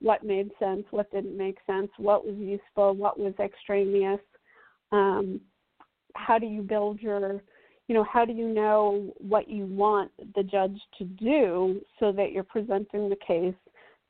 what 0.00 0.24
made 0.24 0.50
sense, 0.58 0.84
what 0.90 1.10
didn't 1.10 1.36
make 1.36 1.58
sense, 1.66 1.88
what 1.96 2.26
was 2.26 2.36
useful, 2.36 2.94
what 2.94 3.18
was 3.18 3.34
extraneous. 3.40 4.20
Um, 4.92 5.40
how 6.14 6.38
do 6.38 6.46
you 6.46 6.62
build 6.62 7.00
your, 7.00 7.42
you 7.88 7.94
know, 7.94 8.04
how 8.04 8.24
do 8.24 8.32
you 8.32 8.48
know 8.48 9.12
what 9.18 9.48
you 9.48 9.64
want 9.66 10.10
the 10.34 10.42
judge 10.42 10.78
to 10.98 11.04
do 11.04 11.80
so 11.98 12.12
that 12.12 12.32
you're 12.32 12.44
presenting 12.44 13.08
the 13.08 13.16
case 13.26 13.54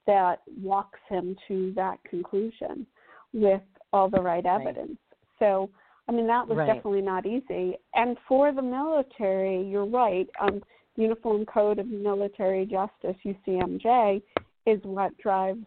that 0.07 0.41
walks 0.61 0.99
him 1.09 1.37
to 1.49 1.73
that 1.75 1.99
conclusion 2.09 2.87
with 3.33 3.63
all 3.93 4.09
the 4.09 4.21
right 4.21 4.47
evidence? 4.47 4.99
Right. 4.99 5.39
So, 5.39 5.71
I 6.09 6.13
mean, 6.13 6.27
that 6.29 6.47
was 6.47 6.59
right. 6.59 6.67
definitely 6.67 7.03
not 7.03 7.27
easy. 7.27 7.77
And 7.95 8.17
for 8.29 8.53
the 8.53 8.63
military, 8.63 9.67
you're 9.69 9.87
right. 9.87 10.29
Um, 10.41 10.63
Uniform 10.97 11.45
Code 11.45 11.79
of 11.79 11.87
Military 11.87 12.65
Justice 12.65 13.17
(UCMJ) 13.25 14.23
is 14.67 14.81
what 14.85 15.17
drives 15.19 15.65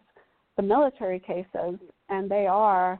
the 0.56 0.62
military 0.62 1.20
cases, 1.20 1.78
and 2.08 2.30
they 2.30 2.46
are. 2.46 2.98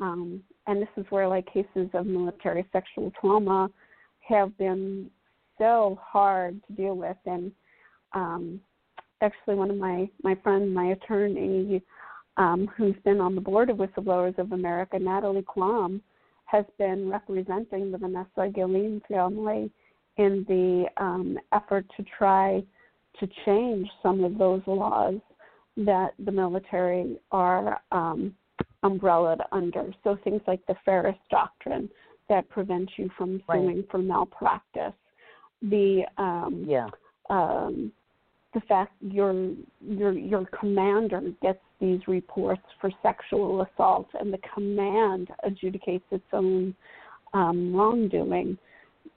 Um, 0.00 0.42
and 0.66 0.80
this 0.82 0.88
is 0.96 1.06
where 1.10 1.28
like 1.28 1.46
cases 1.52 1.88
of 1.94 2.06
military 2.06 2.66
sexual 2.72 3.12
trauma 3.20 3.70
have 4.20 4.56
been 4.58 5.10
so 5.58 5.98
hard 6.02 6.60
to 6.66 6.72
deal 6.72 6.94
with. 6.94 7.16
And 7.26 7.52
um, 8.12 8.60
actually, 9.20 9.54
one 9.56 9.70
of 9.70 9.76
my 9.76 10.08
my 10.22 10.36
friend, 10.42 10.74
my 10.74 10.86
attorney, 10.86 11.82
um, 12.38 12.68
who's 12.76 12.96
been 13.04 13.20
on 13.20 13.34
the 13.34 13.40
board 13.40 13.70
of 13.70 13.76
Whistleblowers 13.76 14.38
of 14.38 14.52
America, 14.52 14.98
Natalie 14.98 15.42
Khawam 15.42 16.00
has 16.48 16.64
been 16.78 17.10
representing 17.10 17.92
the 17.92 17.98
Vanessa 17.98 18.50
Guillen 18.54 19.02
family 19.06 19.70
in 20.16 20.46
the 20.48 20.86
um, 20.96 21.38
effort 21.52 21.84
to 21.94 22.04
try 22.16 22.62
to 23.20 23.28
change 23.44 23.86
some 24.02 24.24
of 24.24 24.38
those 24.38 24.62
laws 24.66 25.20
that 25.76 26.14
the 26.24 26.32
military 26.32 27.20
are 27.32 27.80
um, 27.92 28.34
umbrellaed 28.82 29.42
under. 29.52 29.92
So 30.02 30.18
things 30.24 30.40
like 30.46 30.64
the 30.66 30.74
Feres 30.86 31.14
Doctrine 31.30 31.90
that 32.30 32.48
prevents 32.48 32.92
you 32.96 33.10
from 33.18 33.42
suing 33.46 33.66
right. 33.66 33.90
for 33.90 33.98
malpractice. 33.98 34.94
The 35.60 36.04
um, 36.16 36.64
yeah. 36.66 36.88
Um, 37.28 37.92
the 38.54 38.60
fact 38.62 38.92
your 39.00 39.52
your 39.80 40.12
your 40.12 40.46
commander 40.58 41.20
gets 41.42 41.60
these 41.80 42.00
reports 42.08 42.62
for 42.80 42.90
sexual 43.02 43.62
assault 43.62 44.08
and 44.18 44.32
the 44.32 44.38
command 44.54 45.28
adjudicates 45.44 46.02
its 46.10 46.24
own 46.32 46.74
um, 47.34 47.74
wrongdoing. 47.74 48.58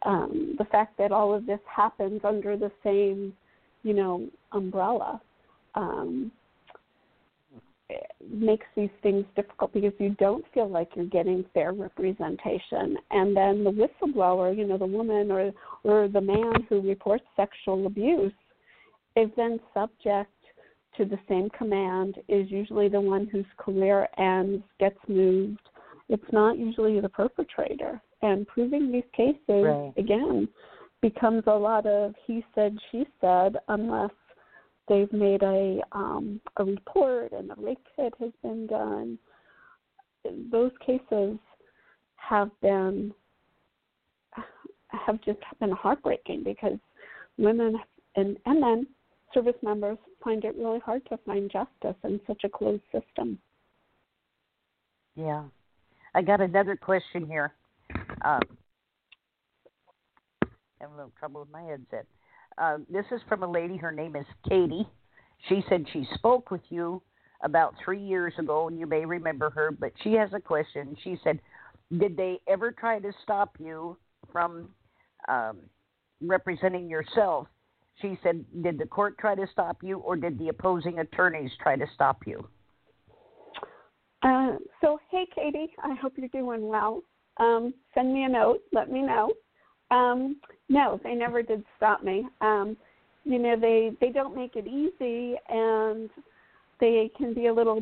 Um, 0.04 0.56
the 0.58 0.66
fact 0.66 0.98
that 0.98 1.12
all 1.12 1.34
of 1.34 1.46
this 1.46 1.60
happens 1.74 2.22
under 2.24 2.58
the 2.58 2.72
same, 2.84 3.34
you 3.84 3.94
know, 3.94 4.28
umbrella. 4.52 5.22
Um, 5.76 6.32
makes 8.30 8.66
these 8.76 8.90
things 9.04 9.26
difficult 9.36 9.74
because 9.74 9.94
you 10.00 10.16
don't 10.20 10.46
feel 10.54 10.70
like 10.70 10.90
you're 10.96 11.06
getting 11.06 11.44
fair 11.54 11.74
representation. 11.74 12.98
And 13.10 13.36
then 13.36 13.64
the 13.64 13.72
whistleblower, 13.72 14.56
you 14.56 14.66
know, 14.66 14.78
the 14.78 14.86
woman 14.86 15.32
or 15.32 15.52
or 15.84 16.08
the 16.08 16.22
man 16.22 16.66
who 16.70 16.82
reports 16.82 17.24
sexual 17.36 17.86
abuse 17.88 18.34
is 19.16 19.30
then 19.36 19.60
subject 19.74 20.32
to 20.98 21.06
the 21.06 21.20
same 21.28 21.50
command, 21.52 22.18
is 22.28 22.50
usually 22.52 22.90
the 22.90 23.00
one 23.00 23.28
whose 23.28 23.46
career 23.58 24.08
ends, 24.18 24.64
gets 24.80 25.00
moved. 25.08 25.60
It's 26.10 26.32
not 26.32 26.58
usually 26.58 27.00
the 27.00 27.10
perpetrator. 27.10 28.02
And 28.22 28.48
proving 28.48 28.92
these 28.92 29.04
cases 29.14 29.38
Right. 29.48 29.94
again 29.98 30.48
becomes 31.02 31.44
a 31.48 31.52
lot 31.52 31.86
of 31.88 32.14
he 32.28 32.46
said, 32.54 32.78
she 32.92 33.06
said, 33.20 33.58
unless 33.70 34.12
they've 34.88 35.12
made 35.14 35.42
a 35.42 35.80
um, 35.94 36.42
a 36.58 36.66
report 36.66 37.32
and 37.32 37.52
a 37.52 37.56
rape 37.58 37.86
kit 37.96 38.14
has 38.20 38.32
been 38.44 38.68
done. 38.68 39.18
Those 40.52 40.72
cases 40.86 41.38
have 42.18 42.52
been 42.62 43.14
have 44.90 45.22
just 45.22 45.40
been 45.60 45.72
heartbreaking 45.72 46.44
because 46.44 46.78
women 47.38 47.76
and 48.16 48.38
and 48.46 48.62
men 48.62 48.88
service 49.34 49.56
members 49.62 49.98
find 50.24 50.44
it 50.44 50.56
really 50.58 50.80
hard 50.80 51.06
to 51.10 51.18
find 51.26 51.52
justice 51.52 51.96
in 52.04 52.20
such 52.28 52.44
a 52.44 52.50
closed 52.50 52.84
system. 52.92 53.38
Yeah. 55.16 55.44
I 56.14 56.22
got 56.22 56.42
another 56.42 56.76
question 56.76 57.26
here. 57.26 57.54
Um, 58.24 58.42
having 60.80 60.94
a 60.94 60.98
little 60.98 61.14
trouble 61.20 61.42
with 61.42 61.52
my 61.52 61.64
headset. 61.64 62.06
Uh, 62.58 62.78
this 62.90 63.06
is 63.12 63.22
from 63.30 63.44
a 63.44 63.50
lady. 63.50 63.78
Her 63.78 63.92
name 63.92 64.16
is 64.16 64.26
Katie. 64.48 64.88
She 65.48 65.64
said 65.70 65.86
she 65.92 66.08
spoke 66.16 66.52
with 66.52 66.62
you 66.70 67.02
about 67.44 67.76
three 67.84 68.02
years 68.02 68.34
ago, 68.38 68.68
and 68.68 68.78
you 68.78 68.86
may 68.86 69.06
remember 69.06 69.50
her, 69.52 69.72
but 69.72 69.92
she 70.04 70.14
has 70.14 70.30
a 70.34 70.40
question. 70.40 70.96
She 71.04 71.18
said, 71.24 71.40
Did 71.98 72.18
they 72.18 72.40
ever 72.48 72.72
try 72.72 73.00
to 73.00 73.12
stop 73.24 73.56
you 73.60 73.98
from 74.32 74.70
um, 75.28 75.58
representing 76.22 76.90
yourself? 76.90 77.48
She 78.02 78.18
said, 78.24 78.44
Did 78.64 78.78
the 78.78 78.86
court 78.86 79.18
try 79.18 79.36
to 79.36 79.48
stop 79.52 79.84
you, 79.84 80.00
or 80.00 80.16
did 80.16 80.40
the 80.40 80.50
opposing 80.50 81.00
attorneys 81.00 81.52
try 81.62 81.76
to 81.76 81.86
stop 81.94 82.26
you? 82.26 82.48
Uh, 84.24 84.58
so, 84.82 85.00
hey, 85.10 85.26
Katie, 85.34 85.72
I 85.84 85.96
hope 85.96 86.14
you're 86.16 86.28
doing 86.30 86.68
well. 86.68 87.04
Um, 87.38 87.74
send 87.94 88.14
me 88.14 88.24
a 88.24 88.30
note. 88.30 88.62
Let 88.72 88.92
me 88.92 89.02
know. 89.02 89.32
Um, 89.90 90.38
no, 90.70 91.00
they 91.04 91.16
never 91.16 91.42
did 91.42 91.64
stop 91.78 92.04
me. 92.04 92.28
Um, 92.40 92.78
you 93.24 93.40
know, 93.40 93.56
they 93.60 93.92
they 94.00 94.10
don't 94.10 94.36
make 94.36 94.56
it 94.56 94.68
easy, 94.68 95.36
and 95.50 96.10
they 96.80 97.12
can 97.18 97.34
be 97.34 97.48
a 97.48 97.54
little. 97.54 97.82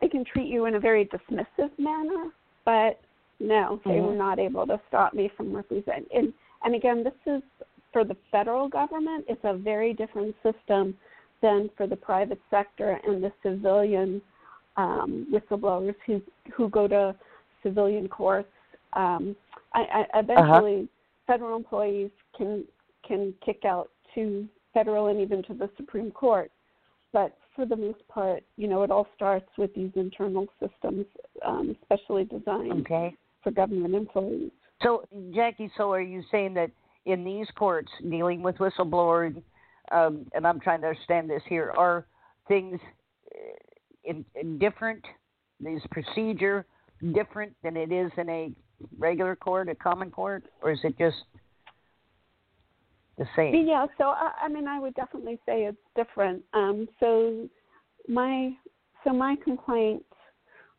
They 0.00 0.08
can 0.08 0.24
treat 0.24 0.48
you 0.48 0.66
in 0.66 0.74
a 0.76 0.80
very 0.80 1.06
dismissive 1.06 1.70
manner, 1.78 2.30
but 2.64 3.00
no, 3.38 3.80
they 3.84 3.98
Mhm. 3.98 4.06
were 4.06 4.14
not 4.14 4.38
able 4.38 4.66
to 4.66 4.80
stop 4.88 5.12
me 5.12 5.28
from 5.28 5.54
representing. 5.54 6.06
And 6.12 6.32
and 6.62 6.74
again, 6.74 7.04
this 7.04 7.14
is 7.26 7.42
for 7.92 8.04
the 8.04 8.16
federal 8.30 8.68
government. 8.68 9.24
It's 9.28 9.40
a 9.44 9.56
very 9.56 9.92
different 9.92 10.34
system 10.42 10.96
than 11.42 11.70
for 11.76 11.86
the 11.86 11.96
private 11.96 12.40
sector 12.50 13.00
and 13.06 13.22
the 13.22 13.32
civilian 13.42 14.20
um, 14.76 15.26
whistleblowers 15.32 15.94
who 16.06 16.22
who 16.54 16.68
go 16.68 16.86
to 16.88 17.14
civilian 17.62 18.08
courts. 18.08 18.48
Um, 18.94 19.36
I, 19.74 20.06
I, 20.14 20.18
eventually, 20.20 20.88
federal 21.26 21.56
employees 21.56 22.10
can 22.36 22.64
can 23.06 23.34
kick 23.44 23.64
out 23.64 23.90
to 24.14 24.48
federal 24.74 25.08
and 25.08 25.20
even 25.20 25.42
to 25.44 25.54
the 25.54 25.70
Supreme 25.76 26.10
Court. 26.10 26.50
But 27.12 27.36
for 27.56 27.66
the 27.66 27.76
most 27.76 28.06
part, 28.08 28.44
you 28.56 28.68
know, 28.68 28.82
it 28.82 28.90
all 28.90 29.06
starts 29.16 29.48
with 29.58 29.74
these 29.74 29.90
internal 29.96 30.46
systems, 30.60 31.06
um, 31.44 31.76
specially 31.82 32.24
designed 32.24 32.82
Okay. 32.82 33.16
for 33.42 33.50
government 33.50 33.94
employees. 33.94 34.52
So, 34.82 35.04
Jackie, 35.34 35.70
so 35.76 35.92
are 35.92 36.00
you 36.00 36.22
saying 36.30 36.54
that 36.54 36.70
in 37.06 37.24
these 37.24 37.46
courts 37.56 37.90
dealing 38.08 38.42
with 38.42 38.56
whistleblowers, 38.56 39.40
um, 39.92 40.26
and 40.34 40.46
I'm 40.46 40.60
trying 40.60 40.80
to 40.82 40.88
understand 40.88 41.28
this 41.28 41.42
here, 41.48 41.72
are 41.76 42.06
things 42.48 42.78
uh, 43.34 43.38
in, 44.04 44.24
in 44.34 44.58
different, 44.58 45.04
is 45.66 45.82
procedure 45.90 46.66
different 47.14 47.52
than 47.62 47.76
it 47.76 47.90
is 47.92 48.10
in 48.16 48.28
a 48.28 48.52
regular 48.98 49.36
court, 49.36 49.68
a 49.68 49.74
common 49.74 50.10
court, 50.10 50.44
or 50.62 50.72
is 50.72 50.78
it 50.84 50.96
just 50.98 51.16
the 53.18 53.26
same? 53.36 53.66
Yeah, 53.66 53.86
so 53.98 54.04
I, 54.04 54.32
I 54.44 54.48
mean, 54.48 54.66
I 54.66 54.78
would 54.78 54.94
definitely 54.94 55.38
say 55.46 55.64
it's 55.64 55.78
different. 55.96 56.42
Um, 56.54 56.88
so 56.98 57.48
my 58.08 58.50
so 59.04 59.12
my 59.12 59.36
complaint 59.42 60.04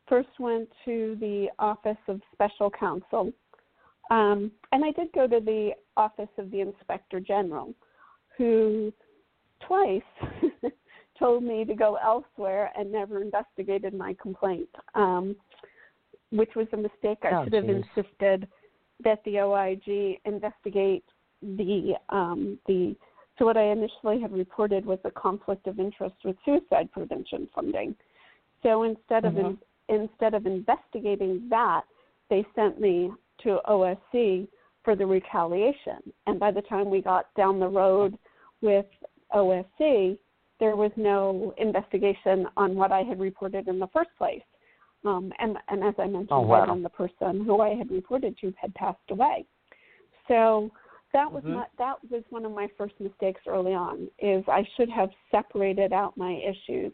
first 0.08 0.30
went 0.40 0.70
to 0.86 1.18
the 1.20 1.48
Office 1.58 1.98
of 2.08 2.22
Special 2.34 2.70
Counsel, 2.70 3.32
um, 4.12 4.52
and 4.74 4.84
I 4.84 4.92
did 4.92 5.12
go 5.14 5.26
to 5.26 5.40
the 5.40 5.72
Office 5.96 6.30
of 6.38 6.52
the 6.52 6.60
Inspector 6.60 7.18
General, 7.22 7.74
who 8.38 8.94
twice 9.66 10.02
told 11.20 11.44
me 11.44 11.64
to 11.64 11.74
go 11.74 11.98
elsewhere 12.04 12.72
and 12.78 12.92
never 12.92 13.22
investigated 13.22 13.94
my 13.94 14.16
complaint, 14.22 14.68
um, 14.96 15.36
which 16.32 16.52
was 16.56 16.68
a 16.74 16.78
mistake. 16.78 17.20
I 17.24 17.32
Oh, 17.32 17.44
should 17.46 17.54
have 17.54 17.66
geez. 17.66 17.84
insisted 17.96 18.48
that 19.04 19.24
the 19.24 19.40
OIG 19.40 20.20
investigate 20.26 21.06
the 21.42 21.94
um, 22.10 22.60
the 22.68 22.96
so 23.40 23.46
what 23.46 23.58
I 23.58 23.72
initially 23.72 24.22
had 24.22 24.32
reported 24.32 24.86
was 24.86 25.00
a 25.06 25.12
conflict 25.12 25.66
of 25.68 25.80
interest 25.80 26.16
with 26.24 26.36
suicide 26.46 26.92
prevention 26.92 27.48
funding. 27.56 27.96
So 28.62 28.84
instead 28.84 29.26
of 29.26 29.38
in, 29.38 29.58
instead 29.90 30.34
of 30.36 30.46
investigating 30.46 31.48
that, 31.50 31.82
they 32.30 32.46
sent 32.56 32.80
me 32.80 33.12
to 33.44 33.60
OSC 33.70 34.48
for 34.84 34.96
the 34.96 35.06
retaliation. 35.06 36.02
And 36.28 36.40
by 36.40 36.52
the 36.52 36.62
time 36.64 36.90
we 36.90 37.02
got 37.02 37.34
down 37.36 37.60
the 37.60 37.68
road 37.68 38.18
with 38.62 38.86
OSC, 39.34 40.18
there 40.60 40.76
was 40.76 40.92
no 40.96 41.54
investigation 41.58 42.48
on 42.58 42.76
what 42.76 42.92
I 42.92 43.02
had 43.02 43.20
reported 43.20 43.68
in 43.68 43.80
the 43.80 43.88
first 43.88 44.10
place. 44.18 44.44
Um, 45.04 45.34
and, 45.40 45.58
and 45.70 45.84
as 45.84 45.96
I 45.98 46.06
mentioned, 46.06 46.28
Oh, 46.32 46.42
wow. 46.42 46.66
right 46.66 46.84
the 46.84 46.90
person 46.90 47.44
who 47.44 47.62
I 47.62 47.70
had 47.74 47.90
reported 47.90 48.38
to 48.40 48.54
had 48.62 48.74
passed 48.76 49.00
away. 49.10 49.46
So 50.28 50.70
that 51.14 51.32
was 51.32 51.44
Mhm. 51.44 51.56
my, 51.56 51.66
that 51.78 51.98
was 52.10 52.24
one 52.30 52.46
of 52.46 52.52
my 52.52 52.68
first 52.78 53.00
mistakes 53.00 53.42
early 53.48 53.74
on. 53.74 54.10
Is 54.20 54.48
I 54.48 54.64
should 54.76 54.90
have 54.90 55.12
separated 55.32 55.92
out 55.92 56.16
my 56.16 56.34
issues. 56.34 56.94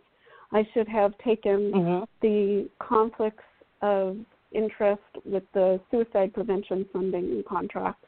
I 0.52 0.64
should 0.74 0.88
have 0.88 1.18
taken 1.18 1.72
Mm-hmm. 1.74 2.04
the 2.22 2.70
conflicts 2.80 3.44
of 3.82 4.18
interest 4.52 5.02
with 5.26 5.44
the 5.54 5.80
suicide 5.92 6.34
prevention 6.34 6.86
funding 6.92 7.26
and 7.26 7.46
contracts. 7.46 8.06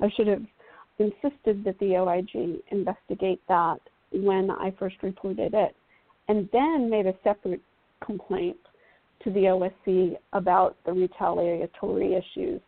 I 0.00 0.10
should 0.16 0.26
have 0.26 0.42
insisted 0.98 1.64
that 1.64 1.78
the 1.80 1.96
OIG 1.96 2.60
investigate 2.70 3.40
that 3.48 3.78
when 4.12 4.50
I 4.50 4.72
first 4.78 4.96
reported 5.02 5.54
it, 5.54 5.74
and 6.28 6.48
then 6.52 6.90
made 6.90 7.06
a 7.06 7.14
separate 7.22 7.60
complaint 8.04 8.56
to 9.24 9.30
the 9.30 9.40
OSC 9.40 10.16
about 10.32 10.76
the 10.84 10.92
retaliatory 10.92 12.14
issues. 12.14 12.60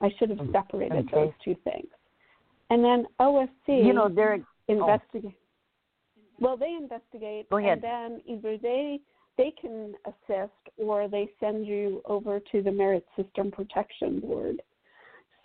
I 0.00 0.10
should 0.18 0.30
have 0.30 0.38
mm-hmm. 0.38 0.52
separated 0.52 1.06
Okay. 1.06 1.14
those 1.14 1.32
two 1.44 1.56
things. 1.64 1.86
And 2.70 2.82
then 2.82 3.06
OSC 3.20 3.48
You 3.68 3.92
know, 3.92 4.08
they're 4.08 4.38
investigate. 4.68 5.34
Oh. 5.36 5.40
Well, 6.40 6.56
they 6.56 6.74
investigate, 6.80 7.48
Go 7.48 7.58
ahead. 7.58 7.82
and 7.82 7.82
then 7.82 8.22
either 8.26 8.58
they 8.58 9.00
they 9.36 9.52
can 9.60 9.94
assist 10.06 10.52
or 10.76 11.08
they 11.08 11.28
send 11.40 11.66
you 11.66 12.02
over 12.04 12.40
to 12.52 12.62
the 12.62 12.70
Merit 12.70 13.04
System 13.16 13.50
Protection 13.50 14.20
Board. 14.20 14.62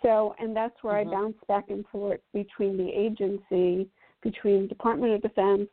So, 0.02 0.34
and 0.38 0.56
that's 0.56 0.82
where 0.82 0.94
Mhm. 0.94 1.08
I 1.08 1.10
bounce 1.10 1.44
back 1.46 1.70
and 1.70 1.86
forth 1.88 2.20
between 2.32 2.76
the 2.76 2.90
agency, 2.90 3.90
between 4.22 4.66
Department 4.66 5.14
of 5.14 5.20
Defense, 5.22 5.68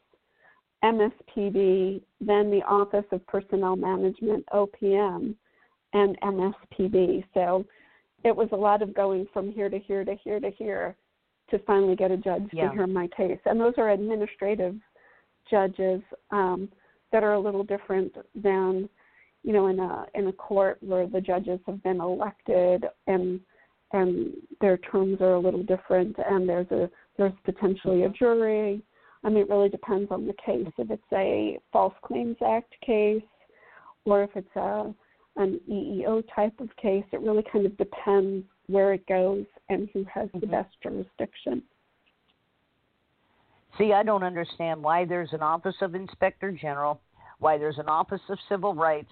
MSPB, 0.84 2.02
then 2.20 2.52
the 2.52 2.64
Office 2.64 3.06
of 3.12 3.26
Personnel 3.28 3.76
Management, 3.76 4.46
OPM, 4.52 5.36
and 5.94 6.20
MSPB. 6.22 7.24
So, 7.34 7.66
it 8.24 8.36
was 8.36 8.52
a 8.52 8.56
lot 8.56 8.82
of 8.82 8.94
going 8.94 9.26
from 9.28 9.52
here 9.52 9.70
to 9.70 9.80
here 9.80 10.04
to 10.04 10.16
here 10.16 10.40
to 10.40 10.50
here 10.50 10.96
to 11.50 11.60
finally 11.60 11.96
get 11.96 12.12
a 12.12 12.18
judge 12.18 12.50
Yeah. 12.52 12.70
to 12.70 12.76
hear 12.76 12.88
my 12.88 13.08
case. 13.08 13.40
And 13.46 13.60
those 13.60 13.78
are 13.78 13.92
administrative 13.92 14.80
judges 15.50 16.02
um, 16.32 16.70
that 17.12 17.24
are 17.24 17.34
a 17.34 17.40
little 17.40 17.64
different 17.64 18.14
than, 18.36 18.90
you 19.44 19.54
know, 19.54 19.68
in 19.68 19.80
a 19.80 20.06
in 20.16 20.28
a 20.28 20.34
court 20.34 20.78
where 20.82 21.08
the 21.08 21.22
judges 21.22 21.60
have 21.66 21.82
been 21.84 22.02
elected 22.02 22.86
and 23.08 23.40
and 23.94 24.34
their 24.60 24.78
terms 24.78 25.22
are 25.22 25.36
a 25.36 25.40
little 25.40 25.64
different 25.64 26.16
and 26.30 26.48
there's 26.48 26.70
a 26.72 26.90
there's 27.18 27.34
potentially 27.46 28.04
a 28.04 28.10
jury. 28.10 28.82
I 29.24 29.30
mean, 29.30 29.40
it 29.40 29.50
really 29.50 29.70
depends 29.70 30.12
on 30.12 30.28
the 30.28 30.36
case. 30.46 30.68
If 30.78 30.92
it's 30.92 31.14
a 31.14 31.60
False 31.72 31.94
Claims 32.04 32.38
Act 32.46 32.74
case, 32.86 33.24
or 34.06 34.24
if 34.24 34.30
it's 34.36 34.56
a 34.56 34.94
an 35.38 35.60
EEO 35.70 36.24
type 36.36 36.60
of 36.60 36.76
case, 36.78 37.06
it 37.12 37.22
really 37.22 37.44
kind 37.52 37.66
of 37.66 37.78
depends 37.78 38.46
where 38.68 38.94
it 38.94 39.06
goes 39.08 39.46
and 39.70 39.88
who 39.94 40.04
has 40.06 40.30
the 40.34 40.48
Mhm. 40.48 40.52
best 40.52 40.82
jurisdiction. 40.82 41.64
See, 43.78 43.94
I 43.94 44.04
don't 44.04 44.24
understand 44.24 44.82
why 44.82 45.06
there's 45.06 45.34
an 45.34 45.42
Office 45.42 45.76
of 45.82 45.94
Inspector 45.94 46.52
General, 46.54 47.00
why 47.40 47.58
there's 47.58 47.78
an 47.78 47.88
Office 47.88 48.22
of 48.30 48.38
Civil 48.50 48.74
Rights. 48.74 49.12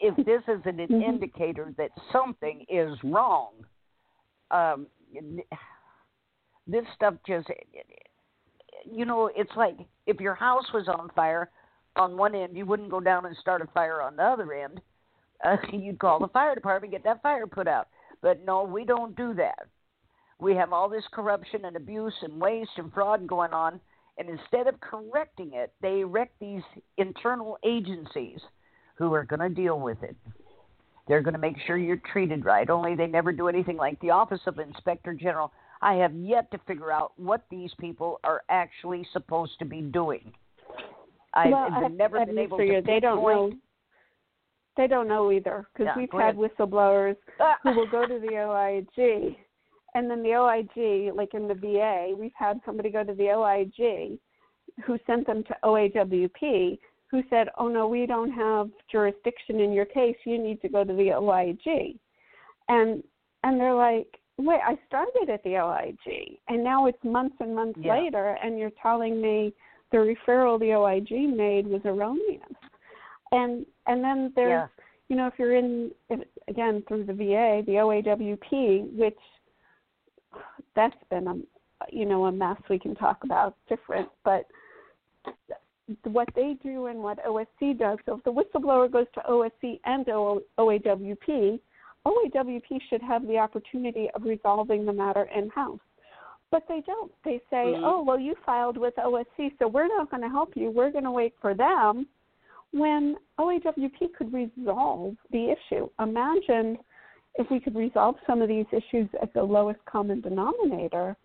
If 0.00 0.16
this 0.26 0.42
isn't 0.48 0.66
an 0.66 0.88
Mm-hmm. 0.88 1.02
indicator 1.02 1.74
that 1.78 1.90
something 2.12 2.64
is 2.68 2.96
wrong, 3.04 3.52
um, 4.50 4.86
this 6.66 6.84
stuff 6.94 7.14
just, 7.26 7.48
you 8.90 9.04
know, 9.04 9.30
it's 9.34 9.50
like 9.56 9.76
if 10.06 10.20
your 10.20 10.34
house 10.34 10.66
was 10.72 10.88
on 10.88 11.10
fire 11.14 11.50
on 11.96 12.16
one 12.16 12.34
end, 12.34 12.56
you 12.56 12.66
wouldn't 12.66 12.90
go 12.90 13.00
down 13.00 13.26
and 13.26 13.36
start 13.38 13.62
a 13.62 13.66
fire 13.72 14.02
on 14.02 14.16
the 14.16 14.22
other 14.22 14.52
end. 14.52 14.80
Uh, 15.44 15.56
you'd 15.72 15.98
call 15.98 16.18
the 16.18 16.28
fire 16.28 16.54
department, 16.54 16.92
get 16.92 17.04
that 17.04 17.22
fire 17.22 17.46
put 17.46 17.66
out. 17.66 17.88
But 18.20 18.44
no, 18.44 18.64
we 18.64 18.84
don't 18.84 19.16
do 19.16 19.34
that. 19.34 19.68
We 20.40 20.54
have 20.54 20.72
all 20.72 20.88
this 20.88 21.04
corruption 21.12 21.64
and 21.64 21.76
abuse 21.76 22.14
and 22.22 22.40
waste 22.40 22.70
and 22.76 22.92
fraud 22.92 23.26
going 23.26 23.52
on, 23.52 23.80
and 24.18 24.28
instead 24.28 24.66
of 24.66 24.80
correcting 24.80 25.52
it, 25.54 25.72
they 25.82 26.00
erect 26.00 26.32
these 26.40 26.62
internal 26.96 27.58
agencies 27.64 28.40
who 28.96 29.12
are 29.14 29.24
going 29.24 29.40
to 29.40 29.48
deal 29.48 29.80
with 29.80 30.02
it. 30.02 30.16
They're 31.06 31.22
going 31.22 31.34
to 31.34 31.40
make 31.40 31.56
sure 31.66 31.76
you're 31.78 32.00
treated 32.12 32.44
right. 32.44 32.68
Only 32.68 32.94
they 32.94 33.06
never 33.06 33.32
do 33.32 33.48
anything 33.48 33.76
like 33.76 33.98
the 34.00 34.10
Office 34.10 34.40
of 34.46 34.58
Inspector 34.58 35.12
General. 35.14 35.50
I 35.80 35.94
have 35.94 36.14
yet 36.14 36.50
to 36.50 36.58
figure 36.66 36.92
out 36.92 37.12
what 37.16 37.44
these 37.50 37.70
people 37.80 38.20
are 38.24 38.42
actually 38.50 39.06
supposed 39.12 39.52
to 39.60 39.64
be 39.64 39.80
doing. 39.80 40.32
I've, 41.34 41.50
well, 41.52 41.68
I've 41.72 41.84
I've, 41.84 41.92
never 41.92 42.18
I've 42.18 42.26
been 42.26 42.38
able 42.38 42.58
to. 42.58 42.82
They 42.84 43.00
don't 43.00 43.18
pinpoint- 43.18 43.50
know. 43.52 43.58
They 44.76 44.86
don't 44.86 45.08
know 45.08 45.32
either 45.32 45.66
because 45.72 45.86
Yeah, 45.86 45.96
we've 46.00 46.12
had 46.12 46.36
ahead. 46.36 46.36
whistleblowers 46.36 47.16
who 47.64 47.70
will 47.74 47.90
go 47.90 48.06
to 48.06 48.18
the 48.20 48.36
OIG, 48.36 49.36
and 49.94 50.10
then 50.10 50.22
the 50.22 50.34
OIG, 50.34 51.14
like 51.14 51.34
in 51.34 51.48
the 51.48 51.54
VA, 51.54 52.14
we've 52.16 52.32
had 52.36 52.60
somebody 52.64 52.90
go 52.90 53.04
to 53.04 53.14
the 53.14 53.30
OIG 53.30 54.18
who 54.84 54.98
sent 55.06 55.26
them 55.26 55.42
to 55.44 55.56
OAWP, 55.64 56.78
who 57.10 57.22
said, 57.30 57.48
"Oh 57.56 57.68
no, 57.68 57.88
we 57.88 58.06
don't 58.06 58.30
have 58.30 58.70
jurisdiction 58.90 59.60
in 59.60 59.72
your 59.72 59.86
case. 59.86 60.16
You 60.24 60.38
need 60.38 60.60
to 60.62 60.68
go 60.68 60.84
to 60.84 60.92
the 60.92 61.12
OIG," 61.14 61.98
and 62.68 63.02
and 63.44 63.60
they're 63.60 63.74
like, 63.74 64.20
"Wait, 64.36 64.60
I 64.62 64.78
started 64.86 65.30
at 65.30 65.42
the 65.42 65.56
OIG, 65.58 66.38
and 66.48 66.62
now 66.62 66.86
it's 66.86 67.02
months 67.02 67.36
and 67.40 67.54
months 67.54 67.78
Yeah. 67.82 67.98
later, 67.98 68.38
and 68.42 68.58
you're 68.58 68.70
telling 68.82 69.20
me 69.20 69.54
the 69.90 69.98
referral 69.98 70.60
the 70.60 70.74
OIG 70.74 71.26
made 71.26 71.66
was 71.66 71.84
erroneous." 71.84 72.42
And 73.32 73.66
and 73.86 74.04
then 74.04 74.32
there's 74.36 74.50
yeah. 74.50 74.68
you 75.08 75.16
know, 75.16 75.26
if 75.26 75.38
you're 75.38 75.56
in 75.56 75.92
if, 76.10 76.20
again 76.46 76.82
through 76.86 77.04
the 77.04 77.14
VA, 77.14 77.62
the 77.66 77.78
OAWP, 77.78 78.92
which 78.96 79.18
that's 80.74 80.96
been 81.10 81.26
a 81.28 81.36
you 81.90 82.06
know 82.06 82.26
a 82.26 82.32
mess 82.32 82.56
we 82.68 82.78
can 82.78 82.94
talk 82.94 83.24
about 83.24 83.56
different, 83.68 84.08
but 84.24 84.46
what 86.04 86.28
they 86.34 86.56
do 86.62 86.86
and 86.86 86.98
what 87.02 87.24
OSC 87.24 87.78
does. 87.78 87.98
So 88.04 88.16
if 88.16 88.24
the 88.24 88.32
whistleblower 88.32 88.90
goes 88.90 89.06
to 89.14 89.20
OSC 89.20 89.80
and 89.84 90.04
OAWP, 90.06 91.60
OAWP 92.04 92.80
should 92.88 93.02
have 93.02 93.26
the 93.26 93.38
opportunity 93.38 94.08
of 94.14 94.22
resolving 94.24 94.84
the 94.84 94.92
matter 94.92 95.28
in 95.34 95.48
house. 95.50 95.80
But 96.50 96.64
they 96.68 96.82
don't. 96.86 97.12
They 97.24 97.38
say, 97.50 97.74
Mhm. 97.74 97.82
"Oh, 97.84 98.02
well, 98.02 98.18
you 98.18 98.34
filed 98.46 98.76
with 98.78 98.96
OSC, 98.98 99.54
so 99.58 99.68
we're 99.68 99.88
not 99.88 100.10
going 100.10 100.22
to 100.22 100.28
help 100.28 100.56
you. 100.56 100.70
We're 100.70 100.90
going 100.90 101.04
to 101.04 101.10
wait 101.10 101.34
for 101.40 101.54
them." 101.54 102.08
When 102.72 103.16
OAWP 103.38 104.08
could 104.08 104.32
resolve 104.32 105.16
the 105.30 105.50
issue. 105.50 105.88
Imagine 105.98 106.78
if 107.38 107.50
we 107.50 107.60
could 107.60 107.76
resolve 107.76 108.16
some 108.26 108.42
of 108.42 108.48
these 108.48 108.66
issues 108.72 109.08
at 109.22 109.32
the 109.32 109.42
lowest 109.42 109.82
common 109.86 110.20
denominator 110.20 111.16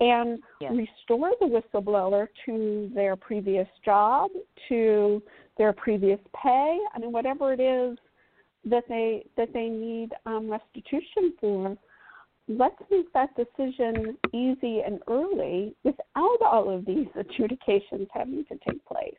and 0.00 0.38
Yes. 0.60 0.72
restore 0.72 1.32
the 1.40 1.46
whistleblower 1.46 2.28
to 2.44 2.90
their 2.94 3.16
previous 3.16 3.68
job, 3.84 4.30
to 4.68 5.22
their 5.56 5.72
previous 5.72 6.20
pay, 6.34 6.78
I 6.92 6.98
mean 6.98 7.12
whatever 7.12 7.52
it 7.52 7.60
is 7.60 7.98
that 8.64 8.84
they 8.88 9.26
that 9.36 9.52
they 9.52 9.68
need 9.68 10.10
um, 10.26 10.50
restitution 10.50 11.34
for. 11.40 11.76
Let's 12.46 12.76
make 12.90 13.10
that 13.14 13.30
decision 13.36 14.18
easy 14.32 14.80
and 14.80 15.00
early 15.08 15.74
without 15.82 16.42
all 16.42 16.68
of 16.68 16.84
these 16.84 17.08
adjudications 17.14 18.08
having 18.12 18.44
to 18.46 18.58
take 18.68 18.84
place. 18.84 19.14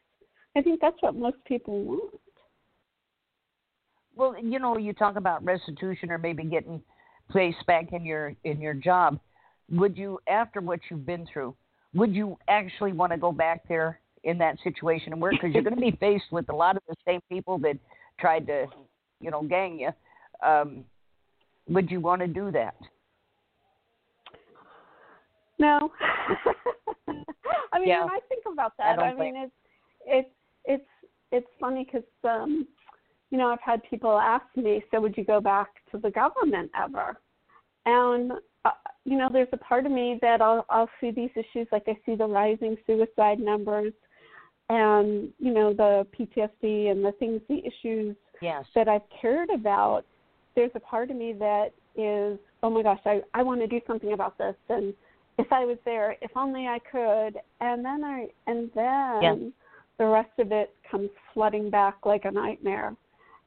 I 0.56 0.62
think 0.62 0.80
that's 0.80 1.02
what 1.02 1.16
most 1.16 1.38
people 1.46 1.84
want. 1.84 2.14
Well, 4.16 4.36
you 4.42 4.60
know, 4.60 4.78
you 4.78 4.94
talk 4.94 5.18
about 5.18 5.44
restitution 5.44 6.12
or 6.12 6.18
maybe 6.18 6.44
getting 6.44 6.82
placed 7.30 7.66
back 7.68 7.92
in 7.92 8.06
your 8.06 8.34
in 8.44 8.62
your 8.62 8.74
job. 8.74 9.20
Would 9.72 9.98
you, 9.98 10.20
after 10.28 10.62
what 10.62 10.80
you've 10.90 11.06
been 11.06 11.28
through, 11.32 11.56
would 11.94 12.14
you 12.14 12.38
actually 12.48 12.94
want 12.94 13.12
to 13.12 13.18
go 13.18 13.32
back 13.32 13.68
there 13.68 14.00
in 14.24 14.38
that 14.38 14.58
situation 14.64 15.12
and 15.12 15.22
work? 15.22 15.34
Because 15.34 15.54
you're 15.54 15.64
going 15.64 15.76
to 15.76 15.82
be 15.82 15.92
faced 16.00 16.26
with 16.32 16.48
a 16.50 16.56
lot 16.56 16.78
of 16.78 16.84
the 16.88 16.96
same 17.06 17.20
people 17.30 17.58
that 17.60 17.78
tried 18.20 18.46
to, 18.48 18.68
you 19.20 19.32
know, 19.32 19.42
gang 19.42 19.80
you. 19.80 19.90
Um, 20.48 20.86
would 21.68 21.90
you 21.90 22.00
want 22.00 22.22
to 22.22 22.28
do 22.28 22.52
that? 22.52 22.76
No. 25.58 25.92
I 27.74 27.80
mean, 27.80 27.88
Yeah. 27.90 28.02
when 28.02 28.12
I 28.12 28.20
think 28.30 28.44
about 28.52 28.74
that, 28.78 28.98
don't 28.98 29.06
I, 29.06 29.14
mean, 29.14 29.36
it's 29.36 29.54
it's 30.06 30.30
it's 30.66 30.90
it's 31.32 31.48
funny 31.60 31.86
because 31.86 32.08
um, 32.24 32.68
you 33.32 33.38
know 33.38 33.48
I've 33.48 33.62
had 33.62 33.82
people 33.90 34.18
ask 34.18 34.46
me, 34.56 34.84
so 34.92 35.02
would 35.02 35.18
you 35.18 35.26
go 35.26 35.42
back 35.42 35.70
to 35.92 35.98
the 35.98 36.12
government 36.12 36.72
ever? 36.80 37.20
And 37.86 38.34
uh, 38.66 38.72
you 39.04 39.18
know, 39.18 39.30
there's 39.32 39.48
a 39.54 39.58
part 39.58 39.86
of 39.86 39.92
me 39.92 40.18
that 40.22 40.42
I'll 40.42 40.66
I'll 40.70 40.90
see 41.02 41.12
these 41.12 41.32
issues, 41.36 41.68
like 41.72 41.84
I 41.88 41.98
see 42.06 42.16
the 42.16 42.26
rising 42.26 42.78
suicide 42.88 43.40
numbers, 43.40 43.94
and 44.70 45.30
you 45.40 45.54
know 45.54 45.74
the 45.74 46.08
PTSD 46.18 46.92
and 46.92 47.04
the 47.04 47.14
things, 47.20 47.42
the 47.50 47.62
issues 47.66 48.16
Yes. 48.42 48.66
that 48.76 48.88
I've 48.88 49.02
cared 49.22 49.50
about, 49.50 50.06
there's 50.56 50.72
a 50.76 50.80
part 50.80 51.10
of 51.10 51.18
me 51.18 51.34
that 51.34 51.70
is, 51.96 52.38
oh 52.64 52.70
my 52.70 52.84
gosh, 52.84 53.00
I, 53.06 53.22
I 53.34 53.44
want 53.44 53.62
to 53.62 53.68
do 53.68 53.80
something 53.88 54.14
about 54.14 54.38
this. 54.38 54.56
And 54.70 54.94
if 55.38 55.52
I 55.52 55.66
was 55.66 55.78
there, 55.86 56.16
if 56.22 56.32
only 56.36 56.68
I 56.68 56.80
could. 56.80 57.40
And 57.62 57.84
then 57.84 58.04
I, 58.04 58.28
and 58.48 58.70
then 58.76 59.22
Yeah. 59.22 59.36
the 59.98 60.06
rest 60.06 60.38
of 60.40 60.52
it 60.52 60.76
comes 60.90 61.10
flooding 61.34 61.70
back 61.70 61.98
like 62.06 62.26
a 62.26 62.32
nightmare. 62.32 62.96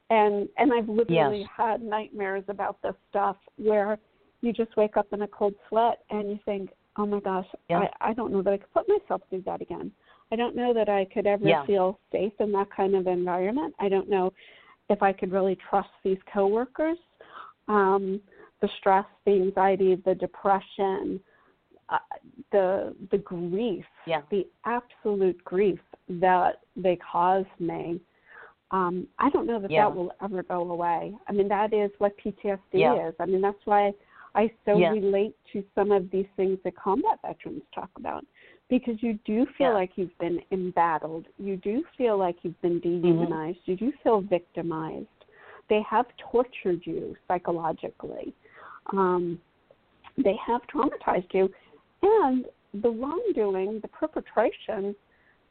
And, 0.09 0.49
and 0.57 0.73
I've 0.73 0.89
literally 0.89 1.39
Yes. 1.39 1.49
had 1.55 1.81
nightmares 1.81 2.43
about 2.47 2.81
this 2.81 2.95
stuff 3.09 3.37
where 3.57 3.99
you 4.41 4.53
just 4.53 4.75
wake 4.77 4.97
up 4.97 5.07
in 5.13 5.21
a 5.21 5.27
cold 5.27 5.53
sweat 5.67 5.99
and 6.09 6.29
you 6.29 6.39
think, 6.45 6.71
oh 6.97 7.05
my 7.05 7.19
gosh, 7.19 7.47
Yeah. 7.69 7.87
I, 8.01 8.09
I 8.09 8.13
don't 8.13 8.31
know 8.31 8.41
that 8.41 8.53
I 8.53 8.57
could 8.57 8.73
put 8.73 8.87
myself 8.89 9.21
through 9.29 9.41
that 9.43 9.61
again. 9.61 9.91
I 10.31 10.35
don't 10.35 10.55
know 10.55 10.73
that 10.73 10.89
I 10.89 11.05
could 11.05 11.27
ever 11.27 11.47
Yeah. 11.47 11.65
feel 11.65 11.99
safe 12.11 12.33
in 12.39 12.51
that 12.53 12.69
kind 12.71 12.95
of 12.95 13.07
environment. 13.07 13.75
I 13.79 13.89
don't 13.89 14.09
know 14.09 14.33
if 14.89 15.03
I 15.03 15.13
could 15.13 15.31
really 15.31 15.55
trust 15.69 15.89
these 16.03 16.17
coworkers. 16.31 16.97
Um, 17.67 18.21
the 18.61 18.69
stress, 18.79 19.05
the 19.25 19.31
anxiety, 19.31 19.95
the 19.95 20.15
depression, 20.15 21.19
uh, 21.89 21.99
the 22.51 22.95
the 23.11 23.17
grief, 23.19 23.85
Yeah. 24.05 24.21
the 24.29 24.47
absolute 24.65 25.43
grief 25.43 25.79
that 26.09 26.61
they 26.75 26.97
caused 26.97 27.47
me. 27.59 28.01
Um, 28.71 29.07
I 29.17 29.29
don't 29.31 29.47
know 29.47 29.59
that 29.59 29.71
Yeah. 29.71 29.85
that 29.85 29.95
will 29.95 30.11
ever 30.21 30.43
go 30.43 30.69
away. 30.69 31.17
I 31.27 31.31
mean, 31.31 31.47
that 31.47 31.73
is 31.73 31.91
what 31.97 32.15
PTSD 32.17 32.79
Yeah. 32.79 33.07
is. 33.07 33.15
I 33.19 33.25
mean, 33.25 33.41
that's 33.41 33.65
why 33.65 33.93
I 34.35 34.51
so 34.65 34.77
Yeah. 34.77 34.91
relate 34.91 35.35
to 35.53 35.63
some 35.73 35.91
of 35.91 36.11
these 36.11 36.27
things 36.35 36.61
that 36.63 36.75
combat 36.75 37.19
veterans 37.21 37.63
talk 37.71 37.89
about 37.97 38.25
because 38.67 39.01
you 39.01 39.13
do 39.25 39.47
feel 39.57 39.73
like 39.73 39.97
you've 39.97 40.15
been 40.19 40.43
embattled. 40.51 41.27
You 41.39 41.57
do 41.57 41.83
feel 41.97 42.17
like 42.17 42.43
you've 42.43 42.61
been 42.61 42.79
Mm-hmm. 42.79 43.01
dehumanized. 43.01 43.59
You 43.65 43.75
do 43.75 43.91
feel 44.03 44.21
victimized. 44.21 45.07
They 45.67 45.81
have 45.81 46.05
tortured 46.17 46.85
you 46.85 47.15
psychologically. 47.27 48.33
Um, 48.91 49.41
they 50.17 50.35
have 50.35 50.61
traumatized 50.67 51.33
you. 51.33 51.51
And 52.03 52.45
the 52.73 52.89
wrongdoing, 52.89 53.79
the 53.79 53.87
perpetration 53.87 54.95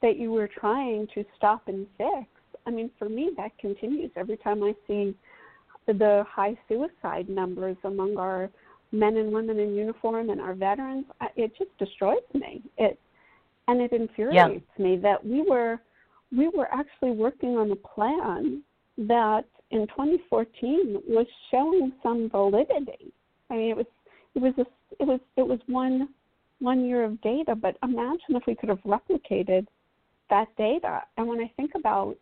that 0.03 0.17
you 0.17 0.31
were 0.31 0.49
trying 0.49 1.09
to 1.09 1.25
stop 1.37 1.67
and 1.67 1.87
fix, 1.97 2.29
I 2.69 2.71
mean, 2.71 2.91
for 2.99 3.09
me, 3.09 3.31
that 3.39 3.57
continues 3.59 4.11
every 4.15 4.37
time 4.37 4.63
I 4.63 4.75
see 4.87 5.15
the 5.87 6.23
high 6.29 6.55
suicide 6.69 7.31
numbers 7.31 7.79
among 7.85 8.19
our 8.19 8.51
men 8.93 9.17
and 9.17 9.33
women 9.33 9.59
in 9.59 9.75
uniform 9.75 10.29
and 10.29 10.39
our 10.39 10.55
veterans. 10.55 11.07
It 11.35 11.57
just 11.57 11.77
destroys 11.79 12.19
me. 12.35 12.63
It 12.77 13.01
and 13.69 13.81
it 13.81 13.93
infuriates 13.93 14.69
me 14.79 14.97
that 14.99 15.25
we 15.25 15.43
were 15.49 15.81
we 16.31 16.49
were 16.49 16.69
actually 16.71 17.13
working 17.13 17.57
on 17.57 17.71
a 17.71 17.77
plan 17.77 18.63
that 18.99 19.47
in 19.71 19.87
2014 19.87 21.03
was 21.09 21.27
showing 21.51 21.93
some 22.03 22.29
validity. 22.29 23.13
I 23.49 23.55
mean, 23.55 23.71
it 23.71 23.77
was 23.79 23.87
it 24.35 24.43
was 24.43 24.53
a, 24.59 24.67
it 25.01 25.07
was 25.07 25.21
it 25.37 25.47
was 25.47 25.59
one 25.69 26.09
one 26.59 26.85
year 26.85 27.05
of 27.05 27.19
data, 27.23 27.55
but 27.55 27.79
imagine 27.83 28.37
if 28.37 28.43
we 28.47 28.55
could 28.55 28.69
have 28.69 28.83
replicated 28.83 29.67
that 30.29 30.49
data. 30.59 31.01
And 31.17 31.27
when 31.27 31.41
I 31.41 31.51
think 31.57 31.73
about 31.75 32.19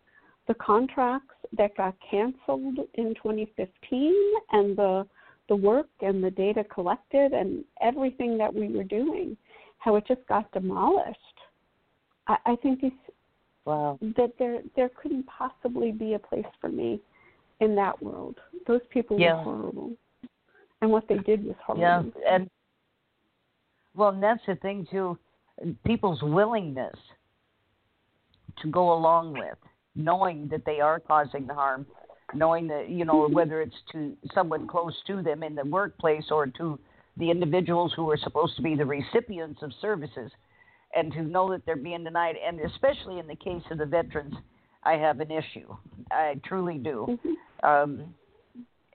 the 0.47 0.53
contracts 0.55 1.35
that 1.57 1.75
got 1.75 1.95
canceled 2.09 2.79
in 2.95 3.13
2015 3.15 4.13
and 4.51 4.77
the 4.77 5.07
the 5.49 5.55
work 5.55 5.87
and 6.01 6.21
the 6.21 6.31
data 6.31 6.61
collected 6.65 7.31
and 7.31 7.63
everything 7.81 8.37
that 8.37 8.53
we 8.53 8.67
were 8.67 8.83
doing, 8.83 9.37
how 9.77 9.95
it 9.95 10.03
just 10.05 10.19
got 10.27 10.51
demolished. 10.51 11.17
I, 12.27 12.35
I 12.45 12.55
think 12.57 12.81
these 12.81 12.91
Wow. 13.67 13.99
that 14.15 14.31
there 14.39 14.61
there 14.77 14.89
couldn't 14.89 15.25
possibly 15.27 15.91
be 15.91 16.13
a 16.13 16.19
place 16.19 16.45
for 16.61 16.69
me 16.69 17.01
in 17.59 17.75
that 17.75 18.01
world. 18.01 18.39
Those 18.65 18.79
people 18.89 19.19
Yeah. 19.19 19.35
were 19.35 19.43
horrible, 19.43 19.91
and 20.81 20.89
what 20.89 21.05
they 21.09 21.17
did 21.17 21.43
was 21.43 21.57
horrible. 21.65 21.83
Yeah, 21.83 22.03
and 22.31 22.49
well, 23.93 24.09
and 24.09 24.23
that's 24.23 24.45
the 24.45 24.55
thing 24.55 24.87
too. 24.89 25.17
People's 25.83 26.21
willingness 26.21 26.95
to 28.61 28.69
go 28.69 28.93
along 28.93 29.33
with, 29.33 29.57
knowing 29.97 30.47
that 30.49 30.63
they 30.65 30.79
are 30.79 30.99
causing 30.99 31.47
the 31.47 31.53
harm, 31.53 31.85
knowing 32.33 32.67
that 32.67 32.89
you 32.89 33.03
know 33.03 33.27
whether 33.27 33.61
it's 33.61 33.75
to 33.91 34.15
someone 34.33 34.67
close 34.67 34.95
to 35.07 35.21
them 35.21 35.43
in 35.43 35.55
the 35.55 35.65
workplace 35.65 36.25
or 36.31 36.47
to 36.47 36.79
the 37.17 37.29
individuals 37.29 37.91
who 37.95 38.09
are 38.11 38.17
supposed 38.17 38.55
to 38.55 38.61
be 38.61 38.75
the 38.75 38.85
recipients 38.85 39.61
of 39.63 39.71
services, 39.81 40.31
and 40.95 41.11
to 41.11 41.23
know 41.23 41.49
that 41.49 41.65
they're 41.65 41.75
being 41.75 42.03
denied, 42.03 42.35
and 42.45 42.59
especially 42.61 43.19
in 43.19 43.27
the 43.27 43.35
case 43.35 43.63
of 43.71 43.79
the 43.79 43.85
veterans, 43.85 44.35
I 44.83 44.93
have 44.93 45.19
an 45.19 45.31
issue. 45.31 45.75
I 46.11 46.39
truly 46.45 46.77
do. 46.77 47.07
Mhm. 47.09 47.35
Um, 47.63 48.15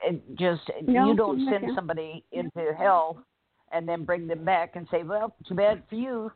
it 0.01 0.35
just 0.35 0.69
No, 0.83 1.07
you 1.07 1.15
don't 1.15 1.45
send 1.49 1.75
somebody 1.75 2.23
into 2.31 2.73
hell 2.73 3.23
and 3.71 3.87
then 3.87 4.05
bring 4.05 4.27
them 4.27 4.43
back 4.45 4.75
and 4.75 4.87
say, 4.89 5.03
"Well, 5.03 5.35
too 5.45 5.55
bad 5.55 5.83
for 5.89 5.95
you." 5.95 6.31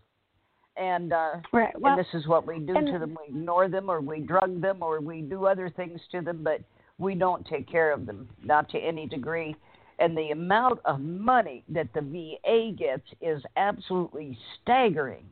And 0.80 1.12
uh, 1.14 1.36
Right. 1.52 1.74
Well, 1.80 1.94
and 1.98 2.00
this 2.06 2.14
is 2.14 2.28
what 2.28 2.46
we 2.46 2.60
do 2.60 2.76
and- 2.76 2.88
to 2.88 3.00
them: 3.00 3.18
we 3.22 3.34
ignore 3.36 3.68
them, 3.68 3.90
or 3.90 4.00
we 4.02 4.20
drug 4.20 4.62
them, 4.62 4.84
or 4.84 5.00
we 5.02 5.22
do 5.22 5.46
other 5.46 5.70
things 5.70 6.00
to 6.12 6.22
them, 6.22 6.44
but 6.44 6.62
we 7.00 7.16
don't 7.16 7.46
take 7.48 7.68
care 7.70 7.92
of 7.92 8.06
them, 8.06 8.28
not 8.44 8.70
to 8.70 8.78
any 8.80 9.08
degree. 9.08 9.56
And 10.00 10.16
the 10.16 10.30
amount 10.30 10.80
of 10.86 11.00
money 11.00 11.64
that 11.70 11.92
the 11.94 12.02
VA 12.02 12.72
gets 12.78 13.08
is 13.22 13.42
absolutely 13.56 14.38
staggering. 14.62 15.26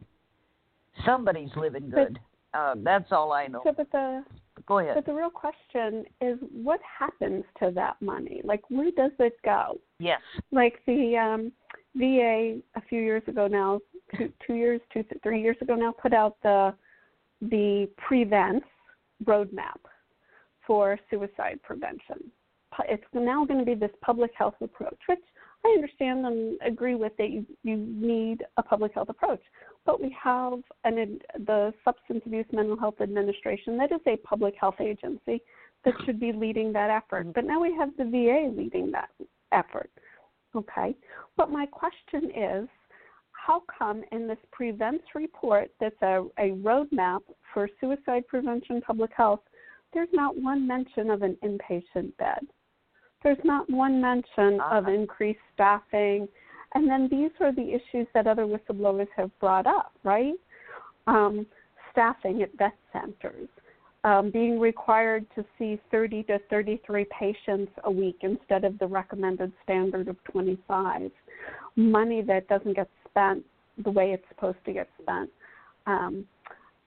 Somebody's 1.05 1.51
living 1.55 1.89
But- 1.89 1.95
good. 2.13 2.19
Uh, 2.53 2.73
that's 2.77 3.11
all 3.11 3.33
I 3.33 3.47
know. 3.47 3.59
so, 3.65 3.73
but 3.73 3.91
the 3.91 4.23
Go 4.65 4.79
ahead. 4.79 4.95
but 4.95 5.05
the 5.05 5.13
real 5.13 5.29
question 5.29 6.05
is, 6.21 6.39
what 6.53 6.79
happens 6.81 7.43
to 7.59 7.69
that 7.71 8.01
money? 8.01 8.39
Like, 8.45 8.61
where 8.69 8.89
does 8.91 9.11
it 9.19 9.35
go? 9.43 9.77
Yes. 9.99 10.21
like 10.51 10.81
the 10.87 11.17
um, 11.17 11.51
VA 11.95 12.59
a 12.75 12.81
few 12.89 13.01
years 13.01 13.23
ago 13.27 13.47
now, 13.47 13.79
two, 14.17 14.31
two 14.45 14.53
years, 14.55 14.81
two 14.93 15.03
three 15.23 15.41
years 15.41 15.57
ago 15.61 15.75
now, 15.75 15.91
put 15.91 16.13
out 16.13 16.37
the 16.43 16.73
the 17.41 17.89
prevents 17.97 18.65
roadmap 19.23 19.79
for 20.65 20.99
suicide 21.09 21.59
prevention. 21.63 22.31
It's 22.89 23.03
now 23.13 23.45
going 23.45 23.59
to 23.59 23.65
be 23.65 23.75
this 23.75 23.91
public 24.01 24.31
health 24.37 24.55
approach, 24.61 24.97
which 25.07 25.19
I 25.65 25.69
understand 25.69 26.25
and 26.25 26.57
agree 26.65 26.95
with 26.95 27.15
that 27.17 27.29
you 27.29 27.45
you 27.63 27.77
need 27.77 28.43
a 28.57 28.63
public 28.63 28.93
health 28.93 29.09
approach. 29.09 29.41
But 29.85 30.01
we 30.01 30.15
have 30.21 30.59
an 30.83 31.19
the 31.45 31.73
Substance 31.83 32.21
Abuse 32.25 32.45
Mental 32.51 32.77
Health 32.77 33.01
Administration 33.01 33.77
that 33.77 33.91
is 33.91 34.01
a 34.07 34.17
public 34.17 34.55
health 34.59 34.81
agency 34.81 35.41
that 35.85 35.93
should 36.05 36.19
be 36.19 36.31
leading 36.33 36.73
that 36.73 36.89
effort. 36.89 37.23
Mm-hmm. 37.23 37.31
But 37.31 37.45
now 37.45 37.61
we 37.61 37.73
have 37.75 37.89
the 37.97 38.05
VA 38.05 38.51
leading 38.55 38.91
that 38.91 39.09
effort. 39.51 39.89
Okay. 40.55 40.95
But 41.37 41.51
my 41.51 41.65
question 41.65 42.31
is 42.35 42.69
how 43.31 43.63
come 43.77 44.03
in 44.11 44.27
this 44.27 44.37
prevents 44.51 45.03
report 45.13 45.69
that's 45.79 46.01
a, 46.01 46.25
a 46.39 46.51
roadmap 46.51 47.19
for 47.53 47.69
suicide 47.79 48.27
prevention 48.27 48.81
public 48.81 49.11
health, 49.15 49.41
there's 49.93 50.09
not 50.13 50.35
one 50.37 50.67
mention 50.67 51.09
of 51.09 51.21
an 51.21 51.37
inpatient 51.43 52.15
bed? 52.17 52.47
There's 53.23 53.43
not 53.43 53.69
one 53.69 54.01
mention 54.01 54.59
of 54.61 54.85
Uh-huh. 54.85 54.91
increased 54.91 55.39
staffing. 55.53 56.27
And 56.73 56.89
then 56.89 57.07
these 57.09 57.31
are 57.39 57.53
the 57.53 57.73
issues 57.73 58.07
that 58.13 58.27
other 58.27 58.45
whistleblowers 58.45 59.07
have 59.15 59.31
brought 59.39 59.65
up, 59.65 59.93
right? 60.03 60.33
Um, 61.07 61.45
staffing 61.91 62.41
at 62.41 62.51
vet 62.57 62.75
centers, 62.91 63.47
um, 64.05 64.29
being 64.29 64.59
required 64.59 65.25
to 65.35 65.43
see 65.57 65.81
30 65.89 66.23
to 66.23 66.39
33 66.49 67.07
patients 67.19 67.71
a 67.85 67.91
week 67.91 68.17
instead 68.21 68.63
of 68.63 68.77
the 68.77 68.85
recommended 68.85 69.51
standard 69.63 70.07
of 70.07 70.23
25, 70.25 71.09
money 71.75 72.21
that 72.21 72.47
doesn't 72.47 72.75
get 72.75 72.87
spent 73.09 73.43
the 73.83 73.89
way 73.89 74.11
it's 74.11 74.23
supposed 74.29 74.59
to 74.65 74.73
get 74.73 74.87
spent. 75.01 75.29
Um, 75.87 76.25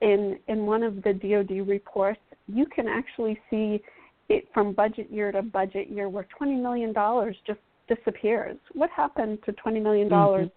in 0.01 0.39
in 0.47 0.64
one 0.64 0.85
of 0.85 1.03
the 1.03 1.12
DoD 1.12 1.66
reports, 1.66 2.21
you 2.47 2.66
can 2.66 2.87
actually 2.87 3.39
see 3.51 3.83
it 4.29 4.47
from 4.55 4.73
budget 4.73 5.11
year 5.11 5.33
to 5.33 5.43
budget 5.43 5.91
year 5.91 6.09
where 6.09 6.27
20 6.37 6.55
million 6.55 6.93
dollars 6.93 7.37
just 7.45 7.59
disappears. 7.89 8.57
What 8.75 8.91
happened 8.91 9.39
to 9.45 9.53
20 9.53 9.81
million 9.81 10.09
dollars? 10.09 10.51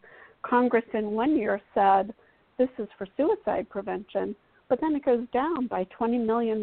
Congress 0.43 0.86
in 0.93 1.12
one 1.12 1.36
year 1.36 1.59
said 1.74 2.14
this 2.59 2.70
is 2.78 2.88
for 2.99 3.07
suicide 3.18 3.68
prevention, 3.70 4.36
but 4.72 4.80
then 4.80 4.95
it 4.95 5.03
goes 5.03 5.28
down 5.34 5.67
by 5.67 5.86
$20 5.99 6.26
million 6.26 6.59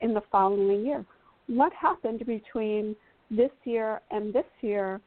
in 0.00 0.14
the 0.14 0.22
following 0.30 0.86
year. 0.86 1.04
What 1.48 1.72
happened 1.72 2.24
between 2.24 2.94
this 3.32 3.50
year 3.64 4.00
and 4.12 4.32
this 4.32 4.44
year 4.60 5.00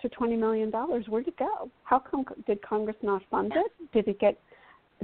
to 0.00 0.08
$20 0.08 0.38
million? 0.38 0.70
Where'd 0.70 1.26
it 1.26 1.36
go? 1.36 1.68
How 1.82 1.98
come 1.98 2.24
did 2.46 2.62
Congress 2.62 2.94
not 3.02 3.22
fund 3.28 3.52
it? 3.56 3.72
Did 3.92 4.06
it 4.06 4.20
get 4.20 4.38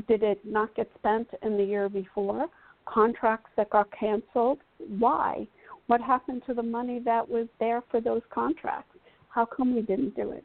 did 0.06 0.22
it 0.22 0.38
not 0.44 0.76
get 0.76 0.88
spent 0.96 1.26
in 1.42 1.56
the 1.56 1.64
year 1.64 1.88
before? 1.88 2.46
Contracts 2.84 3.50
that 3.56 3.68
got 3.70 3.88
canceled? 3.98 4.58
Why? 4.98 5.48
What 5.88 6.00
happened 6.00 6.42
to 6.46 6.54
the 6.54 6.62
money 6.62 7.00
that 7.04 7.28
was 7.28 7.48
there 7.58 7.82
for 7.90 8.00
those 8.00 8.22
contracts? 8.30 8.96
How 9.28 9.44
come 9.44 9.74
we 9.74 9.82
didn't 9.82 10.14
do 10.14 10.30
it? 10.30 10.44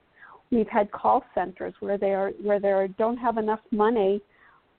We've 0.49 0.67
had 0.67 0.91
call 0.91 1.23
centers 1.35 1.75
where 1.81 1.99
they 1.99 2.13
are 2.13 2.31
where 2.41 2.59
they 2.59 2.71
are, 2.71 2.87
don't 2.87 3.17
have 3.17 3.37
enough 3.37 3.59
money 3.69 4.21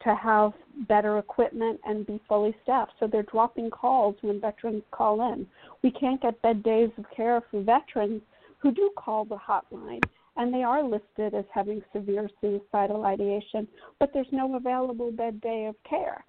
to 0.05 0.14
have 0.14 0.53
better 0.88 1.18
equipment 1.18 1.80
and 1.84 2.07
be 2.07 2.20
fully 2.28 2.55
staffed. 2.62 2.92
So 2.98 3.07
they're 3.07 3.22
dropping 3.24 3.70
calls 3.70 4.16
when 4.22 4.40
veterans 4.40 4.82
call 4.90 5.32
in. 5.32 5.46
We 5.82 5.90
can't 5.90 6.20
get 6.20 6.40
bed 6.42 6.62
days 6.62 6.90
of 6.98 7.05
care 7.14 7.42
for 7.50 7.62
veterans 7.62 8.22
who 8.59 8.72
do 8.72 8.90
call 8.96 9.24
the 9.24 9.36
hotline 9.36 10.03
and 10.36 10.53
they 10.53 10.62
are 10.62 10.82
listed 10.82 11.34
as 11.34 11.44
having 11.53 11.82
severe 11.92 12.28
suicidal 12.40 13.05
ideation, 13.05 13.68
but 13.98 14.11
there's 14.14 14.26
no 14.32 14.57
available 14.57 15.12
bed 15.12 15.40
day 15.40 15.66
of 15.66 15.76
care. 15.88 16.24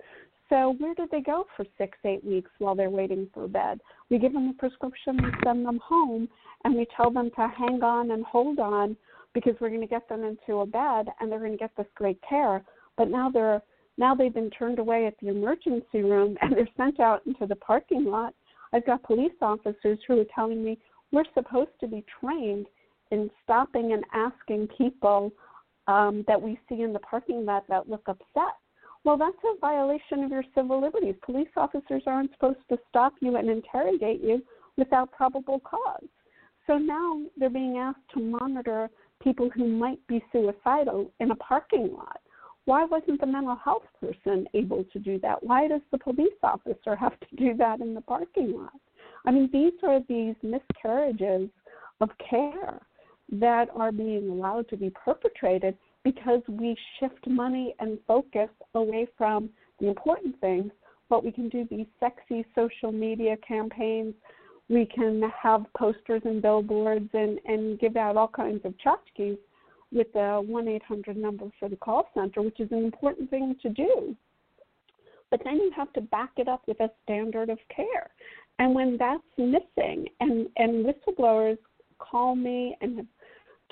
So 0.49 0.75
where 0.77 0.93
do 0.93 1.07
they 1.09 1.21
go 1.21 1.45
for 1.55 1.65
six, 1.77 1.97
eight 2.05 2.23
weeks 2.23 2.51
while 2.59 2.75
they're 2.75 2.89
waiting 2.89 3.29
for 3.33 3.47
bed? 3.47 3.79
We 4.09 4.19
give 4.19 4.33
them 4.33 4.49
a 4.49 4.53
prescription, 4.53 5.17
we 5.23 5.31
send 5.43 5.65
them 5.65 5.79
home, 5.83 6.27
and 6.63 6.75
we 6.75 6.85
tell 6.95 7.11
them 7.11 7.31
to 7.35 7.47
hang 7.47 7.81
on 7.81 8.11
and 8.11 8.25
hold 8.25 8.59
on 8.59 8.95
because 9.33 9.55
we're 9.59 9.69
going 9.69 9.81
to 9.81 9.87
get 9.87 10.07
them 10.09 10.23
into 10.23 10.59
a 10.59 10.65
bed 10.65 11.07
and 11.19 11.31
they're 11.31 11.39
going 11.39 11.53
to 11.53 11.57
get 11.57 11.75
this 11.77 11.87
great 11.95 12.19
care. 12.27 12.63
But 12.97 13.09
now 13.09 13.29
they're 13.29 13.61
now 13.97 14.15
they've 14.15 14.33
been 14.33 14.49
turned 14.49 14.79
away 14.79 15.05
at 15.05 15.13
the 15.21 15.29
emergency 15.29 16.01
room 16.01 16.37
and 16.41 16.53
they're 16.53 16.67
sent 16.77 16.99
out 16.99 17.25
into 17.25 17.45
the 17.45 17.55
parking 17.55 18.05
lot. 18.05 18.33
I've 18.73 18.85
got 18.85 19.03
police 19.03 19.33
officers 19.41 19.99
who 20.07 20.19
are 20.19 20.25
telling 20.33 20.63
me 20.63 20.79
we're 21.11 21.25
supposed 21.35 21.71
to 21.79 21.87
be 21.87 22.03
trained 22.19 22.65
in 23.11 23.29
stopping 23.43 23.93
and 23.93 24.03
asking 24.13 24.67
people 24.75 25.31
um, 25.87 26.23
that 26.27 26.41
we 26.41 26.59
see 26.67 26.81
in 26.81 26.93
the 26.93 26.99
parking 26.99 27.45
lot 27.45 27.65
that 27.69 27.87
look 27.87 28.03
upset. 28.07 28.55
Well, 29.03 29.17
that's 29.17 29.37
a 29.43 29.59
violation 29.59 30.23
of 30.23 30.31
your 30.31 30.45
civil 30.55 30.81
liberties. 30.81 31.15
Police 31.23 31.49
officers 31.57 32.03
aren't 32.07 32.31
supposed 32.31 32.59
to 32.69 32.77
stop 32.89 33.13
you 33.21 33.35
and 33.35 33.49
interrogate 33.49 34.21
you 34.23 34.41
without 34.77 35.11
probable 35.11 35.59
cause. 35.59 36.07
So 36.65 36.77
now 36.77 37.21
they're 37.37 37.49
being 37.49 37.77
asked 37.77 37.99
to 38.13 38.21
monitor 38.21 38.89
people 39.21 39.49
who 39.53 39.67
might 39.67 39.99
be 40.07 40.23
suicidal 40.31 41.11
in 41.19 41.31
a 41.31 41.35
parking 41.35 41.93
lot. 41.93 42.19
Why 42.65 42.85
wasn't 42.85 43.19
the 43.19 43.27
mental 43.27 43.55
health 43.55 43.83
person 43.99 44.47
able 44.53 44.85
to 44.85 44.99
do 44.99 45.19
that? 45.19 45.43
Why 45.43 45.67
does 45.67 45.81
the 45.91 45.97
police 45.97 46.33
officer 46.43 46.95
have 46.95 47.19
to 47.19 47.35
do 47.35 47.55
that 47.57 47.81
in 47.81 47.93
the 47.93 48.01
parking 48.01 48.53
lot? 48.53 48.79
I 49.25 49.31
mean, 49.31 49.49
these 49.51 49.73
are 49.83 49.99
these 50.07 50.35
miscarriages 50.41 51.49
of 51.99 52.09
care 52.29 52.79
that 53.31 53.69
are 53.75 53.91
being 53.91 54.29
allowed 54.29 54.69
to 54.69 54.77
be 54.77 54.89
perpetrated 54.91 55.77
because 56.03 56.41
we 56.47 56.75
shift 56.99 57.27
money 57.27 57.75
and 57.79 57.97
focus 58.07 58.49
away 58.75 59.07
from 59.17 59.49
the 59.79 59.87
important 59.87 60.39
things. 60.39 60.71
But 61.09 61.23
we 61.23 61.31
can 61.31 61.49
do 61.49 61.67
these 61.69 61.85
sexy 61.99 62.45
social 62.55 62.91
media 62.91 63.35
campaigns. 63.45 64.13
We 64.69 64.85
can 64.85 65.21
have 65.41 65.65
posters 65.77 66.21
and 66.25 66.41
billboards 66.41 67.09
and, 67.13 67.39
and 67.45 67.79
give 67.79 67.97
out 67.97 68.17
all 68.17 68.29
kinds 68.29 68.61
of 68.65 68.73
tchotchkes 68.77 69.37
with 69.93 70.11
the 70.13 70.43
1 70.45 70.67
800 70.67 71.17
number 71.17 71.45
for 71.59 71.69
the 71.69 71.75
call 71.75 72.09
center, 72.13 72.41
which 72.41 72.59
is 72.59 72.71
an 72.71 72.83
important 72.83 73.29
thing 73.29 73.55
to 73.61 73.69
do. 73.69 74.15
But 75.29 75.41
then 75.43 75.55
you 75.55 75.71
have 75.75 75.91
to 75.93 76.01
back 76.01 76.31
it 76.37 76.47
up 76.47 76.61
with 76.67 76.79
a 76.79 76.91
standard 77.03 77.49
of 77.49 77.57
care. 77.75 78.09
And 78.59 78.75
when 78.75 78.97
that's 78.97 79.23
missing, 79.37 80.07
and, 80.19 80.47
and 80.57 80.85
whistleblowers 80.85 81.57
call 81.97 82.35
me 82.35 82.75
and 82.81 82.97
have 82.97 83.07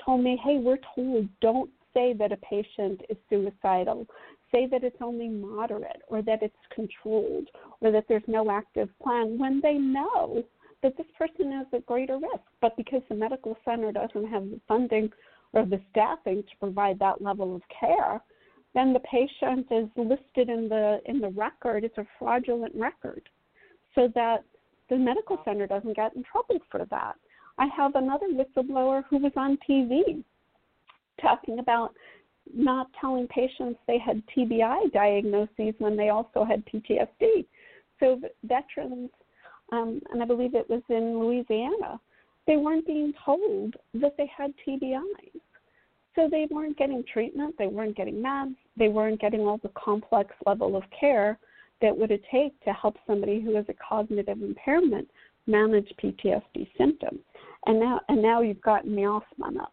told 0.04 0.24
me, 0.24 0.40
hey, 0.42 0.58
we're 0.58 0.78
told 0.94 1.28
don't 1.40 1.70
say 1.94 2.14
that 2.14 2.32
a 2.32 2.36
patient 2.38 3.02
is 3.08 3.16
suicidal. 3.28 4.06
Say 4.50 4.66
that 4.66 4.84
it's 4.84 4.96
only 5.00 5.28
moderate 5.28 6.02
or 6.08 6.22
that 6.22 6.42
it's 6.42 6.54
controlled 6.74 7.48
or 7.80 7.90
that 7.90 8.04
there's 8.08 8.22
no 8.26 8.50
active 8.50 8.88
plan 9.02 9.38
when 9.38 9.60
they 9.62 9.74
know 9.74 10.42
that 10.82 10.96
this 10.96 11.06
person 11.16 11.52
is 11.52 11.66
at 11.72 11.86
greater 11.86 12.16
risk. 12.16 12.42
But 12.60 12.76
because 12.76 13.02
the 13.08 13.14
medical 13.14 13.56
center 13.64 13.92
doesn't 13.92 14.28
have 14.28 14.44
the 14.44 14.60
funding 14.66 15.10
or 15.52 15.64
the 15.64 15.80
staffing 15.90 16.42
to 16.42 16.56
provide 16.58 16.98
that 16.98 17.20
level 17.22 17.54
of 17.54 17.62
care, 17.68 18.20
then 18.74 18.92
the 18.92 19.00
patient 19.00 19.66
is 19.70 19.88
listed 19.96 20.48
in 20.48 20.68
the 20.68 21.00
in 21.06 21.20
the 21.20 21.28
record. 21.28 21.84
It's 21.84 21.98
a 21.98 22.06
fraudulent 22.18 22.74
record, 22.74 23.28
so 23.94 24.08
that 24.14 24.44
the 24.88 24.96
medical 24.96 25.38
center 25.44 25.66
doesn't 25.66 25.96
get 25.96 26.14
in 26.16 26.22
trouble 26.24 26.58
for 26.70 26.86
that. 26.90 27.14
I 27.58 27.66
have 27.76 27.94
another 27.94 28.26
whistleblower 28.28 29.04
who 29.08 29.18
was 29.18 29.32
on 29.36 29.58
TV 29.68 30.24
talking 31.20 31.58
about 31.58 31.94
not 32.54 32.88
telling 33.00 33.26
patients 33.28 33.78
they 33.86 33.98
had 33.98 34.22
TBI 34.36 34.92
diagnoses 34.92 35.74
when 35.78 35.96
they 35.96 36.08
also 36.08 36.44
had 36.44 36.64
PTSD. 36.66 37.44
So 38.00 38.20
veterans, 38.44 39.10
um, 39.70 40.00
and 40.12 40.22
I 40.22 40.26
believe 40.26 40.54
it 40.54 40.68
was 40.68 40.82
in 40.88 41.18
Louisiana, 41.18 42.00
they 42.46 42.56
weren't 42.56 42.86
being 42.86 43.12
told 43.24 43.74
that 43.94 44.16
they 44.16 44.30
had 44.36 44.52
TBIs. 44.66 45.40
So 46.14 46.28
they 46.30 46.46
weren't 46.50 46.76
getting 46.76 47.02
treatment, 47.10 47.54
they 47.58 47.68
weren't 47.68 47.96
getting 47.96 48.16
meds, 48.16 48.56
they 48.76 48.88
weren't 48.88 49.20
getting 49.20 49.40
all 49.40 49.58
the 49.62 49.70
complex 49.70 50.30
level 50.44 50.76
of 50.76 50.82
care 50.98 51.38
that 51.80 51.96
would 51.96 52.10
it 52.10 52.22
take 52.30 52.58
to 52.64 52.72
help 52.72 52.96
somebody 53.06 53.40
who 53.40 53.54
has 53.56 53.64
a 53.68 53.74
cognitive 53.74 54.40
impairment 54.42 55.08
manage 55.46 55.92
PTSD 56.02 56.68
symptoms. 56.78 57.20
And 57.66 57.80
now 57.80 58.00
and 58.08 58.20
now 58.20 58.40
you've 58.42 58.60
gotten 58.60 58.94
me 58.94 59.04
all 59.06 59.24
spun 59.34 59.58
up. 59.58 59.72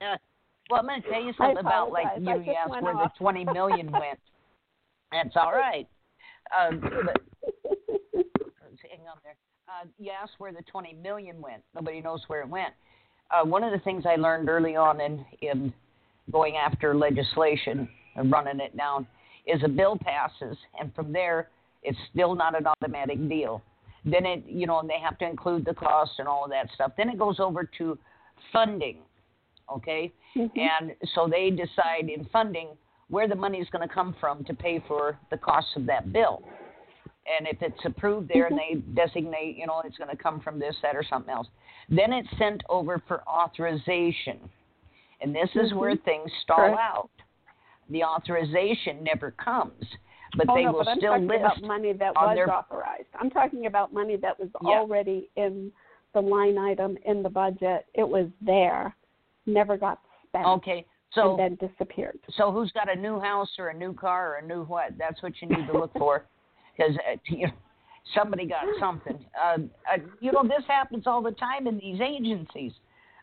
well, 0.00 0.80
I'm 0.80 0.86
going 0.86 1.02
to 1.02 1.08
tell 1.08 1.22
you 1.22 1.32
something 1.36 1.58
about 1.58 1.92
like 1.92 2.06
asked 2.06 2.82
where 2.82 2.96
off. 2.96 3.12
the 3.12 3.18
20 3.18 3.44
million 3.46 3.90
went. 3.90 4.18
That's 5.10 5.36
all 5.36 5.52
right. 5.52 5.86
Um, 6.58 6.80
but, 6.80 6.90
hang 8.14 9.06
on 9.06 9.18
there. 9.22 9.36
Uh, 9.68 9.86
you 9.98 10.10
asked 10.10 10.32
where 10.38 10.52
the 10.52 10.62
20 10.70 10.94
million 10.94 11.40
went. 11.40 11.62
Nobody 11.74 12.00
knows 12.00 12.22
where 12.26 12.42
it 12.42 12.48
went. 12.48 12.74
Uh, 13.32 13.44
one 13.44 13.64
of 13.64 13.72
the 13.72 13.78
things 13.78 14.04
I 14.06 14.16
learned 14.16 14.48
early 14.48 14.76
on 14.76 15.00
in 15.00 15.24
in 15.40 15.72
going 16.30 16.56
after 16.56 16.94
legislation 16.94 17.88
and 18.16 18.30
running 18.30 18.60
it 18.60 18.76
down 18.76 19.06
is 19.46 19.62
a 19.64 19.68
bill 19.68 19.98
passes, 19.98 20.56
and 20.78 20.94
from 20.94 21.12
there 21.12 21.48
it's 21.82 21.98
still 22.12 22.34
not 22.34 22.56
an 22.56 22.66
automatic 22.66 23.28
deal. 23.28 23.62
Then 24.04 24.26
it, 24.26 24.44
you 24.46 24.66
know, 24.66 24.80
and 24.80 24.88
they 24.88 24.98
have 25.02 25.18
to 25.18 25.28
include 25.28 25.64
the 25.64 25.74
cost 25.74 26.12
and 26.18 26.28
all 26.28 26.44
of 26.44 26.50
that 26.50 26.68
stuff. 26.74 26.92
Then 26.96 27.08
it 27.08 27.18
goes 27.18 27.40
over 27.40 27.68
to 27.78 27.98
funding, 28.52 28.98
okay? 29.70 30.12
Mm-hmm. 30.36 30.58
And 30.58 30.92
so 31.14 31.28
they 31.30 31.50
decide 31.50 32.08
in 32.08 32.24
funding 32.32 32.68
where 33.08 33.28
the 33.28 33.34
money 33.34 33.58
is 33.58 33.68
going 33.70 33.86
to 33.86 33.92
come 33.92 34.14
from 34.20 34.44
to 34.44 34.54
pay 34.54 34.82
for 34.88 35.18
the 35.30 35.36
cost 35.36 35.68
of 35.76 35.86
that 35.86 36.12
bill. 36.12 36.42
And 37.38 37.46
if 37.46 37.62
it's 37.62 37.84
approved 37.84 38.28
there 38.32 38.46
and 38.46 38.58
they 38.58 38.80
designate, 38.94 39.56
you 39.56 39.66
know, 39.66 39.82
it's 39.84 39.96
going 39.96 40.10
to 40.10 40.20
come 40.20 40.40
from 40.40 40.58
this, 40.58 40.74
that, 40.82 40.96
or 40.96 41.04
something 41.08 41.32
else, 41.32 41.46
then 41.88 42.12
it's 42.12 42.28
sent 42.38 42.62
over 42.68 43.02
for 43.06 43.22
authorization. 43.28 44.38
And 45.20 45.34
this 45.34 45.48
is 45.54 45.70
mm-hmm. 45.70 45.78
where 45.78 45.96
things 45.96 46.30
stall 46.42 46.76
out. 46.78 47.10
The 47.90 48.02
authorization 48.02 49.02
never 49.02 49.32
comes, 49.32 49.84
but 50.36 50.46
oh, 50.48 50.54
they 50.54 50.64
no, 50.64 50.72
will 50.72 50.78
but 50.80 50.88
I'm 50.88 50.98
still 50.98 51.12
talking 51.12 51.28
list 51.28 51.40
about 51.40 51.62
money 51.62 51.92
that 51.92 52.14
was 52.14 52.34
their, 52.34 52.50
authorized. 52.52 53.08
I'm 53.20 53.30
talking 53.30 53.66
about 53.66 53.92
money 53.92 54.16
that 54.16 54.38
was 54.38 54.48
Yeah. 54.62 54.78
already 54.78 55.28
in 55.36 55.70
the 56.14 56.22
line 56.22 56.58
item 56.58 56.96
in 57.04 57.22
the 57.22 57.28
budget. 57.28 57.86
It 57.94 58.08
was 58.08 58.28
there, 58.40 58.96
never 59.46 59.76
got 59.76 60.00
spent, 60.28 60.46
Okay, 60.46 60.86
so 61.12 61.36
and 61.36 61.58
then 61.60 61.68
disappeared. 61.68 62.18
so 62.36 62.50
who's 62.50 62.72
got 62.72 62.90
a 62.90 62.98
new 62.98 63.20
house 63.20 63.50
or 63.58 63.68
a 63.68 63.74
new 63.74 63.92
car 63.92 64.34
or 64.34 64.36
a 64.36 64.46
new 64.46 64.64
what? 64.64 64.96
That's 64.98 65.22
what 65.22 65.32
you 65.42 65.48
need 65.48 65.66
to 65.66 65.78
look 65.78 65.92
for, 65.94 66.24
because 66.76 66.96
uh, 66.96 67.16
you 67.26 67.46
know, 67.48 67.52
somebody 68.14 68.46
got 68.46 68.64
something. 68.80 69.24
Uh, 69.40 69.58
uh, 69.92 69.98
you 70.20 70.32
know, 70.32 70.42
this 70.42 70.64
happens 70.66 71.06
all 71.06 71.22
the 71.22 71.32
time 71.32 71.66
in 71.66 71.78
these 71.78 72.00
agencies. 72.00 72.72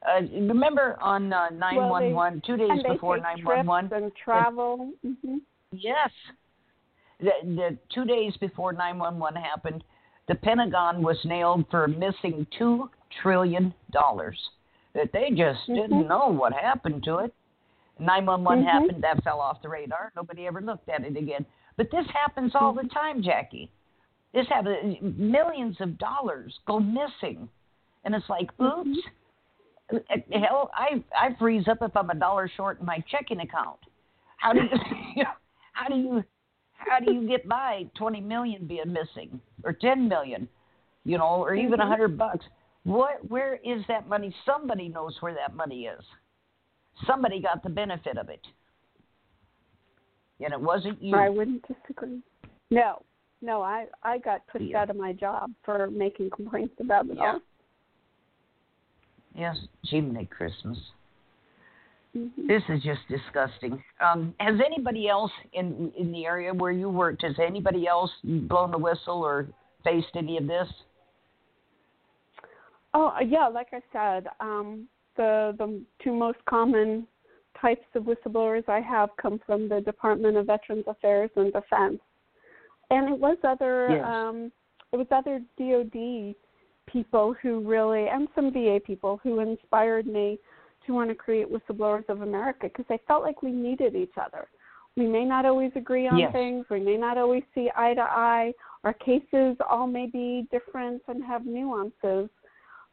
Uh, 0.08 0.22
remember 0.32 0.98
on 1.02 1.34
uh, 1.34 1.50
nine 1.50 1.90
one 1.90 2.14
one, 2.14 2.42
two 2.46 2.56
days 2.58 2.82
before 2.88 3.18
nine 3.18 3.44
one 3.44 3.66
one. 3.66 3.90
and 3.94 4.12
travel. 4.16 4.92
hmm 5.04 5.38
Yes, 5.72 6.10
the, 7.20 7.32
the 7.44 7.78
two 7.94 8.06
days 8.06 8.36
before 8.38 8.74
nine 8.74 8.98
one 8.98 9.20
one 9.20 9.36
happened, 9.36 9.84
the 10.28 10.36
Pentagon 10.36 11.04
was 11.04 11.18
nailed 11.26 11.66
for 11.70 11.88
missing 11.88 12.48
two 12.58 12.90
trillion 13.22 13.74
dollars. 13.92 14.38
That 14.96 15.12
they 15.14 15.30
just 15.30 15.68
didn't 15.68 16.04
Mhm. 16.04 16.08
know 16.08 16.28
what 16.28 16.54
happened 16.54 17.04
to 17.04 17.18
it. 17.18 17.34
911 18.00 18.64
Mhm. 18.64 18.68
happened, 18.68 19.04
that 19.04 19.24
fell 19.24 19.40
off 19.42 19.62
the 19.62 19.70
radar. 19.70 20.12
Nobody 20.16 20.48
ever 20.48 20.62
looked 20.62 20.90
at 20.90 21.04
it 21.04 21.18
again. 21.18 21.46
But 21.76 21.92
this 21.92 22.08
happens 22.08 22.56
all 22.56 22.74
the 22.74 22.88
time, 22.88 23.22
Jackie. 23.22 23.70
This 24.34 24.46
happens. 24.48 24.98
Millions 25.02 25.78
of 25.80 25.98
dollars 25.98 26.54
go 26.68 26.80
missing. 26.80 27.50
And 28.06 28.16
it's 28.16 28.30
like, 28.30 28.50
oops. 28.62 28.98
Uh, 29.92 29.98
Hell, 30.32 30.70
I 30.74 31.04
I 31.16 31.36
freeze 31.40 31.68
up 31.68 31.80
if 31.82 31.96
I'm 31.98 32.10
a 32.12 32.16
dollar 32.16 32.50
short 32.56 32.80
in 32.80 32.86
my 32.86 33.04
checking 33.10 33.40
account. 33.40 33.80
How 34.38 34.54
do 34.54 34.60
you, 34.60 34.70
you 35.16 35.24
know, 35.24 35.30
how 35.74 35.88
do 35.90 35.96
you 35.96 36.24
how 36.74 37.00
do 37.00 37.12
you 37.12 37.28
get 37.28 37.48
by 37.48 37.86
20 37.98 38.22
million 38.22 38.68
being 38.68 38.94
missing 38.94 39.42
or 39.64 39.74
10 39.74 40.08
million, 40.08 40.48
you 41.04 41.18
know, 41.18 41.44
or 41.44 41.56
even 41.56 41.80
a 41.80 41.84
Mhm. 41.84 41.90
100 41.90 42.18
bucks? 42.18 42.46
What 42.84 43.28
where 43.30 43.56
is 43.56 43.82
that 43.88 44.08
money? 44.08 44.34
Somebody 44.46 44.90
knows 44.90 45.18
where 45.22 45.34
that 45.34 45.56
money 45.56 45.86
is 45.86 46.04
somebody 47.08 47.42
got 47.42 47.64
the 47.64 47.70
benefit 47.70 48.18
of 48.18 48.30
it. 48.30 48.42
And 50.42 50.54
it 50.54 50.60
wasn't 50.60 51.02
you. 51.02 51.16
I 51.16 51.30
wouldn't 51.30 51.66
disagree. 51.68 52.22
No, 52.72 53.02
no, 53.42 53.62
I 53.62 53.88
I 54.04 54.18
got 54.18 54.46
pushed 54.48 54.66
Yeah. 54.66 54.82
out 54.82 54.90
of 54.90 54.96
my 54.96 55.14
job 55.14 55.52
for 55.64 55.90
making 55.90 56.30
complaints 56.32 56.76
about 56.80 57.08
it 57.08 57.18
Yeah. 57.18 57.34
all. 57.34 57.42
Yes, 59.36 59.58
Jiminy 59.84 60.26
Christmas. 60.26 60.92
Mhm. 62.16 62.48
This 62.48 62.64
is 62.70 62.82
just 62.82 63.08
disgusting. 63.08 63.84
Um, 64.00 64.34
has 64.40 64.60
anybody 64.60 65.08
else 65.08 65.32
in 65.54 65.92
in 65.96 66.12
the 66.12 66.26
area 66.26 66.54
where 66.54 66.72
you 66.72 66.90
worked, 66.90 67.22
has 67.22 67.38
anybody 67.40 67.88
else 67.88 68.12
blown 68.24 68.72
the 68.72 68.78
whistle 68.78 69.24
or 69.24 69.48
faced 69.84 70.16
any 70.16 70.38
of 70.38 70.48
this? 70.48 70.68
Oh 72.94 73.20
yeah, 73.20 73.48
like 73.48 73.74
I 73.74 73.82
said, 73.94 74.28
um, 74.40 74.90
the 75.16 75.54
the 75.58 75.82
two 76.00 76.14
most 76.14 76.44
common 76.46 77.08
types 77.62 77.86
of 77.94 78.04
whistleblowers 78.04 78.68
I 78.68 78.80
have 78.80 79.16
come 79.18 79.40
from 79.46 79.70
the 79.70 79.82
Department 79.82 80.38
of 80.38 80.48
Veterans 80.48 80.86
Affairs 80.88 81.30
and 81.36 81.54
Defense, 81.54 82.02
and 82.90 83.14
it 83.14 83.20
was 83.20 83.38
other 83.44 83.90
Yes. 83.90 84.06
um, 84.06 84.52
it 84.92 84.98
was 84.98 85.08
other 85.12 85.42
DoD 85.58 86.36
people 86.88 87.36
who 87.42 87.60
really 87.62 88.08
and 88.08 88.28
some 88.36 88.52
VA 88.52 88.80
people 88.84 89.20
who 89.24 89.40
inspired 89.40 90.08
me 90.08 90.40
to 90.86 90.94
want 90.94 91.10
to 91.10 91.16
create 91.16 91.48
Whistleblowers 91.48 92.08
of 92.10 92.22
America 92.22 92.68
because 92.68 92.86
I 92.90 93.00
felt 93.08 93.22
like 93.22 93.44
we 93.44 93.52
needed 93.52 93.96
each 93.96 94.18
other. 94.20 94.48
We 94.98 95.06
may 95.06 95.24
not 95.24 95.46
always 95.46 95.72
agree 95.76 96.08
on 96.08 96.18
Yes. 96.18 96.32
things. 96.32 96.66
We 96.70 96.80
may 96.80 96.98
not 96.98 97.18
always 97.18 97.44
see 97.54 97.70
eye 97.76 97.94
to 97.94 98.02
eye. 98.02 98.54
Our 98.84 98.94
cases 98.94 99.56
all 99.70 99.88
may 99.88 100.08
be 100.08 100.48
different 100.52 101.04
and 101.08 101.24
have 101.24 101.46
nuances. 101.46 102.30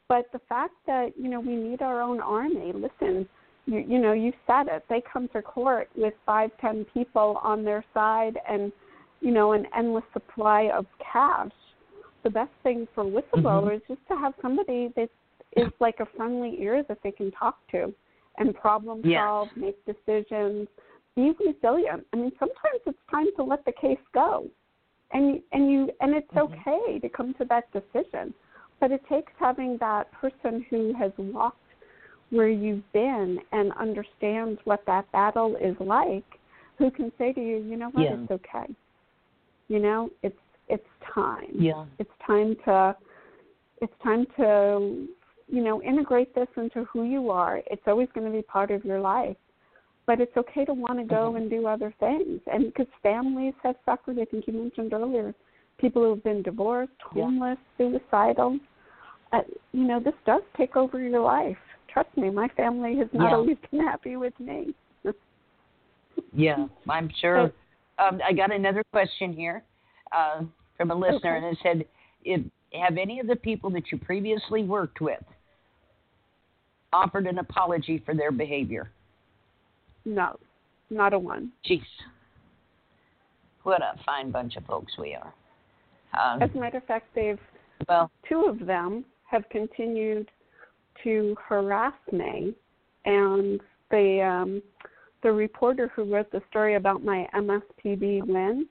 But 0.08 0.30
the 0.32 0.40
fact 0.48 0.74
that, 0.86 1.16
you 1.16 1.28
know, 1.28 1.40
we 1.40 1.56
need 1.56 1.82
our 1.82 2.00
own 2.00 2.20
army, 2.20 2.72
listen, 2.72 3.28
you, 3.64 3.78
you 3.78 3.98
know, 3.98 4.12
you 4.12 4.32
said 4.46 4.68
it. 4.68 4.84
They 4.88 5.02
come 5.10 5.28
to 5.28 5.42
court 5.42 5.88
with 5.96 6.14
five, 6.24 6.50
ten 6.60 6.84
people 6.92 7.40
on 7.42 7.64
their 7.64 7.84
side 7.92 8.38
and, 8.48 8.70
you 9.20 9.30
know, 9.30 9.52
an 9.52 9.66
endless 9.76 10.04
supply 10.12 10.70
of 10.74 10.86
cash. 11.12 11.50
The 12.22 12.30
best 12.30 12.50
thing 12.62 12.86
for 12.94 13.04
whistleblowers 13.04 13.82
is 13.88 13.98
to 14.08 14.16
have 14.16 14.34
somebody 14.42 14.92
that 14.96 15.10
is 15.56 15.70
like 15.80 16.00
a 16.00 16.06
friendly 16.16 16.60
ear 16.60 16.82
that 16.88 16.98
they 17.02 17.12
can 17.12 17.30
talk 17.30 17.58
to 17.70 17.94
and 18.38 18.54
problem 18.54 19.00
Yes. 19.04 19.22
solve, 19.22 19.48
make 19.56 19.76
decisions, 19.86 20.68
be 21.14 21.32
resilient. 21.44 22.06
I 22.12 22.16
mean, 22.16 22.32
sometimes 22.38 22.80
it's 22.84 22.98
time 23.10 23.28
to 23.36 23.42
let 23.42 23.64
the 23.64 23.72
case 23.72 23.98
go, 24.12 24.46
and 25.12 25.42
and 25.52 25.70
you 25.70 25.90
and 26.00 26.14
it's 26.14 26.30
Mhm. 26.32 26.42
okay 26.42 26.98
to 26.98 27.08
come 27.08 27.32
to 27.34 27.44
that 27.46 27.70
decision, 27.72 28.34
but 28.80 28.92
it 28.92 29.02
takes 29.06 29.32
having 29.38 29.78
that 29.78 30.10
person 30.12 30.62
who 30.68 30.92
has 30.94 31.12
walked 31.16 31.56
where 32.30 32.48
you've 32.48 32.92
been 32.92 33.40
and 33.52 33.72
understands 33.74 34.60
what 34.64 34.84
that 34.84 35.10
battle 35.12 35.56
is 35.56 35.78
like, 35.80 36.38
who 36.76 36.90
can 36.90 37.12
say 37.16 37.32
to 37.32 37.40
you, 37.40 37.58
you 37.58 37.76
know 37.76 37.88
what, 37.90 38.02
Yeah. 38.04 38.14
it's 38.14 38.30
okay. 38.32 38.74
You 39.68 39.78
know, 39.80 40.10
it's 40.22 40.36
it's 40.68 40.86
time 41.14 41.54
Yeah. 41.54 41.84
it's 41.98 42.10
time 42.26 42.56
to 42.64 42.96
it's 43.80 43.92
time 44.02 44.26
to 44.36 45.06
you 45.48 45.62
know 45.62 45.82
integrate 45.82 46.34
this 46.34 46.48
into 46.56 46.84
who 46.84 47.04
you 47.04 47.30
are 47.30 47.60
it's 47.70 47.82
always 47.86 48.08
going 48.14 48.26
to 48.26 48.36
be 48.36 48.42
part 48.42 48.70
of 48.70 48.84
your 48.84 49.00
life 49.00 49.36
but 50.06 50.20
it's 50.20 50.36
okay 50.36 50.64
to 50.64 50.74
want 50.74 50.98
to 50.98 51.04
go 51.04 51.32
Mhm. 51.32 51.36
and 51.36 51.50
do 51.50 51.66
other 51.66 51.92
things 52.00 52.40
and 52.52 52.66
because 52.66 52.86
families 53.02 53.54
have 53.62 53.76
suffered 53.84 54.18
i 54.18 54.24
think 54.24 54.46
you 54.46 54.52
mentioned 54.52 54.92
earlier 54.92 55.34
people 55.78 56.02
who 56.02 56.10
have 56.10 56.24
been 56.24 56.42
divorced 56.42 56.92
Yeah. 57.14 57.24
homeless 57.24 57.58
suicidal 57.78 58.58
uh, 59.32 59.42
you 59.72 59.84
know 59.84 60.00
this 60.00 60.14
does 60.24 60.42
take 60.56 60.76
over 60.76 60.98
your 60.98 61.20
life 61.20 61.58
trust 61.92 62.14
me 62.16 62.28
my 62.30 62.48
family 62.56 62.96
has 62.96 63.08
not 63.12 63.30
Yeah. 63.30 63.36
always 63.36 63.56
been 63.70 63.80
happy 63.80 64.16
with 64.16 64.38
me 64.40 64.74
Yeah, 66.32 66.66
I'm 66.88 67.08
sure. 67.20 67.52
Um, 67.98 68.20
I 68.24 68.32
got 68.32 68.52
another 68.52 68.82
question 68.92 69.32
here 69.32 69.62
uh, 70.12 70.42
from 70.76 70.90
a 70.90 70.94
listener, 70.94 71.36
Okay. 71.36 71.46
and 71.46 71.56
it 71.56 71.58
said, 71.62 71.84
if, 72.24 72.40
"Have 72.72 72.98
any 72.98 73.20
of 73.20 73.26
the 73.26 73.36
people 73.36 73.70
that 73.70 73.90
you 73.90 73.98
previously 73.98 74.62
worked 74.64 75.00
with 75.00 75.22
offered 76.92 77.26
an 77.26 77.38
apology 77.38 78.02
for 78.04 78.14
their 78.14 78.32
behavior?" 78.32 78.90
no 80.04 80.38
not 80.88 81.12
a 81.12 81.18
one. 81.18 81.50
Jeez. 81.68 81.82
What 83.64 83.82
a 83.82 83.94
fine 84.04 84.30
bunch 84.30 84.56
of 84.56 84.64
folks 84.66 84.92
we 84.98 85.16
are. 85.16 85.34
Um, 86.16 86.40
As 86.40 86.50
a 86.54 86.58
matter 86.58 86.78
of 86.78 86.84
fact, 86.84 87.06
they've 87.14 87.40
well, 87.88 88.10
two 88.28 88.44
of 88.44 88.64
them 88.64 89.04
have 89.28 89.48
continued 89.50 90.30
to 91.02 91.36
harass 91.48 91.94
me, 92.12 92.54
and 93.04 93.60
the 93.90 94.22
um, 94.22 94.62
the 95.22 95.32
reporter 95.32 95.90
who 95.94 96.12
wrote 96.12 96.30
the 96.30 96.42
story 96.50 96.74
about 96.74 97.04
my 97.04 97.26
MSPB 97.34 98.26
win 98.26 98.68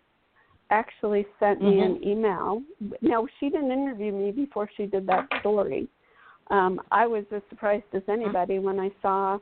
actually 0.69 1.25
sent 1.39 1.61
me 1.61 1.79
an 1.79 2.01
email. 2.03 2.61
Now 3.01 3.27
she 3.39 3.49
didn't 3.49 3.71
interview 3.71 4.11
me 4.11 4.31
before 4.31 4.69
she 4.75 4.85
did 4.85 5.05
that 5.07 5.27
story. 5.39 5.87
Um, 6.49 6.79
I 6.91 7.07
was 7.07 7.23
as 7.35 7.41
surprised 7.49 7.85
as 7.93 8.03
anybody 8.07 8.59
when 8.59 8.79
I 8.79 8.91
saw 9.01 9.39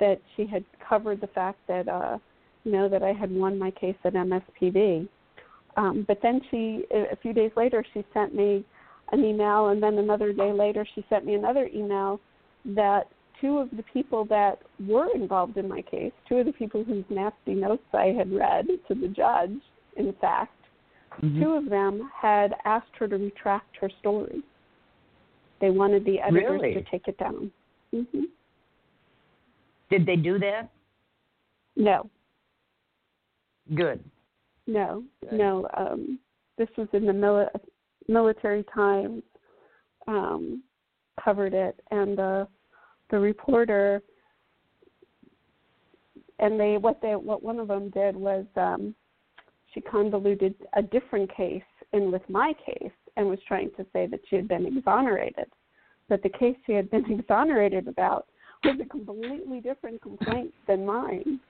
that 0.00 0.20
she 0.36 0.46
had 0.46 0.64
covered 0.86 1.20
the 1.20 1.26
fact 1.28 1.58
that 1.68 1.88
uh, 1.88 2.18
you 2.64 2.72
know 2.72 2.88
that 2.88 3.02
I 3.02 3.12
had 3.12 3.30
won 3.30 3.58
my 3.58 3.70
case 3.70 3.96
at 4.04 4.14
MSPB. 4.14 5.08
Um, 5.76 6.04
but 6.08 6.18
then 6.22 6.40
she, 6.50 6.84
a 6.90 7.16
few 7.16 7.32
days 7.32 7.50
later, 7.56 7.84
she 7.92 8.04
sent 8.14 8.34
me 8.34 8.64
an 9.12 9.24
email, 9.24 9.68
and 9.68 9.82
then 9.82 9.98
another 9.98 10.32
day 10.32 10.52
later, 10.52 10.86
she 10.94 11.04
sent 11.08 11.26
me 11.26 11.34
another 11.34 11.68
email 11.74 12.18
that 12.64 13.08
two 13.40 13.58
of 13.58 13.70
the 13.70 13.82
people 13.92 14.24
that 14.26 14.60
were 14.86 15.08
involved 15.14 15.56
in 15.56 15.68
my 15.68 15.82
case, 15.82 16.12
two 16.28 16.36
of 16.36 16.46
the 16.46 16.52
people 16.52 16.84
whose 16.84 17.04
nasty 17.10 17.54
notes 17.54 17.82
I 17.92 18.06
had 18.06 18.32
read 18.32 18.66
to 18.88 18.94
the 18.94 19.08
judge, 19.08 19.58
in 19.96 20.12
fact, 20.20 20.52
mhm. 21.20 21.42
two 21.42 21.50
of 21.52 21.68
them 21.68 22.10
had 22.14 22.54
asked 22.64 22.94
her 22.98 23.08
to 23.08 23.16
retract 23.16 23.76
her 23.80 23.90
story. 24.00 24.42
They 25.60 25.70
wanted 25.70 26.04
the 26.04 26.20
editors 26.20 26.60
Really? 26.60 26.74
to 26.74 26.82
take 26.90 27.08
it 27.08 27.18
down. 27.18 27.50
hmm 27.90 28.24
did 29.88 30.04
they 30.04 30.16
do 30.16 30.36
that? 30.40 30.68
No, 31.76 32.10
Good. 33.72 34.02
no, 34.66 35.04
Good. 35.20 35.32
no. 35.32 35.68
Um, 35.74 36.18
this 36.58 36.68
was 36.76 36.88
in 36.92 37.06
the 37.06 37.12
mili- 37.12 37.60
military 38.08 38.64
times. 38.74 39.22
Um, 40.08 40.64
covered 41.22 41.54
it, 41.54 41.80
and 41.90 42.18
uh, 42.18 42.46
the 43.10 43.18
reporter 43.18 44.02
and 46.38 46.60
they 46.60 46.76
what 46.76 47.00
they 47.00 47.16
what 47.16 47.42
one 47.42 47.58
of 47.58 47.68
them 47.68 47.90
did 47.90 48.16
was 48.16 48.44
um, 48.56 48.94
she 49.72 49.80
convoluted 49.80 50.54
a 50.74 50.82
different 50.82 51.34
case 51.34 51.62
in 51.92 52.10
with 52.10 52.22
my 52.28 52.52
case 52.64 52.92
and 53.16 53.28
was 53.28 53.38
trying 53.46 53.70
to 53.76 53.86
say 53.92 54.06
that 54.06 54.20
she 54.28 54.36
had 54.36 54.48
been 54.48 54.66
exonerated, 54.66 55.46
but 56.08 56.22
the 56.22 56.28
case 56.28 56.56
she 56.66 56.72
had 56.72 56.90
been 56.90 57.10
exonerated 57.18 57.88
about 57.88 58.26
was 58.64 58.78
a 58.80 58.88
completely 58.88 59.60
different 59.60 60.00
complaint 60.02 60.52
than 60.66 60.84
mine. 60.84 61.40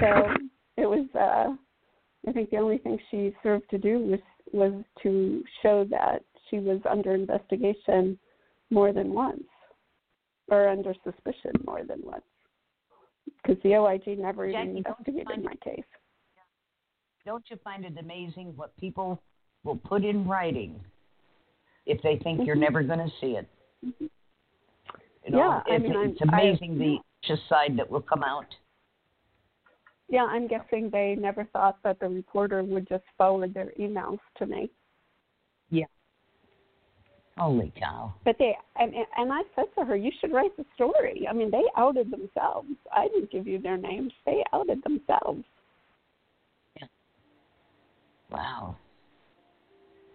So 0.00 0.28
it 0.76 0.86
was. 0.86 1.06
Uh, 1.14 1.54
I 2.28 2.32
think 2.32 2.50
the 2.50 2.56
only 2.56 2.78
thing 2.78 2.98
she 3.10 3.34
served 3.42 3.70
to 3.70 3.78
do 3.78 3.98
was 3.98 4.20
was 4.52 4.72
to 5.02 5.42
show 5.62 5.84
that 5.90 6.22
she 6.50 6.58
was 6.58 6.80
under 6.88 7.14
investigation 7.14 8.18
more 8.70 8.92
than 8.92 9.12
once, 9.12 9.44
or 10.48 10.68
under 10.68 10.94
suspicion 11.04 11.52
more 11.66 11.84
than 11.84 12.00
once, 12.02 12.22
because 13.42 13.60
the 13.62 13.74
OIG 13.74 14.18
never 14.18 14.50
Jackie, 14.50 14.70
even 14.70 14.76
investigated 14.78 15.44
my 15.44 15.54
case. 15.56 15.84
Don't 17.24 17.44
you 17.50 17.56
find 17.64 17.84
it 17.84 17.94
amazing 17.98 18.52
what 18.56 18.76
people 18.76 19.20
will 19.64 19.76
put 19.76 20.04
in 20.04 20.26
writing 20.28 20.80
if 21.86 22.00
they 22.02 22.18
think 22.22 22.46
you're 22.46 22.56
Mhm. 22.56 22.60
never 22.60 22.82
going 22.82 23.00
to 23.00 23.10
see 23.20 23.36
it? 23.36 23.48
Mhm. 23.84 24.10
You 25.24 25.30
know, 25.32 25.38
Yeah, 25.38 25.62
I 25.66 25.74
it's, 25.74 25.82
mean, 25.82 25.96
I'm- 25.96 26.10
it's 26.10 26.20
amazing 26.20 26.78
the 26.78 27.00
just 27.22 27.46
side 27.48 27.76
that 27.76 27.90
will 27.90 28.02
come 28.02 28.22
out. 28.22 28.56
Yeah, 30.08 30.24
I'm 30.24 30.46
guessing 30.46 30.88
they 30.90 31.16
never 31.16 31.44
thought 31.46 31.82
that 31.82 31.98
the 31.98 32.08
reporter 32.08 32.62
would 32.62 32.86
just 32.86 33.04
forward 33.18 33.52
their 33.52 33.72
emails 33.72 34.20
to 34.36 34.46
me. 34.46 34.70
Holy 37.38 37.70
cow! 37.78 38.14
But 38.24 38.36
they 38.38 38.56
and 38.76 38.94
and 39.16 39.32
I 39.32 39.42
said 39.54 39.66
to 39.76 39.84
her, 39.84 39.94
"You 39.94 40.10
should 40.20 40.32
write 40.32 40.56
the 40.56 40.64
story." 40.74 41.26
I 41.28 41.34
mean, 41.34 41.50
they 41.50 41.64
outed 41.76 42.10
themselves. 42.10 42.68
I 42.94 43.08
didn't 43.08 43.30
give 43.30 43.46
you 43.46 43.58
their 43.58 43.76
names; 43.76 44.12
they 44.24 44.42
outed 44.52 44.82
themselves. 44.82 45.44
Wow. 48.30 48.76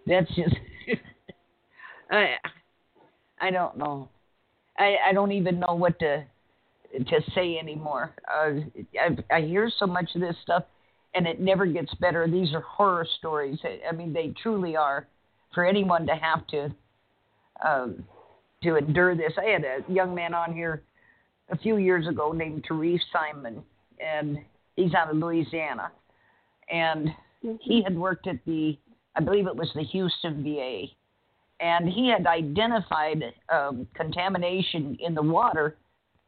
That's 0.05 0.27
just 0.35 0.55
I 2.11 2.35
I 3.39 3.51
don't 3.51 3.77
know. 3.77 4.09
I 4.77 4.95
I 5.07 5.13
don't 5.13 5.31
even 5.31 5.59
know 5.59 5.75
what 5.75 5.99
to 5.99 6.23
to 6.91 7.21
say 7.35 7.57
anymore. 7.57 8.13
Uh, 8.27 8.61
I 8.99 9.35
I 9.37 9.41
hear 9.41 9.71
so 9.77 9.85
much 9.85 10.09
of 10.15 10.21
this 10.21 10.35
stuff 10.41 10.63
and 11.13 11.27
it 11.27 11.39
never 11.39 11.65
gets 11.65 11.93
better. 11.95 12.27
These 12.27 12.53
are 12.53 12.61
horror 12.61 13.07
stories. 13.19 13.59
I, 13.63 13.89
I 13.89 13.91
mean 13.91 14.11
they 14.11 14.33
truly 14.41 14.75
are 14.75 15.07
for 15.53 15.65
anyone 15.65 16.07
to 16.07 16.15
have 16.15 16.47
to 16.47 16.73
um 17.65 18.03
to 18.63 18.75
endure 18.75 19.15
this. 19.15 19.33
I 19.37 19.45
had 19.45 19.63
a 19.63 19.91
young 19.91 20.13
man 20.13 20.33
on 20.33 20.53
here 20.53 20.83
a 21.49 21.57
few 21.57 21.77
years 21.77 22.07
ago 22.07 22.31
named 22.31 22.63
Therese 22.67 23.01
Simon 23.11 23.63
and 23.99 24.37
he's 24.75 24.93
out 24.93 25.09
of 25.09 25.17
Louisiana 25.17 25.91
and 26.71 27.09
he 27.59 27.81
had 27.83 27.97
worked 27.97 28.27
at 28.27 28.37
the, 28.45 28.77
I 29.15 29.21
believe 29.21 29.47
it 29.47 29.55
was 29.55 29.69
the 29.75 29.83
Houston 29.83 30.43
VA, 30.43 30.83
and 31.59 31.87
he 31.89 32.09
had 32.09 32.25
identified 32.27 33.23
um, 33.49 33.87
contamination 33.95 34.97
in 34.99 35.13
the 35.13 35.21
water, 35.21 35.77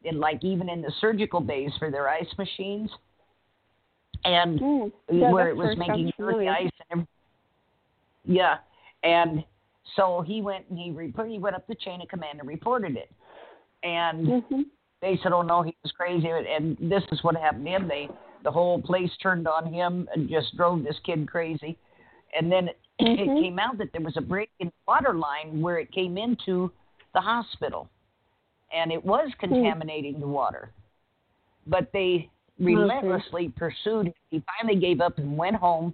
in 0.04 0.20
like 0.20 0.42
even 0.44 0.68
in 0.68 0.82
the 0.82 0.92
surgical 1.00 1.40
bays 1.40 1.70
for 1.78 1.90
their 1.90 2.08
ice 2.08 2.32
machines, 2.38 2.90
and 4.24 4.60
Mm. 4.60 4.92
Yeah, 5.10 5.30
where 5.30 5.48
it 5.48 5.56
was 5.56 5.76
making 5.76 6.12
dirty 6.18 6.48
ice 6.48 6.70
and 6.90 6.90
everything. 6.90 7.06
yeah, 8.24 8.58
and 9.02 9.44
so 9.96 10.22
he 10.26 10.40
went 10.40 10.68
and 10.70 10.78
he 10.78 10.90
report, 10.90 11.28
he 11.28 11.38
went 11.38 11.56
up 11.56 11.66
the 11.66 11.74
chain 11.76 12.00
of 12.00 12.08
command 12.08 12.40
and 12.40 12.48
reported 12.48 12.96
it, 12.96 13.10
and 13.82 14.44
hmm 14.48 14.62
they 15.00 15.18
said, 15.22 15.32
"Oh 15.32 15.42
no, 15.42 15.62
he 15.62 15.76
was 15.82 15.92
crazy," 15.92 16.28
and 16.30 16.78
this 16.80 17.02
is 17.12 17.22
what 17.22 17.36
happened 17.36 17.66
to 17.66 17.70
him. 17.72 17.88
They 17.88 18.08
the 18.42 18.50
whole 18.50 18.80
place 18.80 19.10
turned 19.22 19.46
on 19.46 19.72
him 19.72 20.08
and 20.14 20.28
just 20.28 20.56
drove 20.56 20.82
this 20.82 20.96
kid 21.04 21.28
crazy. 21.28 21.76
And 22.38 22.50
then 22.50 22.68
it, 22.68 22.78
Mhm. 23.00 23.18
it 23.18 23.42
came 23.42 23.58
out 23.58 23.76
that 23.78 23.92
there 23.92 24.02
was 24.02 24.16
a 24.16 24.20
break 24.20 24.50
in 24.60 24.68
the 24.68 24.72
water 24.86 25.14
line 25.14 25.60
where 25.60 25.78
it 25.78 25.90
came 25.92 26.16
into 26.16 26.70
the 27.12 27.20
hospital, 27.20 27.88
and 28.72 28.92
it 28.92 29.04
was 29.04 29.30
contaminating 29.38 30.20
the 30.20 30.26
water. 30.28 30.70
But 31.66 31.90
they 31.92 32.30
relentlessly 32.58 33.48
pursued. 33.50 34.06
him. 34.06 34.14
He 34.30 34.42
finally 34.58 34.78
gave 34.78 35.00
up 35.00 35.18
and 35.18 35.36
went 35.36 35.56
home 35.56 35.92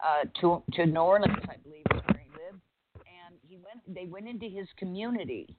uh, 0.00 0.24
to 0.40 0.62
to 0.74 0.86
New 0.86 1.00
Orleans, 1.00 1.44
I 1.48 1.56
believe, 1.56 1.84
is 1.94 2.02
where 2.06 2.22
he 2.22 2.30
lived. 2.30 2.60
And 3.06 3.36
he 3.48 3.56
went. 3.56 3.75
They 3.86 4.06
went 4.06 4.28
into 4.28 4.46
his 4.46 4.66
community 4.78 5.56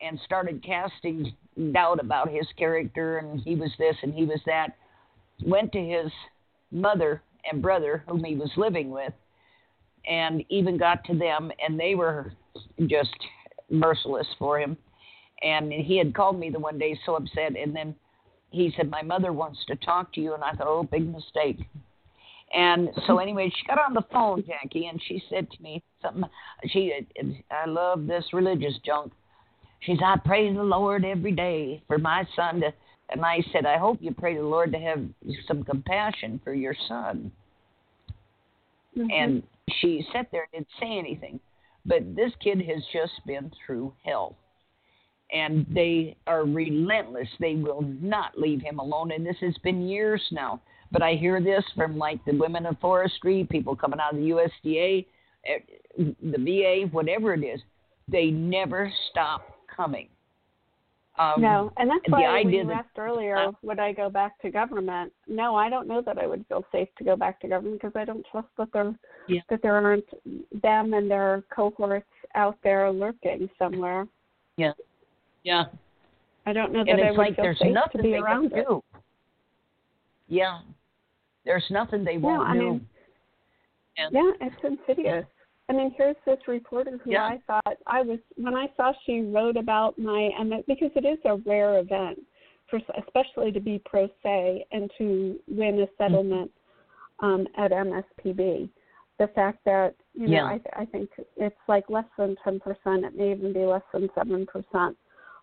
and 0.00 0.18
started 0.24 0.62
casting 0.64 1.34
doubt 1.72 2.00
about 2.00 2.28
his 2.28 2.46
character 2.56 3.18
and 3.18 3.40
he 3.40 3.54
was 3.54 3.70
this 3.78 3.96
and 4.02 4.14
he 4.14 4.24
was 4.24 4.40
that 4.46 4.76
went 5.44 5.72
to 5.72 5.78
his 5.78 6.10
mother 6.70 7.22
and 7.50 7.60
brother 7.60 8.04
whom 8.06 8.22
he 8.24 8.36
was 8.36 8.50
living 8.56 8.90
with 8.90 9.12
and 10.06 10.44
even 10.48 10.78
got 10.78 11.04
to 11.04 11.16
them 11.16 11.50
and 11.64 11.78
they 11.78 11.94
were 11.94 12.32
just 12.86 13.14
merciless 13.70 14.26
for 14.38 14.58
him. 14.58 14.76
And 15.42 15.72
he 15.72 15.98
had 15.98 16.14
called 16.14 16.38
me 16.38 16.50
the 16.50 16.58
one 16.58 16.78
day 16.78 16.98
so 17.04 17.16
upset 17.16 17.56
and 17.56 17.74
then 17.74 17.94
he 18.50 18.72
said 18.76 18.90
my 18.90 19.02
mother 19.02 19.32
wants 19.32 19.58
to 19.66 19.76
talk 19.76 20.12
to 20.14 20.20
you. 20.20 20.34
And 20.34 20.44
i 20.44 20.52
thought 20.52 20.66
oh 20.66 20.84
big 20.84 21.10
mistake 21.10 21.58
and 22.52 22.90
so 23.06 23.18
anyway 23.18 23.50
she 23.54 23.66
got 23.66 23.78
on 23.78 23.94
the 23.94 24.04
phone 24.12 24.42
jackie 24.46 24.86
and 24.86 25.00
she 25.06 25.22
said 25.30 25.50
to 25.50 25.62
me 25.62 25.82
something 26.02 26.24
she 26.66 26.92
i 27.50 27.66
love 27.66 28.06
this 28.06 28.24
religious 28.32 28.74
junk 28.84 29.12
she 29.80 29.94
said 29.94 30.04
i 30.04 30.16
pray 30.24 30.52
the 30.52 30.62
lord 30.62 31.04
every 31.04 31.32
day 31.32 31.82
for 31.86 31.98
my 31.98 32.26
son 32.36 32.60
to 32.60 32.72
and 33.12 33.24
I 33.24 33.42
said, 33.52 33.66
I 33.66 33.76
hope 33.76 33.98
you 34.00 34.12
pray 34.12 34.36
the 34.36 34.42
Lord 34.42 34.72
to 34.72 34.78
have 34.78 35.04
some 35.46 35.62
compassion 35.64 36.40
for 36.42 36.54
your 36.54 36.74
son. 36.88 37.30
Mm-hmm. 38.96 39.10
And 39.10 39.42
she 39.80 40.06
sat 40.12 40.28
there 40.32 40.48
and 40.52 40.64
didn't 40.64 40.80
say 40.80 40.98
anything. 40.98 41.38
But 41.84 42.16
this 42.16 42.32
kid 42.42 42.62
has 42.62 42.82
just 42.92 43.12
been 43.26 43.50
through 43.66 43.92
hell. 44.04 44.36
And 45.32 45.66
they 45.70 46.16
are 46.26 46.44
relentless. 46.44 47.28
They 47.40 47.54
will 47.54 47.82
not 48.00 48.38
leave 48.38 48.60
him 48.60 48.78
alone. 48.78 49.12
And 49.12 49.24
this 49.24 49.36
has 49.40 49.56
been 49.62 49.88
years 49.88 50.22
now. 50.30 50.60
But 50.90 51.02
I 51.02 51.14
hear 51.14 51.40
this 51.40 51.64
from 51.74 51.96
like 51.96 52.22
the 52.26 52.36
women 52.36 52.66
of 52.66 52.78
forestry, 52.80 53.46
people 53.50 53.74
coming 53.74 53.98
out 53.98 54.12
of 54.12 54.20
the 54.20 54.28
USDA, 54.28 55.06
eh, 55.46 55.58
the 55.98 56.38
VA, 56.38 56.86
whatever 56.92 57.32
it 57.32 57.42
is. 57.42 57.60
They 58.08 58.26
never 58.26 58.92
stop 59.10 59.56
coming. 59.74 60.08
Um, 61.18 61.42
no, 61.42 61.72
and 61.76 61.90
that's 61.90 62.04
why 62.08 62.42
when 62.42 62.50
you 62.50 62.66
that- 62.66 62.72
asked 62.72 62.98
earlier, 62.98 63.36
uh, 63.36 63.52
would 63.62 63.78
I 63.78 63.92
go 63.92 64.08
back 64.08 64.40
to 64.40 64.50
government? 64.50 65.12
No, 65.28 65.54
I 65.54 65.68
don't 65.68 65.86
know 65.86 66.00
that 66.00 66.18
I 66.18 66.26
would 66.26 66.46
feel 66.46 66.64
safe 66.72 66.88
to 66.96 67.04
go 67.04 67.16
back 67.16 67.38
to 67.40 67.48
government 67.48 67.80
because 67.82 67.94
I 67.94 68.04
don't 68.06 68.24
trust 68.30 68.48
that 68.56 68.72
there 68.72 68.94
Yeah. 69.28 69.42
that 69.50 69.60
there 69.62 69.74
aren't 69.74 70.08
them 70.62 70.94
and 70.94 71.10
their 71.10 71.42
cohorts 71.50 72.06
out 72.34 72.56
there 72.62 72.90
lurking 72.90 73.50
somewhere. 73.58 74.08
Yeah. 74.56 74.72
Yeah. 75.44 75.64
I 76.46 76.52
don't 76.52 76.72
know 76.72 76.84
that 76.84 76.90
and 76.90 77.00
I 77.02 77.10
would 77.10 77.18
like 77.18 77.36
feel 77.36 77.44
there's 77.44 77.58
safe 77.58 77.72
nothing 77.72 77.98
to 77.98 78.02
be 78.02 78.14
around 78.14 78.50
can 78.50 78.58
it. 78.60 78.66
Yeah. 80.28 80.60
There's 81.44 81.64
nothing 81.70 82.04
they 82.04 82.12
Yeah, 82.14 82.18
won't 82.18 82.48
I 82.48 82.52
do. 82.54 82.58
mean, 82.58 82.88
And- 83.98 84.12
yeah, 84.14 84.32
it's 84.40 84.64
insidious. 84.64 85.26
I 85.68 85.72
mean, 85.74 85.94
here's 85.96 86.16
this 86.26 86.38
reporter 86.48 86.98
who 86.98 87.10
Yeah. 87.12 87.26
I 87.26 87.38
thought 87.46 87.76
I 87.86 88.02
was 88.02 88.18
when 88.36 88.54
I 88.56 88.68
saw 88.76 88.92
she 89.04 89.20
wrote 89.22 89.56
about 89.56 89.98
my 89.98 90.30
MS 90.42 90.64
because 90.66 90.90
it 90.96 91.04
is 91.04 91.18
a 91.24 91.36
rare 91.36 91.78
event 91.78 92.20
for 92.68 92.80
especially 92.98 93.52
to 93.52 93.60
be 93.60 93.78
pro 93.80 94.08
se 94.22 94.66
and 94.72 94.90
to 94.98 95.38
win 95.48 95.80
a 95.80 95.88
settlement 95.98 96.50
um, 97.20 97.46
at 97.56 97.70
MSPB. 97.70 98.68
The 99.18 99.28
fact 99.28 99.64
that 99.64 99.94
you 100.14 100.26
know 100.26 100.32
Yeah. 100.32 100.44
I, 100.46 100.60
I 100.82 100.84
think 100.86 101.10
it's 101.36 101.56
like 101.68 101.88
less 101.88 102.06
than 102.18 102.36
ten 102.42 102.58
percent. 102.58 103.04
It 103.04 103.14
may 103.16 103.30
even 103.32 103.52
be 103.52 103.64
less 103.64 103.82
than 103.92 104.08
seven 104.14 104.46
percent 104.46 104.96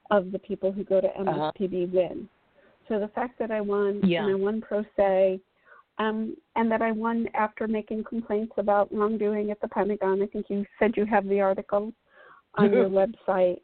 of 0.09 0.31
the 0.31 0.39
people 0.39 0.71
who 0.71 0.83
go 0.83 1.01
to 1.01 1.07
MSPB 1.19 1.91
win. 1.93 2.27
So 2.87 2.99
the 2.99 3.09
fact 3.09 3.37
that 3.39 3.51
I 3.51 3.61
won 3.61 4.01
Yeah. 4.03 4.23
and 4.23 4.31
I 4.31 4.35
won 4.35 4.61
pro 4.61 4.83
se 4.95 5.39
um, 5.99 6.35
and 6.55 6.71
that 6.71 6.81
I 6.81 6.91
won 6.91 7.27
after 7.33 7.67
making 7.67 8.05
complaints 8.05 8.53
about 8.57 8.91
wrongdoing 8.91 9.51
at 9.51 9.59
the 9.61 9.67
Pentagon. 9.67 10.21
I 10.21 10.27
think 10.27 10.49
you 10.49 10.65
said 10.79 10.93
you 10.95 11.05
have 11.05 11.27
the 11.27 11.41
article 11.41 11.93
on 12.55 12.73
your 12.73 12.89
website. 12.89 13.61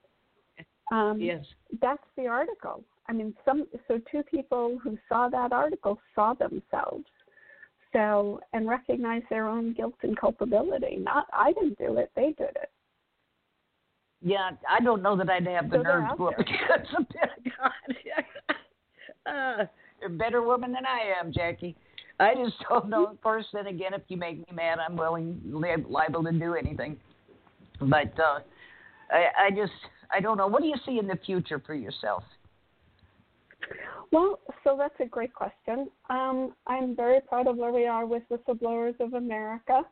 Um, 0.91 1.19
yes. 1.19 1.43
That's 1.81 2.03
the 2.17 2.27
article. 2.27 2.83
I 3.07 3.13
mean, 3.13 3.33
some 3.45 3.67
so 3.87 3.99
two 4.11 4.23
people 4.23 4.77
who 4.83 4.97
saw 5.07 5.29
that 5.29 5.51
article 5.51 5.99
saw 6.13 6.33
themselves, 6.33 7.05
so 7.93 8.41
and 8.53 8.67
recognize 8.67 9.21
their 9.29 9.47
own 9.47 9.73
guilt 9.73 9.95
and 10.03 10.17
culpability. 10.17 10.97
Not 10.97 11.27
I 11.31 11.53
didn't 11.53 11.77
do 11.77 11.97
it; 11.97 12.11
they 12.15 12.33
did 12.37 12.55
it. 12.55 12.69
Yeah, 14.25 14.49
I 14.67 14.83
don't 14.83 15.03
know 15.03 15.15
that 15.17 15.29
I'd 15.29 15.45
have 15.45 15.69
the 15.69 15.77
So 15.77 15.83
nerve 15.83 16.09
to 16.09 16.15
go 16.17 16.27
up 16.29 16.39
against 16.39 16.91
the 16.97 17.05
Pentagon. 17.13 17.71
uh, 19.27 19.65
you're 20.01 20.09
a 20.09 20.13
better 20.13 20.41
woman 20.41 20.71
than 20.71 20.83
I 20.83 21.13
am, 21.19 21.31
Jackie. 21.31 21.75
I 22.19 22.33
just 22.33 22.55
don't 22.67 22.89
know. 22.89 23.05
Of 23.11 23.21
course, 23.21 23.45
then 23.53 23.67
again, 23.67 23.93
if 23.93 24.01
you 24.07 24.17
make 24.17 24.39
me 24.39 24.47
mad, 24.51 24.79
I'm 24.79 24.97
willing, 24.97 25.39
li- 25.45 25.85
liable 25.87 26.23
to 26.23 26.31
do 26.31 26.55
anything. 26.55 26.97
But 27.79 28.19
uh, 28.19 28.39
I, 29.11 29.45
I 29.45 29.49
just, 29.51 29.73
I 30.11 30.21
don't 30.21 30.37
know. 30.37 30.47
What 30.47 30.63
do 30.63 30.69
you 30.69 30.77
see 30.87 30.97
in 30.97 31.05
the 31.05 31.19
future 31.23 31.61
for 31.63 31.75
yourself? 31.75 32.23
Well, 34.11 34.39
so 34.63 34.75
that's 34.75 34.95
a 34.99 35.05
great 35.05 35.35
question. 35.35 35.91
Um, 36.09 36.55
I'm 36.65 36.95
very 36.95 37.21
proud 37.21 37.45
of 37.45 37.57
where 37.57 37.71
we 37.71 37.85
are 37.85 38.07
with 38.07 38.23
Whistleblowers 38.31 38.99
of 38.99 39.13
America. 39.13 39.83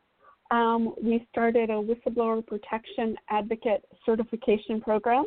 Um, 0.50 0.94
we 1.02 1.26
started 1.30 1.70
a 1.70 1.74
whistleblower 1.74 2.46
protection 2.46 3.16
advocate 3.30 3.84
certification 4.04 4.80
program 4.80 5.24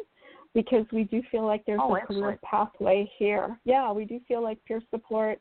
because 0.53 0.85
we 0.91 1.03
do 1.05 1.21
feel 1.31 1.45
like 1.45 1.65
there's 1.65 1.79
Oh, 1.83 1.95
a 1.95 2.01
career 2.01 2.39
pathway 2.43 3.09
here. 3.17 3.59
Yeah, 3.65 3.91
we 3.91 4.05
do 4.05 4.19
feel 4.27 4.41
like 4.41 4.63
peer 4.65 4.81
support, 4.89 5.39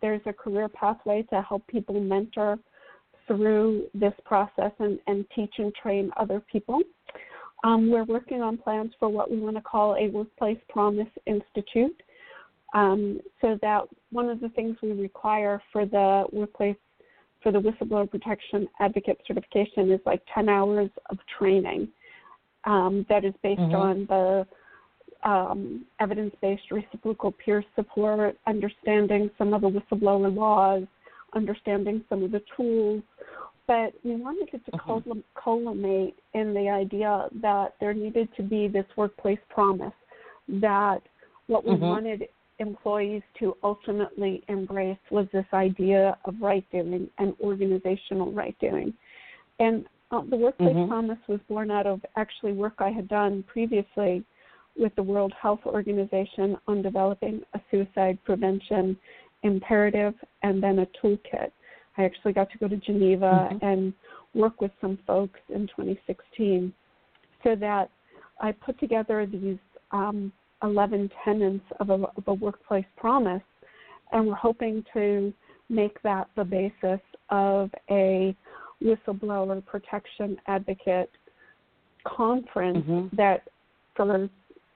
there's 0.00 0.22
a 0.26 0.32
career 0.32 0.68
pathway 0.68 1.22
to 1.30 1.42
help 1.42 1.66
people 1.66 2.00
mentor 2.00 2.58
through 3.26 3.86
this 3.94 4.14
process 4.24 4.72
and, 4.78 4.98
and 5.06 5.24
teach 5.34 5.54
and 5.58 5.74
train 5.74 6.10
other 6.16 6.42
people. 6.50 6.80
Um, 7.62 7.90
we're 7.90 8.04
working 8.04 8.40
on 8.42 8.56
plans 8.56 8.92
for 8.98 9.08
what 9.08 9.30
we 9.30 9.38
want 9.38 9.56
to 9.56 9.62
call 9.62 9.94
a 9.94 10.08
Workplace 10.08 10.58
Promise 10.68 11.08
Institute. 11.26 12.02
Um, 12.72 13.20
so 13.40 13.58
that 13.62 13.82
one 14.10 14.28
of 14.28 14.40
the 14.40 14.48
things 14.50 14.76
we 14.82 14.92
require 14.92 15.60
for 15.72 15.84
the 15.86 16.24
workplace 16.32 16.76
for 17.42 17.52
the 17.52 17.58
whistleblower 17.58 18.10
protection 18.10 18.68
advocate 18.80 19.20
certification 19.26 19.90
is 19.90 20.00
like 20.04 20.22
10 20.34 20.48
hours 20.48 20.90
of 21.10 21.18
training 21.38 21.88
um, 22.64 23.06
that 23.08 23.24
is 23.24 23.34
based 23.42 23.60
Mhm. 23.60 23.74
on 23.74 24.06
the 24.06 24.46
um, 25.22 25.84
evidence-based 25.98 26.70
reciprocal 26.70 27.32
peer 27.32 27.64
support, 27.74 28.38
understanding 28.46 29.30
some 29.36 29.52
of 29.52 29.60
the 29.62 29.68
whistleblower 29.68 30.34
laws, 30.34 30.84
understanding 31.34 32.04
some 32.08 32.22
of 32.22 32.30
the 32.30 32.42
tools. 32.56 33.02
But 33.66 33.94
we 34.02 34.16
wanted 34.16 34.48
it 34.52 34.64
to 34.64 34.70
Mhm. 34.72 35.04
cul- 35.04 35.22
culminate 35.34 36.18
in 36.32 36.54
the 36.54 36.68
idea 36.68 37.28
that 37.34 37.74
there 37.80 37.94
needed 37.94 38.34
to 38.36 38.42
be 38.42 38.66
this 38.66 38.86
workplace 38.96 39.38
promise 39.48 39.94
that 40.48 41.02
what 41.46 41.64
we 41.64 41.72
Mhm. 41.72 41.80
wanted 41.80 42.28
employees 42.60 43.22
to 43.38 43.56
ultimately 43.62 44.44
embrace 44.48 44.98
was 45.10 45.26
this 45.32 45.46
idea 45.52 46.16
of 46.24 46.34
right 46.40 46.64
doing 46.70 47.10
and 47.18 47.34
organizational 47.40 48.30
right 48.32 48.56
doing. 48.60 48.94
And 49.58 49.86
uh, 50.12 50.22
the 50.22 50.36
workplace 50.36 50.76
Mhm. 50.76 50.88
promise 50.88 51.18
was 51.28 51.40
born 51.48 51.70
out 51.70 51.86
of 51.86 52.04
actually 52.16 52.52
work 52.52 52.74
I 52.78 52.90
had 52.90 53.08
done 53.08 53.42
previously 53.44 54.24
with 54.76 54.94
the 54.94 55.02
World 55.02 55.32
Health 55.32 55.64
Organization 55.66 56.56
on 56.66 56.82
developing 56.82 57.42
a 57.54 57.60
suicide 57.70 58.18
prevention 58.24 58.96
imperative 59.42 60.14
and 60.42 60.62
then 60.62 60.80
a 60.80 60.86
toolkit. 60.86 61.50
I 61.96 62.04
actually 62.04 62.32
got 62.32 62.50
to 62.50 62.58
go 62.58 62.68
to 62.68 62.76
Geneva 62.76 63.48
Mhm. 63.50 63.62
and 63.62 63.94
work 64.34 64.60
with 64.60 64.72
some 64.80 64.96
folks 64.98 65.40
in 65.48 65.66
2016 65.68 66.72
so 67.42 67.54
that 67.56 67.90
I 68.40 68.52
put 68.52 68.78
together 68.78 69.26
these 69.26 69.58
um, 69.92 70.32
11 70.62 71.10
tenets 71.24 71.64
of 71.80 71.90
a, 71.90 71.94
of 71.94 72.24
a 72.26 72.34
workplace 72.34 72.84
promise, 72.96 73.42
and 74.12 74.26
we're 74.26 74.34
hoping 74.34 74.84
to 74.92 75.32
make 75.68 76.00
that 76.02 76.28
the 76.36 76.44
basis 76.44 77.00
of 77.30 77.70
a 77.90 78.34
whistleblower 78.82 79.64
protection 79.64 80.36
advocate 80.46 81.10
conference 82.04 82.86
Mhm. 82.86 83.10
that 83.12 83.48
for 83.94 84.28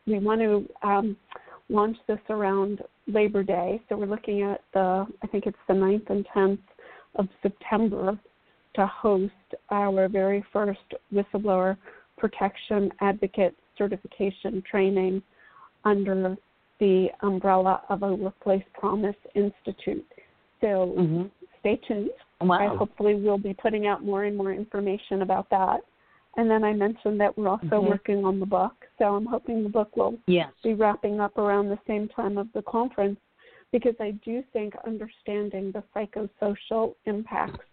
we 0.07 0.19
want 0.19 0.41
to 0.41 0.69
um, 0.83 1.17
launch 1.71 1.97
this 2.07 2.21
around 2.29 2.83
Labor 3.07 3.43
Day. 3.43 3.81
So 3.89 3.97
we're 3.97 4.07
looking 4.07 4.43
at 4.43 4.61
the 4.73 5.07
I 5.23 5.27
think 5.29 5.47
it's 5.47 5.59
the 5.67 5.75
9th 5.75 6.11
and 6.11 6.27
10th 6.27 6.59
of 7.17 7.29
September 7.43 8.19
to 8.75 8.87
host 8.87 9.33
our 9.71 10.09
very 10.09 10.45
first 10.53 10.95
whistleblower 11.13 11.77
protection 12.19 12.93
advocate 13.01 13.57
certification 13.79 14.63
training 14.71 15.23
under 15.85 16.37
the 16.81 17.09
umbrella 17.21 17.83
of 17.89 18.03
a 18.03 18.15
Workplace 18.15 18.65
Promise 18.75 19.17
Institute. 19.35 20.07
So 20.61 20.95
Mhm. 20.97 21.31
stay 21.61 21.77
tuned. 21.77 22.11
I 22.41 22.45
Wow. 22.67 22.77
hopefully 22.77 23.15
will 23.15 23.39
be 23.39 23.55
putting 23.55 23.87
out 23.87 24.03
more 24.03 24.25
and 24.25 24.37
more 24.37 24.53
information 24.53 25.23
about 25.23 25.49
that. 25.51 25.83
And 26.37 26.51
then 26.51 26.65
I 26.65 26.73
mentioned 26.73 27.21
that 27.21 27.37
we're 27.39 27.49
also 27.49 27.81
Mhm. 27.81 27.89
working 27.89 28.25
on 28.25 28.41
the 28.41 28.47
book. 28.47 28.87
So 28.99 29.15
I'm 29.15 29.27
hoping 29.27 29.63
the 29.63 29.69
book 29.69 29.97
will 29.97 30.19
Yes. 30.27 30.53
be 30.63 30.75
wrapping 30.75 31.21
up 31.21 31.39
around 31.39 31.69
the 31.69 31.79
same 31.87 32.09
time 32.09 32.37
of 32.39 32.53
the 32.53 32.63
conference 32.63 33.21
because 33.71 33.99
I 34.01 34.13
do 34.25 34.43
think 34.53 34.75
understanding 34.85 35.71
the 35.73 35.83
psychosocial 35.95 36.95
impacts 37.07 37.67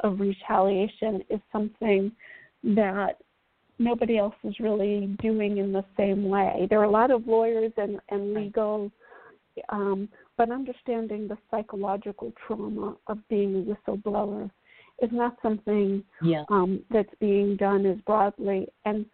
of 0.00 0.20
retaliation 0.20 1.22
is 1.28 1.40
something 1.50 2.12
that 2.64 3.20
nobody 3.82 4.18
else 4.18 4.34
is 4.44 4.58
really 4.60 5.16
doing 5.20 5.58
in 5.58 5.72
the 5.72 5.84
same 5.96 6.28
way. 6.28 6.66
There 6.70 6.80
are 6.80 6.84
a 6.84 6.90
lot 6.90 7.10
of 7.10 7.26
lawyers 7.26 7.72
and, 7.76 8.00
and 8.10 8.34
legal, 8.34 8.90
um, 9.68 10.08
but 10.36 10.50
understanding 10.50 11.28
the 11.28 11.38
psychological 11.50 12.32
trauma 12.46 12.96
of 13.06 13.18
being 13.28 13.54
a 13.56 13.90
whistleblower 13.90 14.50
is 15.00 15.10
not 15.12 15.36
something 15.42 16.02
Yeah. 16.22 16.44
um, 16.48 16.82
that's 16.90 17.14
being 17.20 17.56
done 17.56 17.84
as 17.86 17.98
broadly. 18.06 18.68
And 18.84 19.04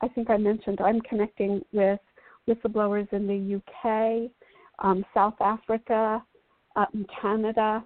I 0.00 0.08
think 0.08 0.30
I 0.30 0.36
mentioned 0.36 0.80
I'm 0.80 1.00
connecting 1.02 1.64
with 1.72 2.00
whistleblowers 2.48 3.12
in 3.12 3.26
the 3.26 3.56
UK, 3.56 4.30
um, 4.78 5.04
South 5.12 5.40
Africa, 5.40 6.22
um, 6.76 7.06
Canada, 7.20 7.84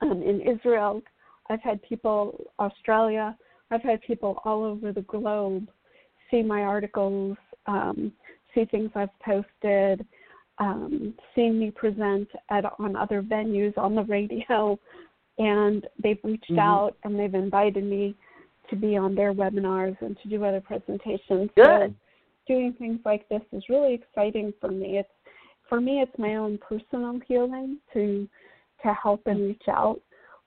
um, 0.00 0.22
in 0.22 0.40
Israel. 0.40 1.02
I've 1.50 1.60
had 1.60 1.82
people, 1.82 2.44
Australia, 2.58 3.36
I've 3.70 3.82
had 3.82 4.00
people 4.02 4.40
all 4.44 4.64
over 4.64 4.92
the 4.92 5.02
globe 5.02 5.68
see 6.30 6.42
my 6.42 6.62
articles, 6.62 7.36
um, 7.66 8.12
see 8.54 8.64
things 8.66 8.90
I've 8.94 9.16
posted, 9.24 10.06
um, 10.58 11.14
seeing 11.34 11.58
me 11.58 11.70
present 11.70 12.28
at 12.50 12.64
on 12.78 12.96
other 12.96 13.22
venues 13.22 13.76
on 13.76 13.94
the 13.94 14.04
radio, 14.04 14.78
and 15.38 15.86
they've 16.02 16.22
reached 16.22 16.50
Mhm. 16.50 16.58
out 16.58 16.96
and 17.04 17.18
they've 17.18 17.34
invited 17.34 17.84
me 17.84 18.14
to 18.68 18.76
be 18.76 18.96
on 18.96 19.14
their 19.14 19.32
webinars 19.32 20.00
and 20.00 20.18
to 20.20 20.28
do 20.28 20.44
other 20.44 20.60
presentations. 20.60 21.50
Good. 21.56 21.90
So 21.90 21.94
doing 22.46 22.72
things 22.74 23.00
like 23.04 23.28
this 23.28 23.42
is 23.52 23.68
really 23.68 23.94
exciting 23.94 24.52
for 24.60 24.70
me. 24.70 24.98
It's 24.98 25.12
for 25.68 25.80
me 25.80 26.02
it's 26.02 26.18
my 26.18 26.36
own 26.36 26.58
personal 26.58 27.18
healing 27.26 27.78
to 27.92 28.28
to 28.82 28.94
help 28.94 29.26
and 29.26 29.40
reach 29.40 29.68
out. 29.68 30.00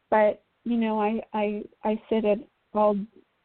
But 0.10 0.42
you 0.64 0.78
know, 0.78 1.00
I 1.02 1.22
I 1.34 1.64
I 1.84 2.02
sit 2.10 2.24
at 2.24 2.40
all 2.78 2.98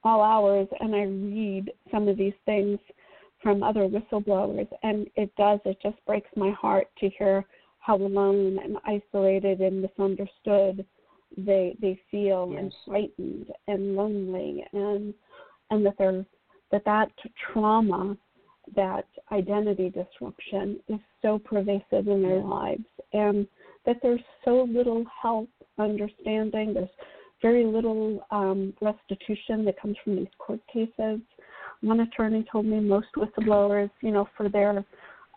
all 0.05 0.22
hours 0.22 0.68
and 0.80 0.95
I 0.95 1.03
read 1.03 1.70
some 1.91 2.09
of 2.09 2.16
these 2.16 2.35
things 2.45 2.78
from 3.43 3.62
other 3.62 3.89
whistleblowers 3.89 4.68
and 4.83 5.09
it 5.16 5.35
does 5.37 5.61
it 5.64 5.78
just 5.83 5.97
breaks 6.07 6.30
my 6.37 6.51
heart 6.51 6.89
to 6.99 7.09
hear 7.11 7.45
how 7.78 7.97
alone 7.97 8.59
and 8.62 8.76
isolated 8.85 9.61
and 9.61 9.83
misunderstood 9.83 10.85
they 11.37 11.76
they 11.80 12.01
feel 12.11 12.55
and 12.59 12.74
frightened 12.87 13.47
and 13.68 13.97
lonely 13.97 14.64
and 14.72 15.14
and 15.70 15.87
that 15.87 15.95
they're 15.99 16.24
that 16.70 16.85
that 16.85 17.11
trauma 17.53 18.16
that 18.76 19.07
identity 19.33 19.91
disruption 19.91 20.78
is 20.89 21.01
so 21.20 21.39
pervasive 21.39 22.07
in 22.07 22.22
their 22.22 22.41
lives 22.41 22.85
and 23.12 23.47
that 23.85 23.97
there's 24.03 24.20
so 24.45 24.66
little 24.70 25.05
help 25.20 25.49
understanding. 25.78 26.74
There's 26.74 26.89
very 27.43 27.64
little 27.64 28.24
um, 28.30 28.72
restitution 28.80 29.64
that 29.64 29.80
comes 29.80 29.97
from 30.03 30.16
these 30.16 30.28
court 30.38 30.61
cases. 30.72 31.20
One 31.80 32.01
attorney 32.01 32.45
told 32.51 32.66
me 32.66 32.80
most 32.80 33.09
whistleblowers, 33.16 33.90
you 34.01 34.12
know, 34.12 34.28
for 34.36 34.49
their 34.49 34.84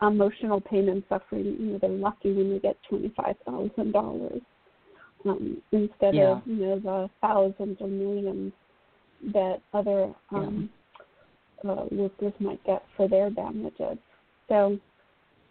emotional 0.02 0.62
pain 0.62 0.90
and 0.90 1.04
suffering, 1.10 1.58
you 1.60 1.66
know, 1.72 1.80
they're 1.82 1.90
lucky 1.90 2.32
when 2.34 2.52
they 2.52 2.60
get 2.60 2.78
twenty-five 2.88 3.36
thousand 3.46 3.92
dollars 3.92 4.42
um, 5.26 5.62
instead 5.72 6.16
Yeah. 6.16 6.34
of 6.34 6.42
you 6.46 6.56
know 6.56 6.80
the 6.80 7.10
thousands 7.22 7.78
or 7.80 7.88
millions 7.88 8.54
that 9.34 9.62
other 9.74 10.14
um, 10.32 10.70
uh, 11.68 11.86
workers 11.92 12.34
might 12.40 12.64
get 12.66 12.84
for 12.96 13.08
their 13.08 13.30
damages. 13.30 13.98
So 14.48 14.78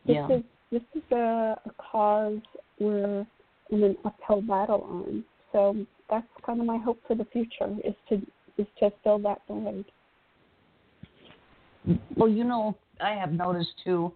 this 0.07 0.17
Yeah. 0.17 0.37
is 0.37 0.43
this 0.71 0.83
is 0.95 1.03
a, 1.11 1.57
a 1.65 1.71
cause 1.79 2.39
we're 2.79 3.27
in 3.71 3.83
an 3.83 3.97
uphill 4.05 4.43
battle 4.43 4.83
on. 4.83 5.25
So 5.53 5.87
that's 6.11 6.27
kind 6.45 6.61
of 6.61 6.67
my 6.67 6.79
hope 6.79 7.01
for 7.07 7.15
the 7.15 7.25
future 7.27 7.75
is 7.85 7.95
to 8.09 8.21
is 8.57 8.67
to 8.79 8.93
fill 9.03 9.19
that 9.19 9.41
void. 9.49 9.85
Well, 12.17 12.29
you 12.29 12.45
know, 12.45 12.77
I 13.01 13.13
have 13.15 13.33
noticed 13.33 13.73
too. 13.83 14.13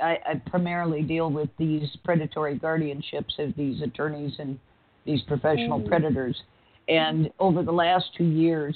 I, 0.00 0.18
I 0.26 0.34
primarily 0.46 1.02
deal 1.02 1.30
with 1.30 1.50
these 1.58 1.88
predatory 2.04 2.58
guardianships 2.58 3.38
of 3.38 3.54
these 3.56 3.82
attorneys 3.82 4.32
and 4.38 4.58
these 5.04 5.22
professional 5.22 5.80
Mm. 5.80 5.88
predators. 5.88 6.42
And 6.88 7.30
over 7.38 7.62
the 7.62 7.72
last 7.72 8.06
two 8.16 8.24
years, 8.24 8.74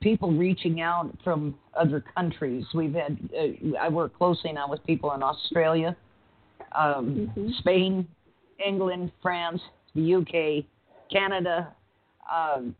people 0.00 0.30
reaching 0.32 0.80
out 0.80 1.10
from 1.24 1.58
other 1.74 2.00
countries. 2.14 2.64
We've 2.74 2.94
had. 2.94 3.18
Uh, 3.36 3.76
I 3.80 3.88
work 3.88 4.16
closely 4.16 4.52
now 4.52 4.68
with 4.68 4.84
people 4.86 5.12
in 5.12 5.22
Australia, 5.22 5.96
um, 6.72 7.32
Mhm. 7.34 7.54
Spain, 7.58 8.06
England, 8.64 9.12
France, 9.20 9.62
the 9.94 10.02
UK, 10.02 10.66
Canada. 11.10 11.74
Um, 12.32 12.74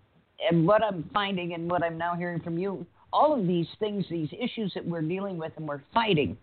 and 0.49 0.67
what 0.67 0.83
I'm 0.83 1.09
finding 1.13 1.55
and 1.55 1.71
what 1.71 1.83
I'm 1.83 1.97
now 1.97 2.15
hearing 2.15 2.41
from 2.41 2.59
you, 2.59 2.87
all 3.13 3.39
of 3.39 3.47
these 3.47 3.69
things, 3.79 4.05
these 4.11 4.29
issues 4.39 4.73
that 4.75 4.85
we're 4.85 5.03
dealing 5.03 5.39
with 5.39 5.53
and 5.57 5.67
we're 5.67 5.83
fighting, 5.93 6.37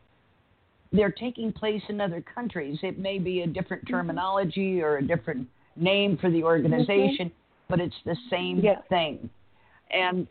they're 0.93 1.11
taking 1.11 1.51
place 1.51 1.81
in 1.89 2.01
other 2.01 2.21
countries. 2.21 2.77
It 2.83 2.99
may 2.99 3.17
be 3.17 3.41
a 3.41 3.47
different 3.47 3.87
terminology 3.87 4.81
or 4.81 4.97
a 4.97 5.01
different 5.05 5.47
name 5.75 6.17
for 6.17 6.29
the 6.29 6.43
organization, 6.43 7.31
but 7.69 7.79
it's 7.79 7.95
the 8.05 8.15
same 8.29 8.59
Yes. 8.59 8.81
thing. 8.89 9.29
And 9.91 10.27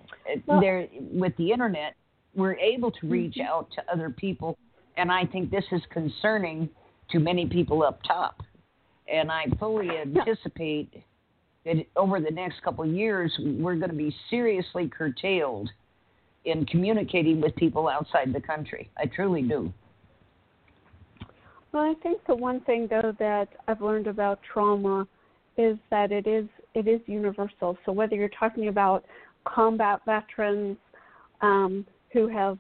Well- 0.46 0.60
there, 0.60 0.88
with 1.12 1.36
the 1.36 1.52
internet, 1.52 1.94
we're 2.34 2.54
able 2.54 2.90
to 2.92 3.06
reach 3.06 3.34
Mhm. 3.34 3.46
out 3.46 3.70
to 3.72 3.92
other 3.92 4.10
people, 4.10 4.56
and 4.96 5.10
I 5.10 5.26
think 5.26 5.50
this 5.50 5.64
is 5.72 5.84
concerning 5.86 6.68
to 7.08 7.18
many 7.18 7.46
people 7.46 7.82
up 7.82 8.02
top. 8.02 8.42
And 9.08 9.30
I 9.32 9.46
fully 9.58 9.90
anticipate 9.90 11.02
that 11.64 11.76
over 11.96 12.20
the 12.20 12.30
next 12.30 12.62
couple 12.62 12.84
of 12.84 12.90
years, 12.90 13.32
we're 13.38 13.76
going 13.76 13.90
to 13.90 13.96
be 13.96 14.14
seriously 14.30 14.88
curtailed 14.88 15.70
in 16.44 16.64
communicating 16.66 17.40
with 17.40 17.54
people 17.56 17.88
outside 17.88 18.32
the 18.32 18.40
country. 18.40 18.90
I 18.96 19.06
truly 19.06 19.42
do. 19.42 19.72
Well, 21.72 21.84
I 21.84 21.94
think 22.02 22.20
the 22.26 22.34
one 22.34 22.60
thing 22.62 22.88
though 22.90 23.14
that 23.18 23.48
I've 23.68 23.80
learned 23.80 24.06
about 24.06 24.40
trauma 24.52 25.06
is 25.56 25.76
that 25.90 26.10
it 26.10 26.26
is 26.26 26.46
it 26.74 26.88
is 26.88 27.00
universal. 27.06 27.76
So 27.84 27.92
whether 27.92 28.16
you're 28.16 28.28
talking 28.28 28.68
about 28.68 29.04
combat 29.44 30.00
veterans 30.06 30.78
um, 31.42 31.86
who 32.12 32.26
have 32.28 32.58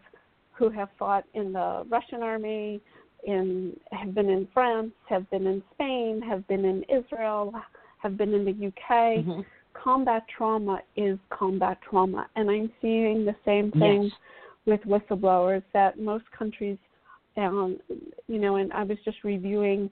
who 0.52 0.68
have 0.70 0.90
fought 0.98 1.24
in 1.34 1.52
the 1.52 1.84
Russian 1.88 2.22
army, 2.22 2.80
in 3.24 3.76
have 3.92 4.14
been 4.14 4.28
in 4.28 4.46
France, 4.52 4.92
have 5.08 5.28
been 5.30 5.46
in 5.46 5.62
Spain, 5.74 6.22
have 6.22 6.46
been 6.46 6.64
in 6.64 6.84
Israel, 6.84 7.52
have 8.02 8.16
been 8.16 8.34
in 8.34 8.44
the 8.44 8.52
UK. 8.66 9.22
Mhm. 9.24 9.44
Combat 9.72 10.26
trauma 10.28 10.82
is 10.96 11.18
combat 11.30 11.80
trauma, 11.80 12.28
and 12.36 12.50
I'm 12.50 12.70
seeing 12.80 13.24
the 13.24 13.36
same 13.44 13.70
thing 13.72 14.04
Yes. 14.04 14.12
with 14.66 14.82
whistleblowers 14.82 15.62
that 15.72 15.98
most 15.98 16.30
countries 16.32 16.78
um, 17.36 17.78
you 18.26 18.38
know, 18.38 18.56
and 18.56 18.72
I 18.72 18.82
was 18.82 18.98
just 19.04 19.18
reviewing 19.24 19.90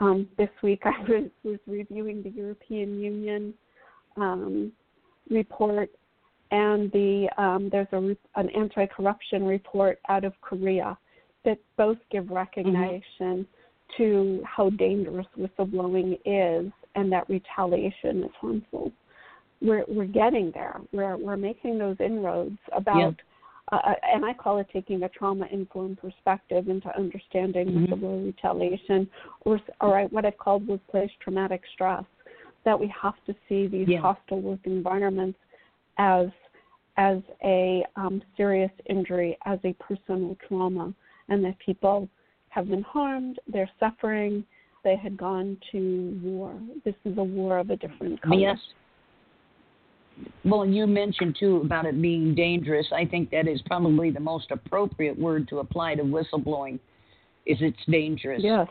um, 0.00 0.28
this 0.36 0.50
week. 0.62 0.82
I 0.84 1.00
was, 1.08 1.30
was 1.44 1.58
reviewing 1.66 2.22
the 2.22 2.30
European 2.30 3.00
Union 3.00 3.54
um, 4.16 4.72
report, 5.28 5.90
and 6.50 6.90
the 6.92 7.28
um, 7.38 7.68
there's 7.70 7.86
a 7.92 8.16
an 8.38 8.50
anti-corruption 8.50 9.44
report 9.44 10.00
out 10.08 10.24
of 10.24 10.32
Korea 10.40 10.98
that 11.44 11.58
both 11.76 11.98
give 12.10 12.30
recognition 12.30 13.46
to 13.96 14.42
how 14.44 14.70
dangerous 14.70 15.26
whistleblowing 15.38 16.18
is, 16.24 16.70
and 16.94 17.10
that 17.12 17.28
retaliation 17.28 18.24
is 18.24 18.30
harmful. 18.40 18.92
We're 19.62 19.84
we're 19.88 20.06
getting 20.06 20.50
there. 20.52 20.80
We're 20.92 21.16
we're 21.16 21.36
making 21.36 21.78
those 21.78 21.96
inroads 22.00 22.58
about 22.72 23.14
uh, 23.72 23.94
and 24.02 24.24
I 24.24 24.34
call 24.34 24.58
it 24.58 24.66
taking 24.72 25.02
a 25.02 25.08
trauma 25.08 25.46
informed 25.50 25.98
perspective 25.98 26.68
into 26.68 26.94
understanding 26.96 27.68
Mhm. 27.68 27.88
whistleblower 27.88 28.26
retaliation, 28.26 29.08
or, 29.42 29.60
or 29.80 30.02
what 30.08 30.24
I've 30.24 30.38
called 30.38 30.66
workplace 30.66 31.10
traumatic 31.20 31.62
stress. 31.72 32.04
That 32.64 32.78
we 32.78 32.88
have 32.88 33.14
to 33.26 33.34
see 33.48 33.68
these 33.68 33.88
Yeah. 33.88 34.00
hostile 34.00 34.40
work 34.40 34.60
environments 34.66 35.38
as 35.98 36.30
as 36.96 37.22
a 37.42 37.84
um, 37.96 38.20
serious 38.36 38.72
injury, 38.86 39.38
as 39.46 39.58
a 39.64 39.72
personal 39.74 40.36
trauma, 40.46 40.92
and 41.28 41.42
that 41.44 41.58
people 41.60 42.08
have 42.50 42.68
been 42.68 42.82
harmed, 42.82 43.38
they're 43.46 43.70
suffering, 43.78 44.44
they 44.82 44.96
had 44.96 45.16
gone 45.16 45.56
to 45.72 46.18
war. 46.22 46.54
This 46.84 46.94
is 47.04 47.16
a 47.18 47.22
war 47.24 47.58
of 47.58 47.70
a 47.70 47.76
different 47.76 48.20
color. 48.22 48.34
Yes. 48.36 48.58
Well, 50.44 50.66
you 50.66 50.86
mentioned 50.86 51.36
too 51.38 51.58
about 51.64 51.86
it 51.86 52.00
being 52.00 52.34
dangerous. 52.34 52.86
I 52.92 53.04
think 53.04 53.30
that 53.30 53.48
is 53.48 53.60
probably 53.66 54.10
the 54.10 54.20
most 54.20 54.50
appropriate 54.50 55.18
word 55.18 55.48
to 55.48 55.58
apply 55.58 55.94
to 55.96 56.02
whistleblowing. 56.02 56.78
Is 57.46 57.58
it's 57.60 57.78
dangerous. 57.88 58.42
Yes. 58.42 58.68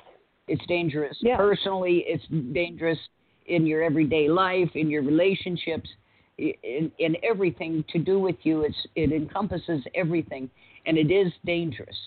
It's 0.47 0.65
dangerous 0.67 1.17
Yeah. 1.21 1.37
personally. 1.37 2.03
It's 2.07 2.25
dangerous 2.53 2.99
in 3.47 3.65
your 3.65 3.83
everyday 3.83 4.27
life, 4.29 4.69
in 4.75 4.89
your 4.89 5.01
relationships, 5.01 5.89
in, 6.37 6.91
in 6.99 7.17
everything 7.23 7.83
to 7.89 7.99
do 7.99 8.19
with 8.19 8.37
you. 8.43 8.63
It's 8.63 8.87
it 8.95 9.11
encompasses 9.11 9.83
everything, 9.95 10.49
and 10.85 10.97
it 10.97 11.11
is 11.11 11.33
dangerous 11.45 11.97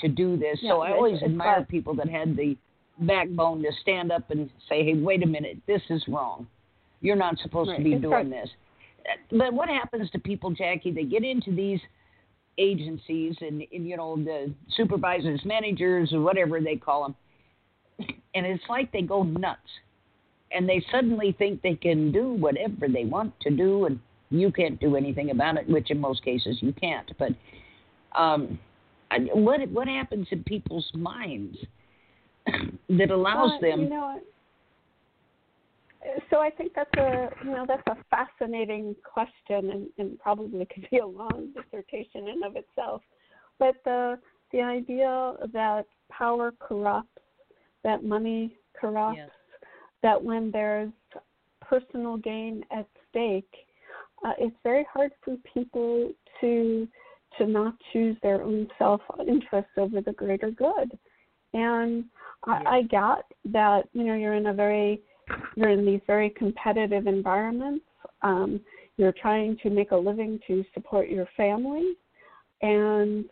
to 0.00 0.08
do 0.08 0.36
this. 0.36 0.60
so 0.60 0.80
I 0.80 0.92
always 0.92 1.22
admire 1.22 1.64
people 1.64 1.94
that 1.94 2.08
had 2.08 2.36
the 2.36 2.56
backbone 3.00 3.62
to 3.62 3.70
stand 3.80 4.12
up 4.12 4.30
and 4.30 4.50
say, 4.68 4.84
"Hey, 4.84 4.94
wait 4.94 5.22
a 5.22 5.26
minute, 5.26 5.58
this 5.66 5.82
is 5.90 6.06
wrong. 6.08 6.46
You're 7.00 7.16
not 7.16 7.38
supposed 7.38 7.76
to 7.76 7.82
be 7.82 7.94
It's 7.94 8.02
doing 8.02 8.12
hard. 8.12 8.32
this." 8.32 8.50
But 9.30 9.52
what 9.52 9.68
happens 9.68 10.10
to 10.10 10.18
people, 10.18 10.50
Jackie? 10.50 10.92
They 10.92 11.04
get 11.04 11.24
into 11.24 11.52
these 11.52 11.80
agencies 12.58 13.34
and, 13.40 13.62
and 13.72 13.86
you 13.88 13.96
know 13.96 14.16
the 14.16 14.52
supervisors, 14.76 15.40
managers, 15.44 16.12
or 16.12 16.20
whatever 16.20 16.60
they 16.60 16.76
call 16.76 17.02
them, 17.02 18.08
and 18.34 18.46
it's 18.46 18.64
like 18.68 18.92
they 18.92 19.02
go 19.02 19.22
nuts, 19.22 19.60
and 20.52 20.68
they 20.68 20.84
suddenly 20.92 21.32
think 21.38 21.62
they 21.62 21.74
can 21.74 22.12
do 22.12 22.32
whatever 22.32 22.88
they 22.88 23.04
want 23.04 23.38
to 23.40 23.50
do, 23.50 23.86
and 23.86 23.98
you 24.30 24.52
can't 24.52 24.78
do 24.80 24.96
anything 24.96 25.30
about 25.30 25.56
it, 25.56 25.68
which 25.68 25.90
in 25.90 26.00
most 26.00 26.22
cases 26.24 26.58
you 26.60 26.72
can't. 26.72 27.10
But 27.18 27.32
um, 28.16 28.58
what 29.34 29.66
what 29.70 29.88
happens 29.88 30.28
in 30.30 30.44
people's 30.44 30.90
minds 30.94 31.56
that 32.88 33.10
allows 33.10 33.52
Well, 33.52 33.60
them? 33.60 33.80
You 33.82 33.88
know, 33.88 34.20
so 36.30 36.38
I 36.38 36.50
think 36.50 36.72
that's 36.74 36.92
a 36.96 37.28
you 37.44 37.50
know 37.50 37.64
that's 37.66 37.86
a 37.86 37.96
fascinating 38.10 38.96
question, 39.04 39.70
and, 39.70 39.86
and 39.98 40.18
probably 40.18 40.64
could 40.74 40.88
be 40.90 40.98
a 40.98 41.06
long 41.06 41.52
dissertation 41.54 42.28
in 42.28 42.42
of 42.44 42.56
itself. 42.56 43.02
But 43.58 43.76
the 43.84 44.18
the 44.52 44.60
idea 44.60 45.34
that 45.52 45.86
power 46.10 46.52
corrupts, 46.58 47.08
that 47.84 48.04
money 48.04 48.56
corrupts, 48.78 49.18
Yes. 49.18 49.30
that 50.02 50.22
when 50.22 50.50
there's 50.50 50.92
personal 51.60 52.16
gain 52.18 52.64
at 52.70 52.86
stake, 53.08 53.50
uh, 54.24 54.32
it's 54.38 54.56
very 54.62 54.86
hard 54.92 55.12
for 55.24 55.36
people 55.54 56.10
to 56.40 56.88
to 57.38 57.46
not 57.46 57.74
choose 57.92 58.16
their 58.22 58.42
own 58.42 58.68
self 58.78 59.00
interest 59.26 59.68
over 59.78 60.00
the 60.00 60.12
greater 60.12 60.50
good. 60.50 60.98
And. 61.54 62.04
I, 62.44 62.62
I 62.66 62.82
get 62.82 63.24
that 63.52 63.88
you 63.92 64.04
know 64.04 64.14
you're 64.14 64.34
in 64.34 64.46
a 64.46 64.54
very 64.54 65.00
you're 65.56 65.70
in 65.70 65.86
these 65.86 66.00
very 66.06 66.30
competitive 66.30 67.06
environments. 67.06 67.84
Um, 68.22 68.60
you're 68.96 69.14
trying 69.20 69.56
to 69.62 69.70
make 69.70 69.90
a 69.90 69.96
living 69.96 70.38
to 70.46 70.64
support 70.74 71.08
your 71.08 71.28
family, 71.36 71.94
and 72.60 73.24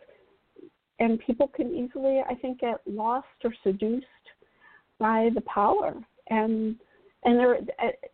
and 0.99 1.19
people 1.19 1.47
can 1.47 1.73
easily, 1.75 2.21
I 2.29 2.35
think, 2.35 2.59
get 2.59 2.79
lost 2.85 3.27
or 3.43 3.53
seduced 3.63 4.05
by 4.99 5.29
the 5.33 5.41
power. 5.41 5.93
And 6.29 6.75
and 7.23 7.39
there 7.39 7.59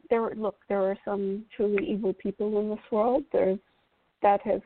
there 0.10 0.36
look 0.36 0.58
there 0.70 0.84
are 0.84 0.98
some 1.06 1.46
truly 1.56 1.86
evil 1.86 2.14
people 2.14 2.60
in 2.60 2.70
this 2.70 2.80
world. 2.92 3.24
There's 3.32 3.60
that 4.22 4.42
has 4.42 4.62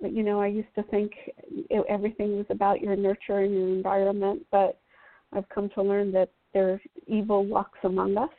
you 0.00 0.22
know 0.22 0.40
I 0.40 0.48
used 0.48 0.74
to 0.76 0.82
think 0.84 1.12
it, 1.26 1.84
everything 1.88 2.36
was 2.36 2.46
about 2.50 2.80
your 2.80 2.96
nurture 2.96 3.40
and 3.40 3.54
your 3.54 3.68
environment, 3.68 4.46
but 4.50 4.78
I've 5.32 5.48
come 5.48 5.68
to 5.70 5.82
learn 5.82 6.12
that 6.12 6.30
there's 6.54 6.80
evil 7.06 7.44
walks 7.44 7.78
among 7.84 8.16
us, 8.16 8.30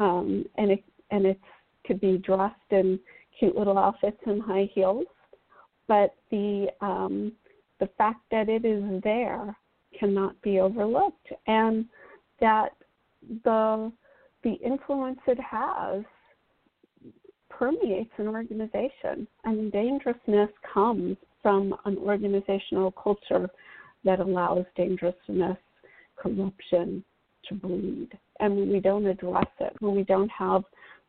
um, 0.00 0.44
and 0.56 0.70
it 0.70 0.84
and 1.10 1.26
it 1.26 1.40
could 1.86 2.00
be 2.00 2.18
dressed 2.18 2.54
in 2.70 2.98
cute 3.38 3.56
little 3.56 3.78
outfits 3.78 4.20
and 4.26 4.40
high 4.42 4.70
heels, 4.74 5.06
but 5.88 6.14
the 6.30 6.68
um, 6.80 7.32
the 7.80 7.88
fact 7.98 8.20
that 8.30 8.48
it 8.48 8.64
is 8.64 9.02
there 9.02 9.56
cannot 9.98 10.40
be 10.42 10.60
overlooked, 10.60 11.28
and 11.46 11.86
that 12.40 12.70
the 13.44 13.92
the 14.44 14.52
influence 14.54 15.20
it 15.26 15.38
has 15.40 16.04
permeates 17.48 18.10
an 18.18 18.28
organization. 18.28 19.26
I 19.44 19.52
mean, 19.52 19.70
dangerousness 19.70 20.50
comes 20.72 21.16
from 21.42 21.74
an 21.84 21.96
organizational 21.98 22.92
culture 22.92 23.48
that 24.04 24.20
allows 24.20 24.64
dangerousness, 24.76 25.58
corruption 26.22 27.04
to 27.48 27.54
breed. 27.54 28.08
And 28.40 28.56
when 28.56 28.70
we 28.70 28.80
don't 28.80 29.06
address 29.06 29.50
it, 29.60 29.74
when 29.80 29.94
we 29.94 30.04
don't 30.04 30.30
have 30.30 30.62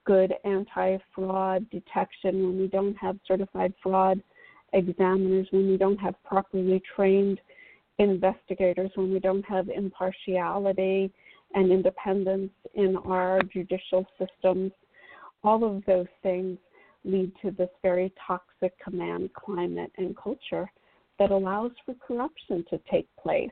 good 0.05 0.33
anti 0.43 0.97
fraud 1.13 1.69
detection, 1.69 2.43
when 2.43 2.59
we 2.59 2.67
don't 2.67 2.95
have 2.97 3.17
certified 3.27 3.73
fraud 3.81 4.21
examiners, 4.73 5.47
when 5.51 5.69
we 5.69 5.77
don't 5.77 5.99
have 5.99 6.15
properly 6.23 6.81
trained 6.95 7.39
investigators, 7.99 8.91
when 8.95 9.13
we 9.13 9.19
don't 9.19 9.45
have 9.45 9.69
impartiality 9.69 11.11
and 11.53 11.71
independence 11.71 12.51
in 12.73 12.97
our 13.05 13.41
judicial 13.53 14.05
systems, 14.17 14.71
all 15.43 15.63
of 15.63 15.83
those 15.85 16.07
things 16.23 16.57
lead 17.05 17.31
to 17.41 17.51
this 17.51 17.69
very 17.81 18.11
toxic 18.25 18.73
command 18.83 19.29
climate 19.33 19.91
and 19.97 20.17
culture 20.17 20.71
that 21.19 21.31
allows 21.31 21.71
for 21.85 21.93
corruption 21.95 22.65
to 22.69 22.79
take 22.89 23.07
place. 23.21 23.51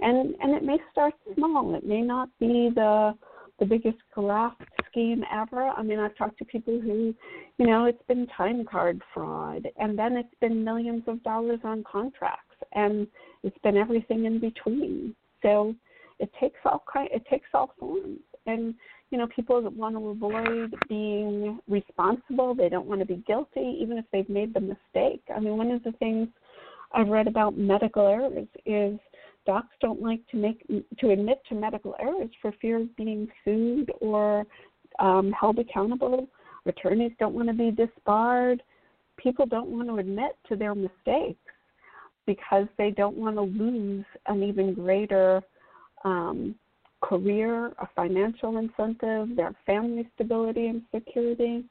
And 0.00 0.34
and 0.40 0.54
it 0.54 0.62
may 0.62 0.78
start 0.92 1.14
small. 1.34 1.74
It 1.74 1.86
may 1.86 2.02
not 2.02 2.28
be 2.38 2.70
the 2.74 3.14
the 3.58 3.64
biggest 3.64 3.98
graft 4.12 4.62
scheme 4.90 5.24
ever. 5.32 5.68
I 5.68 5.82
mean, 5.82 5.98
I've 5.98 6.16
talked 6.16 6.38
to 6.38 6.44
people 6.44 6.78
who, 6.78 7.14
you 7.58 7.66
know, 7.66 7.86
it's 7.86 8.02
been 8.06 8.26
time 8.36 8.66
card 8.70 9.00
fraud, 9.14 9.66
and 9.78 9.98
then 9.98 10.16
it's 10.16 10.34
been 10.40 10.62
millions 10.62 11.04
of 11.06 11.22
dollars 11.22 11.60
on 11.64 11.82
contracts, 11.90 12.56
and 12.72 13.06
it's 13.42 13.56
been 13.62 13.78
everything 13.78 14.26
in 14.26 14.40
between. 14.40 15.14
So 15.42 15.74
it 16.18 16.30
takes 16.38 16.58
all 16.64 16.84
kind, 16.92 17.08
it 17.12 17.24
takes 17.30 17.48
all 17.54 17.72
forms, 17.78 18.20
and 18.46 18.74
you 19.10 19.18
know, 19.18 19.28
people 19.34 19.62
that 19.62 19.72
want 19.72 19.94
to 19.94 20.08
avoid 20.08 20.74
being 20.88 21.60
responsible. 21.68 22.54
They 22.54 22.68
don't 22.68 22.86
want 22.86 23.00
to 23.00 23.06
be 23.06 23.22
guilty, 23.26 23.78
even 23.80 23.98
if 23.98 24.04
they've 24.12 24.28
made 24.28 24.52
the 24.52 24.60
mistake. 24.60 25.22
I 25.34 25.38
mean, 25.38 25.56
one 25.56 25.70
of 25.70 25.82
the 25.84 25.92
things 25.92 26.28
I've 26.92 27.08
read 27.08 27.28
about 27.28 27.56
medical 27.56 28.06
errors 28.06 28.48
is 28.64 28.98
docs 29.46 29.74
don't 29.80 30.02
like 30.02 30.26
to 30.28 30.36
make 30.36 30.66
to 30.98 31.10
admit 31.10 31.40
to 31.48 31.54
medical 31.54 31.94
errors 32.00 32.30
for 32.42 32.52
fear 32.60 32.80
of 32.80 32.96
being 32.96 33.28
sued 33.44 33.90
or 34.00 34.44
um, 34.98 35.32
held 35.32 35.58
accountable. 35.58 36.28
Attorneys 36.66 37.12
don't 37.18 37.34
want 37.34 37.48
to 37.48 37.54
be 37.54 37.70
disbarred. 37.70 38.62
People 39.16 39.46
don't 39.46 39.68
want 39.68 39.88
to 39.88 39.96
admit 39.96 40.36
to 40.48 40.56
their 40.56 40.74
mistakes 40.74 41.38
because 42.26 42.66
they 42.76 42.90
don't 42.90 43.16
want 43.16 43.36
to 43.36 43.42
lose 43.42 44.04
an 44.26 44.42
even 44.42 44.74
greater 44.74 45.40
um, 46.04 46.54
career, 47.00 47.66
a 47.78 47.88
financial 47.94 48.58
incentive, 48.58 49.36
their 49.36 49.54
family 49.64 50.08
stability 50.14 50.66
and 50.66 50.82
security. 50.92 51.64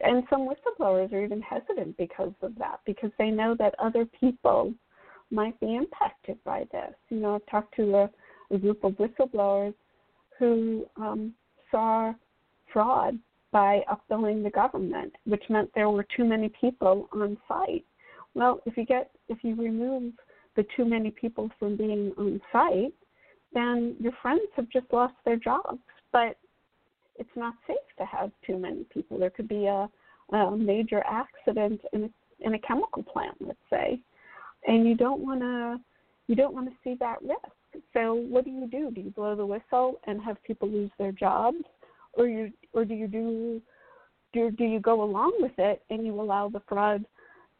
And 0.00 0.22
some 0.30 0.48
whistleblowers 0.48 1.12
are 1.12 1.24
even 1.24 1.42
hesitant 1.42 1.96
because 1.96 2.32
of 2.40 2.54
that, 2.58 2.80
because 2.86 3.10
they 3.18 3.30
know 3.30 3.54
that 3.58 3.74
other 3.78 4.06
people 4.18 4.72
might 5.32 5.58
be 5.60 5.74
impacted 5.74 6.38
by 6.44 6.64
this. 6.70 6.94
You 7.08 7.18
know, 7.20 7.34
I've 7.36 7.46
talked 7.46 7.74
to 7.76 7.94
a, 7.96 8.10
a 8.54 8.58
group 8.58 8.84
of 8.84 8.92
whistleblowers 8.92 9.74
who 10.38 10.86
um, 10.96 11.34
saw 11.70 12.12
fraud 12.72 13.18
by 13.50 13.80
upbilling 13.90 14.42
the 14.42 14.50
government, 14.50 15.12
which 15.24 15.42
meant 15.48 15.70
there 15.74 15.90
were 15.90 16.06
too 16.16 16.24
many 16.24 16.50
people 16.60 17.08
on 17.12 17.36
site. 17.48 17.84
Well, 18.34 18.60
if 18.66 18.76
you 18.76 18.84
get 18.84 19.10
if 19.28 19.38
you 19.42 19.54
remove 19.54 20.12
the 20.56 20.64
too 20.76 20.84
many 20.84 21.10
people 21.10 21.50
from 21.58 21.76
being 21.76 22.12
on 22.18 22.40
site, 22.50 22.94
then 23.52 23.96
your 24.00 24.12
friends 24.22 24.42
have 24.56 24.68
just 24.70 24.86
lost 24.92 25.14
their 25.24 25.36
jobs. 25.36 25.80
But 26.12 26.36
it's 27.16 27.36
not 27.36 27.54
safe 27.66 27.76
to 27.98 28.04
have 28.04 28.30
too 28.46 28.58
many 28.58 28.84
people. 28.92 29.18
There 29.18 29.30
could 29.30 29.48
be 29.48 29.66
a, 29.66 29.88
a 30.34 30.56
major 30.56 31.02
accident 31.08 31.80
in 31.92 32.04
a, 32.04 32.46
in 32.46 32.54
a 32.54 32.58
chemical 32.58 33.02
plant, 33.02 33.36
let's 33.40 33.58
say, 33.70 34.00
and 34.66 34.86
you 34.86 34.94
don't 34.94 35.20
want 35.20 35.40
to 35.40 35.80
you 36.28 36.36
don't 36.36 36.54
want 36.54 36.68
to 36.68 36.74
see 36.84 36.94
that 37.00 37.20
risk. 37.22 37.84
So 37.92 38.14
what 38.14 38.44
do 38.44 38.50
you 38.50 38.68
do? 38.70 38.90
Do 38.90 39.00
you 39.00 39.10
blow 39.10 39.34
the 39.34 39.46
whistle 39.46 40.00
and 40.06 40.22
have 40.22 40.42
people 40.44 40.68
lose 40.68 40.90
their 40.98 41.12
jobs, 41.12 41.64
or 42.14 42.26
you 42.26 42.52
or 42.72 42.84
do 42.84 42.94
you 42.94 43.08
do 43.08 43.60
do 44.32 44.50
do 44.50 44.64
you 44.64 44.80
go 44.80 45.02
along 45.02 45.34
with 45.40 45.58
it 45.58 45.82
and 45.90 46.06
you 46.06 46.20
allow 46.20 46.48
the 46.48 46.62
fraud 46.68 47.04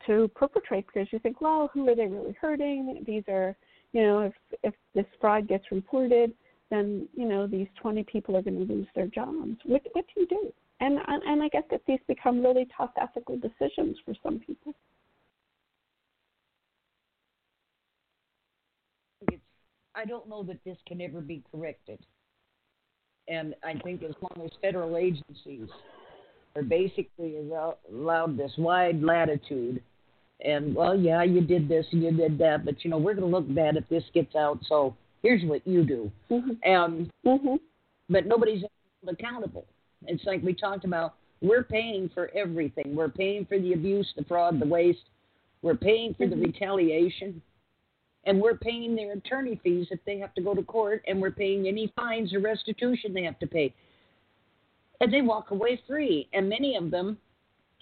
to 0.07 0.29
perpetrate 0.35 0.87
because 0.87 1.09
you 1.13 1.19
think, 1.21 1.41
well, 1.41 1.71
who 1.73 1.89
are 1.89 1.95
they 1.95 2.07
really 2.07 2.37
hurting? 2.41 3.05
These 3.07 3.25
are 3.29 3.57
you 3.93 4.03
know, 4.03 4.21
if 4.21 4.33
if 4.63 4.75
this 4.95 5.07
fraud 5.21 5.49
gets 5.49 5.65
reported, 5.71 6.33
then 6.71 7.09
you 7.15 7.27
know 7.27 7.47
these 7.47 7.69
20 7.81 8.05
people 8.05 8.37
are 8.37 8.43
going 8.43 8.67
to 8.67 8.73
lose 8.73 8.87
their 8.95 9.07
jobs. 9.07 9.57
What 9.65 9.83
what 9.93 10.05
do 10.15 10.21
you 10.21 10.27
do? 10.27 10.53
And 10.81 10.99
and 11.07 11.43
I 11.43 11.49
guess 11.49 11.65
that 11.71 11.83
these 11.87 12.01
become 12.09 12.43
really 12.43 12.67
tough 12.77 12.91
ethical 13.01 13.37
decisions 13.37 13.97
for 14.05 14.15
some 14.23 14.41
people. 14.41 14.75
I 19.95 20.05
don't 20.05 20.29
know 20.29 20.43
that 20.45 20.59
this 20.65 20.79
can 20.87 21.01
ever 21.01 21.21
be 21.21 21.43
corrected. 21.51 21.99
And 23.29 23.55
I 23.63 23.75
think 23.85 24.03
as 24.03 24.15
long 24.21 24.45
as 24.45 24.51
federal 24.61 24.97
agencies 24.97 25.69
are 26.57 26.63
basically 26.63 27.37
allowed 27.39 28.37
this 28.37 28.53
wide 28.59 29.03
latitude 29.03 29.83
and 30.45 30.75
well, 30.75 30.99
yeah, 30.99 31.23
you 31.23 31.41
did 31.41 31.69
this 31.69 31.87
and 31.93 32.03
you 32.03 32.13
did 32.13 32.39
that, 32.39 32.65
but 32.65 32.85
you 32.85 32.91
know 32.91 32.99
we're 32.99 33.15
going 33.15 33.31
to 33.31 33.37
look 33.37 33.53
bad 33.55 33.77
if 33.77 33.89
this 33.89 34.05
gets 34.13 34.35
out. 34.35 34.59
So 34.69 34.97
here's 35.23 35.45
what 35.45 35.67
you 35.67 35.85
do. 35.85 36.11
Mm-hmm. 36.31 36.51
And 36.65 37.11
mm-hmm. 37.25 37.57
but 38.09 38.27
nobody's 38.27 38.65
accountable. 39.07 39.67
It's 40.07 40.25
like 40.25 40.43
we 40.43 40.55
talked 40.55 40.85
about. 40.85 41.15
We're 41.41 41.65
paying 41.65 42.09
for 42.15 42.31
everything. 42.37 42.95
We're 42.95 43.09
paying 43.09 43.47
for 43.47 43.59
the 43.59 43.73
abuse, 43.73 44.13
the 44.17 44.25
fraud, 44.25 44.61
the 44.61 44.67
waste. 44.67 45.11
We're 45.63 45.77
paying 45.77 46.15
for 46.15 46.25
mm-hmm. 46.25 46.41
the 46.41 46.47
retaliation, 46.47 47.43
and 48.25 48.41
we're 48.41 48.57
paying 48.57 48.95
their 48.95 49.13
attorney 49.13 49.61
fees 49.63 49.89
if 49.91 49.99
they 50.07 50.19
have 50.19 50.35
to 50.35 50.43
go 50.43 50.55
to 50.55 50.63
court, 50.63 51.03
and 51.07 51.21
we're 51.21 51.31
paying 51.31 51.67
any 51.67 51.93
fines 51.97 52.33
or 52.33 52.41
restitution 52.41 53.13
they 53.13 53.25
have 53.25 53.39
to 53.41 53.47
pay. 53.47 53.75
And 55.01 55.13
they 55.13 55.23
walk 55.23 55.51
away 55.51 55.81
free. 55.89 56.29
And 56.33 56.49
many 56.49 56.77
of 56.77 56.91
them 56.91 57.19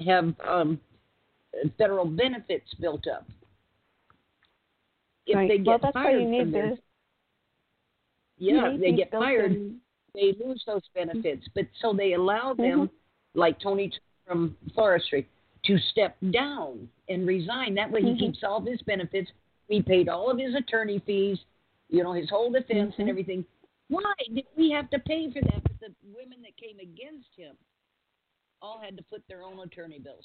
have 0.06 0.34
um, 0.48 0.80
federal 1.76 2.06
benefits 2.06 2.72
built 2.80 3.04
up. 3.06 3.26
If 5.26 5.36
right. 5.36 5.48
they 5.48 5.58
get 5.58 5.66
well, 5.66 5.78
that's 5.82 5.92
fired 5.92 6.14
why 6.14 6.22
you 6.22 6.44
need 6.44 6.54
this. 6.54 6.78
yeah, 8.38 8.76
they 8.80 8.92
get 8.92 9.10
fired, 9.10 9.52
in. 9.52 9.76
they 10.14 10.34
lose 10.42 10.62
those 10.66 10.82
benefits. 10.94 11.46
But 11.54 11.66
so 11.82 11.92
they 11.92 12.14
allow 12.14 12.54
them, 12.54 12.88
mm-hmm. 12.88 13.38
like 13.38 13.60
Tony 13.60 13.92
from 14.26 14.56
forestry, 14.74 15.28
to 15.66 15.76
step 15.90 16.16
down 16.32 16.88
and 17.10 17.26
resign. 17.26 17.74
That 17.74 17.90
way, 17.90 18.00
he 18.00 18.08
mm-hmm. 18.08 18.18
keeps 18.18 18.38
all 18.42 18.56
of 18.58 18.66
his 18.66 18.80
benefits. 18.82 19.30
We 19.70 19.80
paid 19.80 20.08
all 20.08 20.30
of 20.30 20.38
his 20.38 20.54
attorney 20.54 21.02
fees, 21.06 21.38
you 21.88 22.02
know, 22.02 22.12
his 22.12 22.28
whole 22.28 22.50
defense 22.50 22.92
mm-hmm. 22.92 23.02
and 23.02 23.10
everything. 23.10 23.44
Why 23.88 24.12
did 24.34 24.44
we 24.56 24.70
have 24.70 24.90
to 24.90 24.98
pay 24.98 25.32
for 25.32 25.40
that? 25.40 25.62
But 25.62 25.80
the 25.80 25.94
women 26.04 26.42
that 26.42 26.56
came 26.56 26.78
against 26.78 27.28
him 27.36 27.56
all 28.60 28.80
had 28.82 28.96
to 28.96 29.02
put 29.04 29.22
their 29.28 29.42
own 29.42 29.58
attorney 29.60 29.98
bills. 29.98 30.24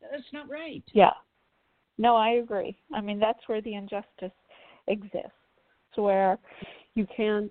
That's 0.00 0.22
not 0.32 0.50
right. 0.50 0.82
Yeah. 0.92 1.12
No, 1.96 2.16
I 2.16 2.30
agree. 2.32 2.76
I 2.92 3.00
mean, 3.00 3.18
that's 3.18 3.38
where 3.46 3.62
the 3.62 3.74
injustice 3.74 4.32
exists. 4.88 5.30
It's 5.90 5.98
where 5.98 6.38
you 6.94 7.06
can't 7.16 7.50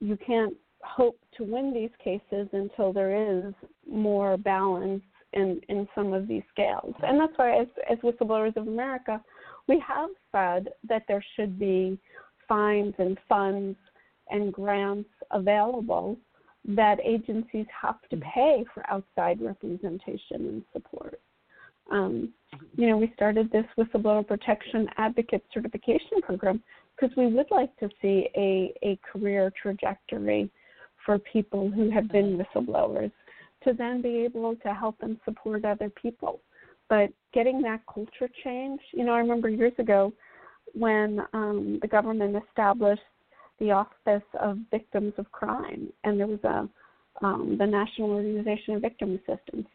you 0.00 0.16
can't 0.16 0.54
hope 0.82 1.18
to 1.36 1.44
win 1.44 1.74
these 1.74 1.90
cases 2.02 2.48
until 2.52 2.92
there 2.92 3.46
is 3.46 3.52
more 3.90 4.36
balance 4.36 5.02
in 5.34 5.60
in 5.68 5.86
some 5.94 6.12
of 6.12 6.26
these 6.26 6.42
scales. 6.50 6.94
And 7.02 7.20
that's 7.20 7.32
why 7.36 7.60
as 7.60 7.66
as 7.90 7.98
whistleblowers 7.98 8.56
of 8.56 8.66
America, 8.66 9.22
we 9.68 9.82
have 9.86 10.10
said 10.32 10.68
that 10.88 11.02
there 11.08 11.24
should 11.36 11.58
be 11.58 11.98
fines 12.48 12.94
and 12.98 13.18
funds 13.28 13.76
and 14.30 14.52
grants 14.52 15.10
available 15.30 16.16
that 16.66 16.98
agencies 17.04 17.66
have 17.80 18.00
to 18.10 18.16
pay 18.16 18.64
for 18.72 18.82
outside 18.90 19.40
representation 19.40 20.18
and 20.48 20.62
support. 20.72 21.20
Um, 21.90 22.32
you 22.76 22.88
know, 22.88 22.96
we 22.96 23.12
started 23.14 23.50
this 23.50 23.66
whistleblower 23.76 24.26
protection 24.26 24.88
advocate 24.96 25.44
certification 25.52 26.22
program 26.22 26.62
because 26.96 27.14
we 27.16 27.26
would 27.26 27.50
like 27.50 27.76
to 27.78 27.90
see 28.00 28.28
a, 28.34 28.72
a 28.82 28.98
career 29.12 29.52
trajectory 29.60 30.50
for 31.04 31.18
people 31.18 31.70
who 31.70 31.90
have 31.90 32.08
been 32.08 32.38
whistleblowers 32.38 33.12
to 33.64 33.72
then 33.72 34.02
be 34.02 34.24
able 34.24 34.54
to 34.56 34.74
help 34.74 34.96
and 35.00 35.18
support 35.24 35.64
other 35.64 35.90
people. 35.90 36.40
But 36.88 37.10
getting 37.32 37.62
that 37.62 37.80
culture 37.92 38.28
change, 38.44 38.80
you 38.92 39.04
know, 39.04 39.12
I 39.12 39.18
remember 39.18 39.48
years 39.48 39.72
ago 39.78 40.12
when 40.74 41.20
um, 41.32 41.78
the 41.80 41.88
government 41.88 42.36
established 42.48 43.02
the 43.58 43.70
Office 43.70 44.22
of 44.40 44.58
Victims 44.70 45.14
of 45.18 45.30
Crime, 45.32 45.92
and 46.02 46.18
there 46.18 46.26
was 46.26 46.42
a 46.44 46.68
um, 47.24 47.56
the 47.58 47.66
National 47.66 48.10
Organization 48.10 48.74
of 48.74 48.82
Victim 48.82 49.14
Assistance. 49.14 49.68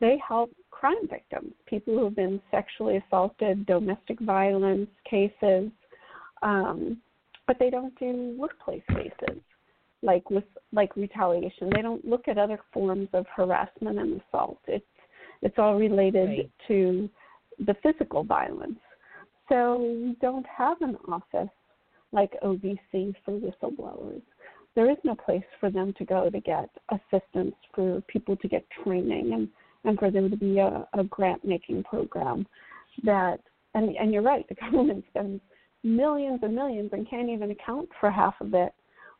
They 0.00 0.18
help 0.26 0.50
crime 0.70 1.08
victims, 1.08 1.54
people 1.66 1.96
who 1.96 2.04
have 2.04 2.16
been 2.16 2.40
sexually 2.50 2.98
assaulted, 2.98 3.64
domestic 3.64 4.20
violence 4.20 4.90
cases, 5.08 5.70
um, 6.42 6.98
but 7.46 7.56
they 7.58 7.70
don't 7.70 7.98
do 7.98 8.34
workplace 8.38 8.82
cases 8.90 9.40
like 10.02 10.28
with 10.30 10.44
like 10.72 10.96
retaliation. 10.96 11.70
They 11.70 11.82
don't 11.82 12.04
look 12.04 12.28
at 12.28 12.38
other 12.38 12.58
forms 12.72 13.08
of 13.12 13.26
harassment 13.34 13.98
and 13.98 14.20
assault. 14.20 14.58
It's 14.66 14.84
it's 15.42 15.58
all 15.58 15.76
related 15.76 16.28
Right. 16.28 16.50
to 16.68 17.08
the 17.58 17.74
physical 17.82 18.24
violence. 18.24 18.78
So 19.48 19.78
we 19.78 20.16
don't 20.20 20.46
have 20.46 20.80
an 20.82 20.96
office 21.08 21.50
like 22.12 22.32
OVC 22.42 23.14
for 23.24 23.32
whistleblowers. 23.32 24.22
There 24.74 24.90
is 24.90 24.96
no 25.04 25.14
place 25.14 25.44
for 25.60 25.70
them 25.70 25.92
to 25.98 26.04
go 26.04 26.30
to 26.30 26.40
get 26.40 26.70
assistance, 26.90 27.54
for 27.74 28.00
people 28.08 28.36
to 28.36 28.48
get 28.48 28.64
training, 28.82 29.32
and, 29.34 29.48
and 29.84 29.98
for 29.98 30.10
there 30.10 30.28
to 30.28 30.36
be 30.36 30.58
a, 30.58 30.86
a 30.94 31.04
grant 31.04 31.44
making 31.44 31.82
program 31.84 32.46
that, 33.04 33.40
and, 33.74 33.94
and 33.96 34.12
you're 34.12 34.22
right, 34.22 34.48
the 34.48 34.54
government 34.70 35.04
spends 35.10 35.40
millions 35.82 36.40
and 36.42 36.54
millions 36.54 36.90
and 36.92 37.08
can't 37.08 37.28
even 37.28 37.50
account 37.50 37.88
for 38.00 38.10
half 38.10 38.34
of 38.40 38.54
it, 38.54 38.72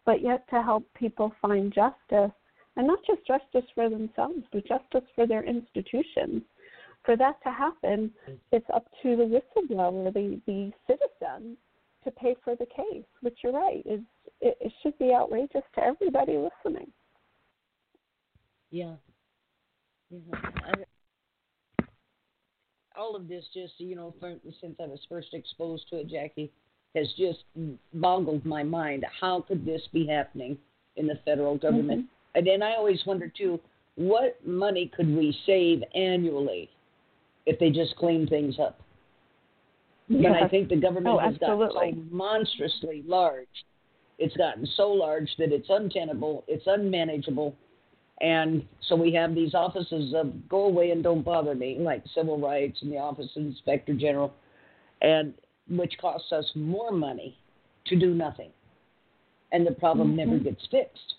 but 0.05 0.23
yet 0.23 0.49
to 0.51 0.63
help 0.63 0.85
people 0.95 1.33
find 1.41 1.73
justice, 1.73 2.33
and 2.77 2.87
not 2.87 2.99
just 3.07 3.27
justice 3.27 3.69
for 3.75 3.89
themselves, 3.89 4.43
but 4.53 4.67
justice 4.67 5.09
for 5.15 5.27
their 5.27 5.45
institutions. 5.45 6.43
For 7.05 7.17
that 7.17 7.43
to 7.43 7.51
happen, 7.51 8.13
it's 8.53 8.67
up 8.73 8.87
to 9.03 9.17
the 9.17 9.25
whistleblower, 9.25 10.13
the, 10.13 10.41
the 10.47 10.73
citizen, 10.87 11.57
to 12.05 12.11
pay 12.13 12.35
for 12.43 12.57
the 12.57 12.67
case, 12.67 13.05
which 13.21 13.39
you're 13.43 13.53
right, 13.53 13.83
is 13.85 14.01
it, 14.41 14.57
it 14.61 14.73
should 14.83 14.99
be 14.99 15.13
outrageous 15.13 15.63
to 15.75 15.81
everybody 15.83 16.37
listening. 16.37 16.91
Yeah. 18.71 18.95
yeah. 20.11 20.19
I, 20.65 20.73
all 22.97 23.15
of 23.17 23.29
this 23.29 23.45
just, 23.55 23.75
you 23.79 23.97
know, 23.97 24.15
for, 24.19 24.35
since 24.61 24.77
I 24.83 24.87
was 24.87 25.01
first 25.09 25.29
exposed 25.33 25.89
to 25.91 26.01
it, 26.01 26.09
Jackie, 26.09 26.53
has 26.95 27.07
just 27.19 27.41
boggled 27.95 28.45
my 28.45 28.63
mind. 28.63 29.05
How 29.21 29.41
could 29.41 29.65
this 29.65 29.83
be 29.93 30.07
happening 30.07 30.59
in 30.97 31.07
the 31.07 31.19
federal 31.25 31.57
government? 31.57 32.03
Mm-hmm. 32.03 32.39
And 32.39 32.47
then 32.47 32.63
I 32.63 32.75
always 32.75 33.01
wonder, 33.07 33.33
too, 33.35 33.61
what 33.97 34.39
money 34.47 34.91
could 34.95 35.09
we 35.09 35.37
save 35.47 35.83
annually 35.95 36.71
if 37.47 37.59
they 37.59 37.71
just 37.71 37.97
clean 37.97 38.27
things 38.27 38.57
up? 38.59 38.81
But 40.09 40.33
I 40.33 40.49
think 40.49 40.69
the 40.69 40.77
government 40.77 41.17
Oh, 41.17 41.19
has 41.19 41.37
gotten 41.39 41.71
so 41.71 42.15
monstrously 42.15 43.03
large. 43.07 43.47
It's 44.19 44.37
gotten 44.37 44.67
so 44.77 44.89
large 44.89 45.31
that 45.39 45.53
it's 45.53 45.69
untenable, 45.71 46.45
it's 46.47 46.65
unmanageable, 46.67 47.55
and 48.21 48.65
so 48.89 48.95
we 48.95 49.13
have 49.15 49.35
these 49.35 49.55
offices 49.55 50.15
of 50.15 50.49
go 50.49 50.65
away 50.67 50.91
and 50.91 51.03
don't 51.03 51.25
bother 51.25 51.55
me, 51.55 51.79
like 51.81 52.05
civil 52.15 52.39
rights 52.39 52.79
and 52.83 52.93
the 52.93 52.99
office 52.99 53.31
of 53.37 53.43
inspector 53.43 53.95
general, 53.95 54.33
and 55.01 55.35
which 55.69 55.97
costs 55.99 56.33
us 56.33 56.51
more 56.55 56.91
money 56.91 57.37
to 57.87 57.97
do 57.97 58.15
nothing, 58.15 58.51
and 59.53 59.67
the 59.67 59.73
problem 59.73 60.17
never 60.17 60.33
Mhm. 60.33 60.45
gets 60.45 60.67
fixed. 60.67 61.15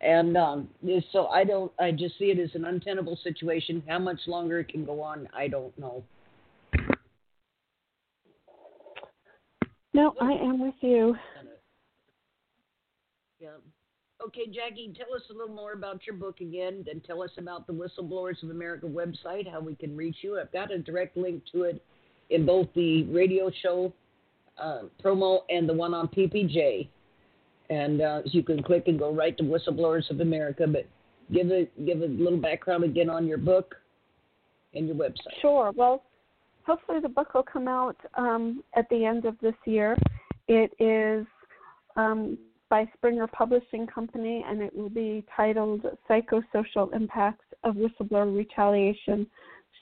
And 0.00 0.36
um, 0.36 0.68
so 1.12 1.28
I 1.28 1.44
don't, 1.44 1.72
I 1.78 1.90
just 1.90 2.18
see 2.18 2.30
it 2.30 2.38
as 2.38 2.54
an 2.54 2.66
untenable 2.66 3.16
situation. 3.16 3.82
How 3.88 3.98
much 3.98 4.26
longer 4.26 4.58
it 4.58 4.68
can 4.68 4.84
go 4.84 5.00
on, 5.00 5.28
I 5.32 5.48
don't 5.48 5.76
know. 5.78 6.04
No, 9.94 10.14
I 10.20 10.32
am 10.32 10.58
with 10.58 10.74
you. 10.82 11.16
Yeah. 13.38 13.56
Okay, 14.26 14.46
Jackie, 14.46 14.92
tell 14.96 15.14
us 15.14 15.22
a 15.30 15.32
little 15.32 15.54
more 15.54 15.72
about 15.72 16.06
your 16.06 16.16
book 16.16 16.40
again, 16.40 16.84
and 16.90 17.04
tell 17.04 17.22
us 17.22 17.30
about 17.36 17.66
the 17.66 17.72
Whistleblowers 17.72 18.42
of 18.42 18.50
America 18.50 18.86
website, 18.86 19.50
how 19.50 19.60
we 19.60 19.74
can 19.74 19.96
reach 19.96 20.16
you. 20.22 20.38
I've 20.38 20.52
got 20.52 20.72
a 20.72 20.78
direct 20.78 21.16
link 21.16 21.42
to 21.52 21.64
it 21.64 21.82
in 22.30 22.46
both 22.46 22.68
the 22.74 23.04
radio 23.04 23.50
show 23.62 23.92
uh, 24.58 24.82
promo 25.02 25.40
and 25.50 25.68
the 25.68 25.72
one 25.72 25.94
on 25.94 26.08
PPJ. 26.08 26.88
And 27.70 28.02
uh, 28.02 28.22
you 28.24 28.42
can 28.42 28.62
click 28.62 28.84
and 28.88 28.98
go 28.98 29.12
right 29.12 29.36
to 29.38 29.42
Whistleblowers 29.42 30.10
of 30.10 30.20
America. 30.20 30.66
But 30.66 30.86
give 31.32 31.50
a 31.50 31.66
give 31.84 32.02
a 32.02 32.06
little 32.06 32.38
background 32.38 32.84
again 32.84 33.08
on 33.08 33.26
your 33.26 33.38
book 33.38 33.74
and 34.74 34.86
your 34.86 34.96
website. 34.96 35.40
Sure. 35.40 35.72
Well, 35.74 36.02
hopefully 36.66 37.00
the 37.00 37.08
book 37.08 37.34
will 37.34 37.42
come 37.42 37.68
out 37.68 37.96
um, 38.16 38.62
at 38.74 38.88
the 38.90 39.04
end 39.04 39.24
of 39.24 39.36
this 39.40 39.54
year. 39.64 39.96
It 40.48 40.72
is 40.78 41.26
um, 41.96 42.36
by 42.68 42.88
Springer 42.94 43.26
Publishing 43.26 43.86
Company, 43.86 44.44
and 44.46 44.60
it 44.60 44.74
will 44.74 44.90
be 44.90 45.24
titled 45.34 45.86
"Psychosocial 46.08 46.94
Impacts 46.94 47.44
of 47.62 47.76
Whistleblower 47.76 48.34
Retaliation: 48.34 49.26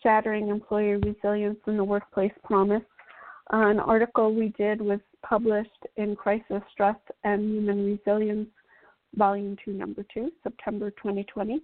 Shattering 0.03 0.49
Employee 0.49 0.97
Resilience 0.97 1.59
in 1.67 1.77
the 1.77 1.85
Workplace 1.85 2.33
Promise." 2.45 2.83
Uh, 3.53 3.69
an 3.69 3.81
article 3.81 4.35
we 4.35 4.49
did 4.51 4.81
was 4.81 5.01
published 5.23 5.71
in 5.97 6.17
Crisis 6.17 6.63
Stress 6.73 6.97
and 7.25 7.43
Human 7.43 7.85
Resilience, 7.85 8.49
Volume 9.15 9.57
2, 9.65 9.73
Number 9.73 10.05
2, 10.15 10.31
September 10.43 10.91
2020, 10.91 11.61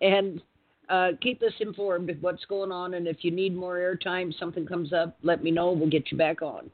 and 0.00 0.42
uh, 0.88 1.12
keep 1.20 1.42
us 1.42 1.52
informed 1.60 2.10
of 2.10 2.22
what's 2.22 2.44
going 2.46 2.72
on. 2.72 2.94
And 2.94 3.06
if 3.06 3.24
you 3.24 3.30
need 3.30 3.54
more 3.54 3.76
airtime, 3.76 4.36
something 4.38 4.66
comes 4.66 4.92
up, 4.92 5.16
let 5.22 5.42
me 5.44 5.50
know. 5.50 5.72
We'll 5.72 5.88
get 5.88 6.10
you 6.10 6.18
back 6.18 6.42
on. 6.42 6.70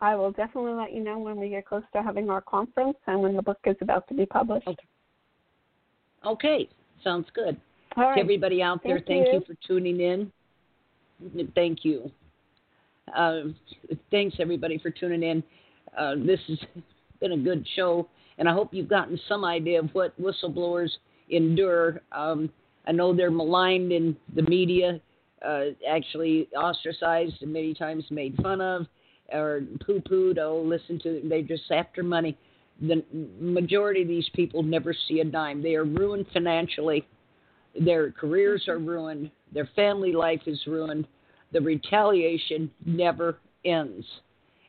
I 0.00 0.14
will 0.16 0.32
definitely 0.32 0.72
let 0.72 0.92
you 0.92 1.02
know 1.02 1.18
when 1.18 1.38
we 1.38 1.48
get 1.48 1.64
close 1.64 1.84
to 1.92 2.02
having 2.02 2.28
our 2.28 2.40
conference 2.40 2.98
and 3.06 3.20
when 3.20 3.36
the 3.36 3.42
book 3.42 3.58
is 3.66 3.76
about 3.80 4.06
to 4.08 4.14
be 4.14 4.26
published. 4.26 4.66
Okay. 4.66 4.86
Okay. 6.24 6.68
Sounds 7.02 7.26
good. 7.34 7.60
All 7.96 8.04
right. 8.04 8.14
To 8.14 8.20
everybody 8.20 8.62
out 8.62 8.80
there, 8.84 8.96
Thank 8.96 9.06
thank 9.06 9.26
you. 9.32 9.40
you. 9.40 9.44
for 9.46 9.54
tuning 9.66 10.00
in. 10.00 10.32
Thank 11.54 11.84
you. 11.84 12.10
Uh, 13.16 13.40
thanks 14.10 14.36
everybody 14.38 14.78
for 14.78 14.90
tuning 14.90 15.22
in. 15.22 15.42
Uh, 15.96 16.14
this 16.16 16.40
has 16.48 16.58
been 17.20 17.32
a 17.32 17.36
good 17.36 17.66
show, 17.76 18.08
and 18.38 18.48
I 18.48 18.52
hope 18.52 18.72
you've 18.72 18.88
gotten 18.88 19.18
some 19.28 19.44
idea 19.44 19.80
of 19.80 19.90
what 19.92 20.18
whistleblowers 20.20 20.90
endure. 21.30 22.00
Um, 22.12 22.50
I 22.86 22.92
know 22.92 23.14
they're 23.14 23.30
maligned 23.30 23.92
in 23.92 24.16
the 24.34 24.42
media, 24.42 25.00
uh, 25.46 25.64
actually 25.88 26.48
ostracized 26.56 27.42
and 27.42 27.52
many 27.52 27.74
times 27.74 28.04
made 28.10 28.36
fun 28.42 28.60
of 28.60 28.86
or 29.32 29.62
poo-pooed. 29.84 30.38
Oh, 30.38 30.62
listen 30.64 30.98
to 31.00 31.20
they 31.24 31.42
just 31.42 31.70
after 31.70 32.02
money. 32.02 32.36
The 32.80 33.04
majority 33.40 34.02
of 34.02 34.08
these 34.08 34.28
people 34.34 34.62
never 34.62 34.94
see 35.08 35.20
a 35.20 35.24
dime. 35.24 35.62
They 35.62 35.74
are 35.74 35.84
ruined 35.84 36.26
financially. 36.32 37.06
Their 37.78 38.10
careers 38.12 38.68
are 38.68 38.78
ruined. 38.78 39.30
Their 39.52 39.68
family 39.74 40.12
life 40.12 40.42
is 40.46 40.60
ruined. 40.66 41.06
The 41.52 41.60
retaliation 41.60 42.70
never 42.84 43.38
ends. 43.64 44.06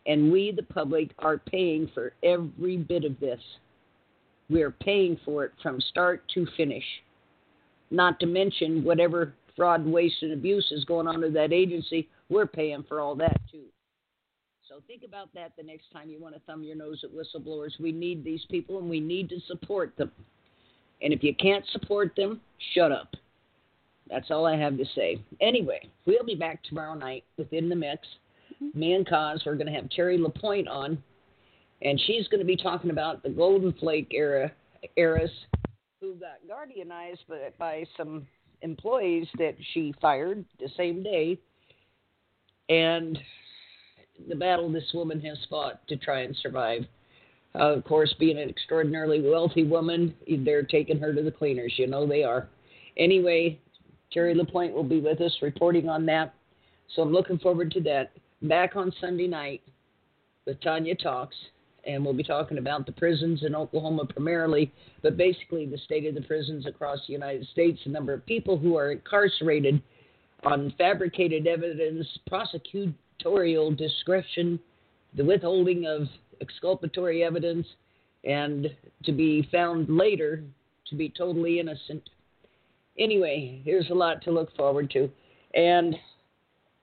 And 0.05 0.31
we, 0.31 0.51
the 0.51 0.63
public, 0.63 1.11
are 1.19 1.37
paying 1.37 1.89
for 1.93 2.13
every 2.23 2.77
bit 2.77 3.05
of 3.05 3.19
this. 3.19 3.39
We 4.49 4.61
are 4.61 4.71
paying 4.71 5.17
for 5.23 5.45
it 5.45 5.53
from 5.61 5.79
start 5.79 6.23
to 6.33 6.45
finish. 6.57 6.83
Not 7.89 8.19
to 8.19 8.25
mention 8.25 8.83
whatever 8.83 9.33
fraud, 9.55 9.85
waste, 9.85 10.21
and 10.21 10.33
abuse 10.33 10.67
is 10.71 10.83
going 10.85 11.07
on 11.07 11.23
in 11.23 11.33
that 11.33 11.53
agency, 11.53 12.09
we're 12.29 12.47
paying 12.47 12.83
for 12.87 12.99
all 12.99 13.15
that 13.15 13.39
too. 13.51 13.65
So 14.67 14.81
think 14.87 15.03
about 15.07 15.33
that 15.35 15.53
the 15.57 15.63
next 15.63 15.91
time 15.91 16.09
you 16.09 16.19
want 16.19 16.33
to 16.35 16.41
thumb 16.41 16.63
your 16.63 16.75
nose 16.75 17.03
at 17.03 17.11
whistleblowers. 17.11 17.79
We 17.79 17.91
need 17.91 18.23
these 18.23 18.43
people 18.49 18.79
and 18.79 18.89
we 18.89 18.99
need 18.99 19.29
to 19.29 19.39
support 19.47 19.95
them. 19.97 20.11
And 21.03 21.13
if 21.13 21.21
you 21.21 21.35
can't 21.35 21.65
support 21.71 22.13
them, 22.15 22.41
shut 22.73 22.91
up. 22.91 23.13
That's 24.09 24.31
all 24.31 24.45
I 24.45 24.57
have 24.57 24.77
to 24.77 24.85
say. 24.95 25.21
Anyway, 25.41 25.89
we'll 26.05 26.25
be 26.25 26.35
back 26.35 26.63
tomorrow 26.63 26.93
night 26.93 27.23
within 27.37 27.69
the 27.69 27.75
mix. 27.75 28.07
Mm-hmm. 28.63 28.79
Me 28.79 28.93
and 28.93 29.07
Cause, 29.07 29.43
we're 29.45 29.55
going 29.55 29.67
to 29.67 29.73
have 29.73 29.89
Terry 29.89 30.17
LaPointe 30.17 30.67
on, 30.67 31.01
and 31.81 31.99
she's 32.07 32.27
going 32.29 32.39
to 32.39 32.45
be 32.45 32.55
talking 32.55 32.89
about 32.89 33.21
the 33.21 33.29
Golden 33.29 33.73
Flake 33.73 34.11
era 34.11 34.51
heiress 34.97 35.31
who 36.03 36.15
got 36.15 36.39
guardianized 36.49 37.25
by, 37.29 37.49
by 37.57 37.85
some 37.95 38.27
employees 38.61 39.27
that 39.37 39.55
she 39.73 39.93
fired 40.01 40.43
the 40.59 40.69
same 40.75 41.01
day, 41.01 41.39
and 42.69 43.17
the 44.27 44.35
battle 44.35 44.69
this 44.71 44.91
woman 44.93 45.21
has 45.21 45.37
fought 45.49 45.85
to 45.87 45.95
try 45.97 46.21
and 46.21 46.35
survive. 46.41 46.81
Uh, 47.55 47.73
of 47.73 47.83
course, 47.83 48.13
being 48.19 48.39
an 48.39 48.49
extraordinarily 48.49 49.21
wealthy 49.21 49.63
woman, 49.63 50.13
they're 50.39 50.63
taking 50.63 50.99
her 50.99 51.13
to 51.13 51.21
the 51.21 51.31
cleaners. 51.31 51.73
You 51.77 51.87
know 51.87 52.07
they 52.07 52.23
are. 52.23 52.49
Anyway, 52.97 53.59
Terry 54.11 54.33
LaPointe 54.33 54.73
will 54.73 54.83
be 54.83 54.99
with 54.99 55.21
us 55.21 55.35
reporting 55.41 55.89
on 55.89 56.05
that. 56.07 56.33
So 56.95 57.01
I'm 57.01 57.11
looking 57.11 57.39
forward 57.39 57.71
to 57.71 57.81
that. 57.81 58.11
Back 58.41 58.75
on 58.75 58.91
Sunday 58.99 59.27
night 59.27 59.61
with 60.45 60.59
Tanya 60.61 60.95
Talks, 60.95 61.35
and 61.85 62.03
we'll 62.03 62.13
be 62.13 62.23
talking 62.23 62.57
about 62.57 62.85
the 62.85 62.91
prisons 62.91 63.43
in 63.43 63.55
Oklahoma 63.55 64.05
primarily, 64.05 64.71
but 65.01 65.17
basically 65.17 65.65
the 65.65 65.77
state 65.77 66.05
of 66.05 66.15
the 66.15 66.21
prisons 66.21 66.65
across 66.65 66.99
the 67.07 67.13
United 67.13 67.47
States, 67.47 67.79
the 67.83 67.91
number 67.91 68.13
of 68.13 68.25
people 68.25 68.57
who 68.57 68.77
are 68.77 68.91
incarcerated 68.91 69.81
on 70.43 70.73
fabricated 70.77 71.47
evidence, 71.47 72.05
prosecutorial 72.29 73.75
discretion, 73.77 74.59
the 75.15 75.23
withholding 75.23 75.85
of 75.85 76.07
exculpatory 76.41 77.23
evidence, 77.23 77.67
and 78.23 78.67
to 79.03 79.11
be 79.11 79.47
found 79.51 79.89
later 79.89 80.43
to 80.87 80.95
be 80.95 81.09
totally 81.09 81.59
innocent. 81.59 82.09
Anyway, 82.97 83.61
here's 83.65 83.89
a 83.89 83.93
lot 83.93 84.21
to 84.23 84.31
look 84.31 84.55
forward 84.55 84.89
to. 84.91 85.09
And 85.55 85.95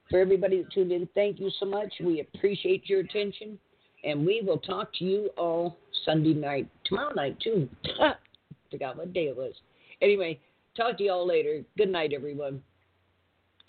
for 0.08 0.18
everybody 0.18 0.62
that 0.62 0.72
tuned 0.72 0.92
in, 0.92 1.08
thank 1.14 1.38
you 1.38 1.50
so 1.58 1.66
much. 1.66 1.92
We 2.00 2.20
appreciate 2.20 2.88
your 2.88 3.00
attention. 3.00 3.58
And 4.02 4.26
we 4.26 4.42
will 4.44 4.58
talk 4.58 4.92
to 4.98 5.04
you 5.04 5.30
all 5.36 5.76
Sunday 6.04 6.34
night, 6.34 6.68
tomorrow 6.84 7.12
night, 7.14 7.38
too. 7.40 7.68
Forgot 8.70 8.96
what 8.96 9.12
day 9.12 9.26
it 9.26 9.36
was. 9.36 9.52
Anyway, 10.00 10.40
talk 10.76 10.96
to 10.98 11.04
you 11.04 11.12
all 11.12 11.26
later. 11.26 11.62
Good 11.76 11.90
night, 11.90 12.12
everyone. 12.14 12.62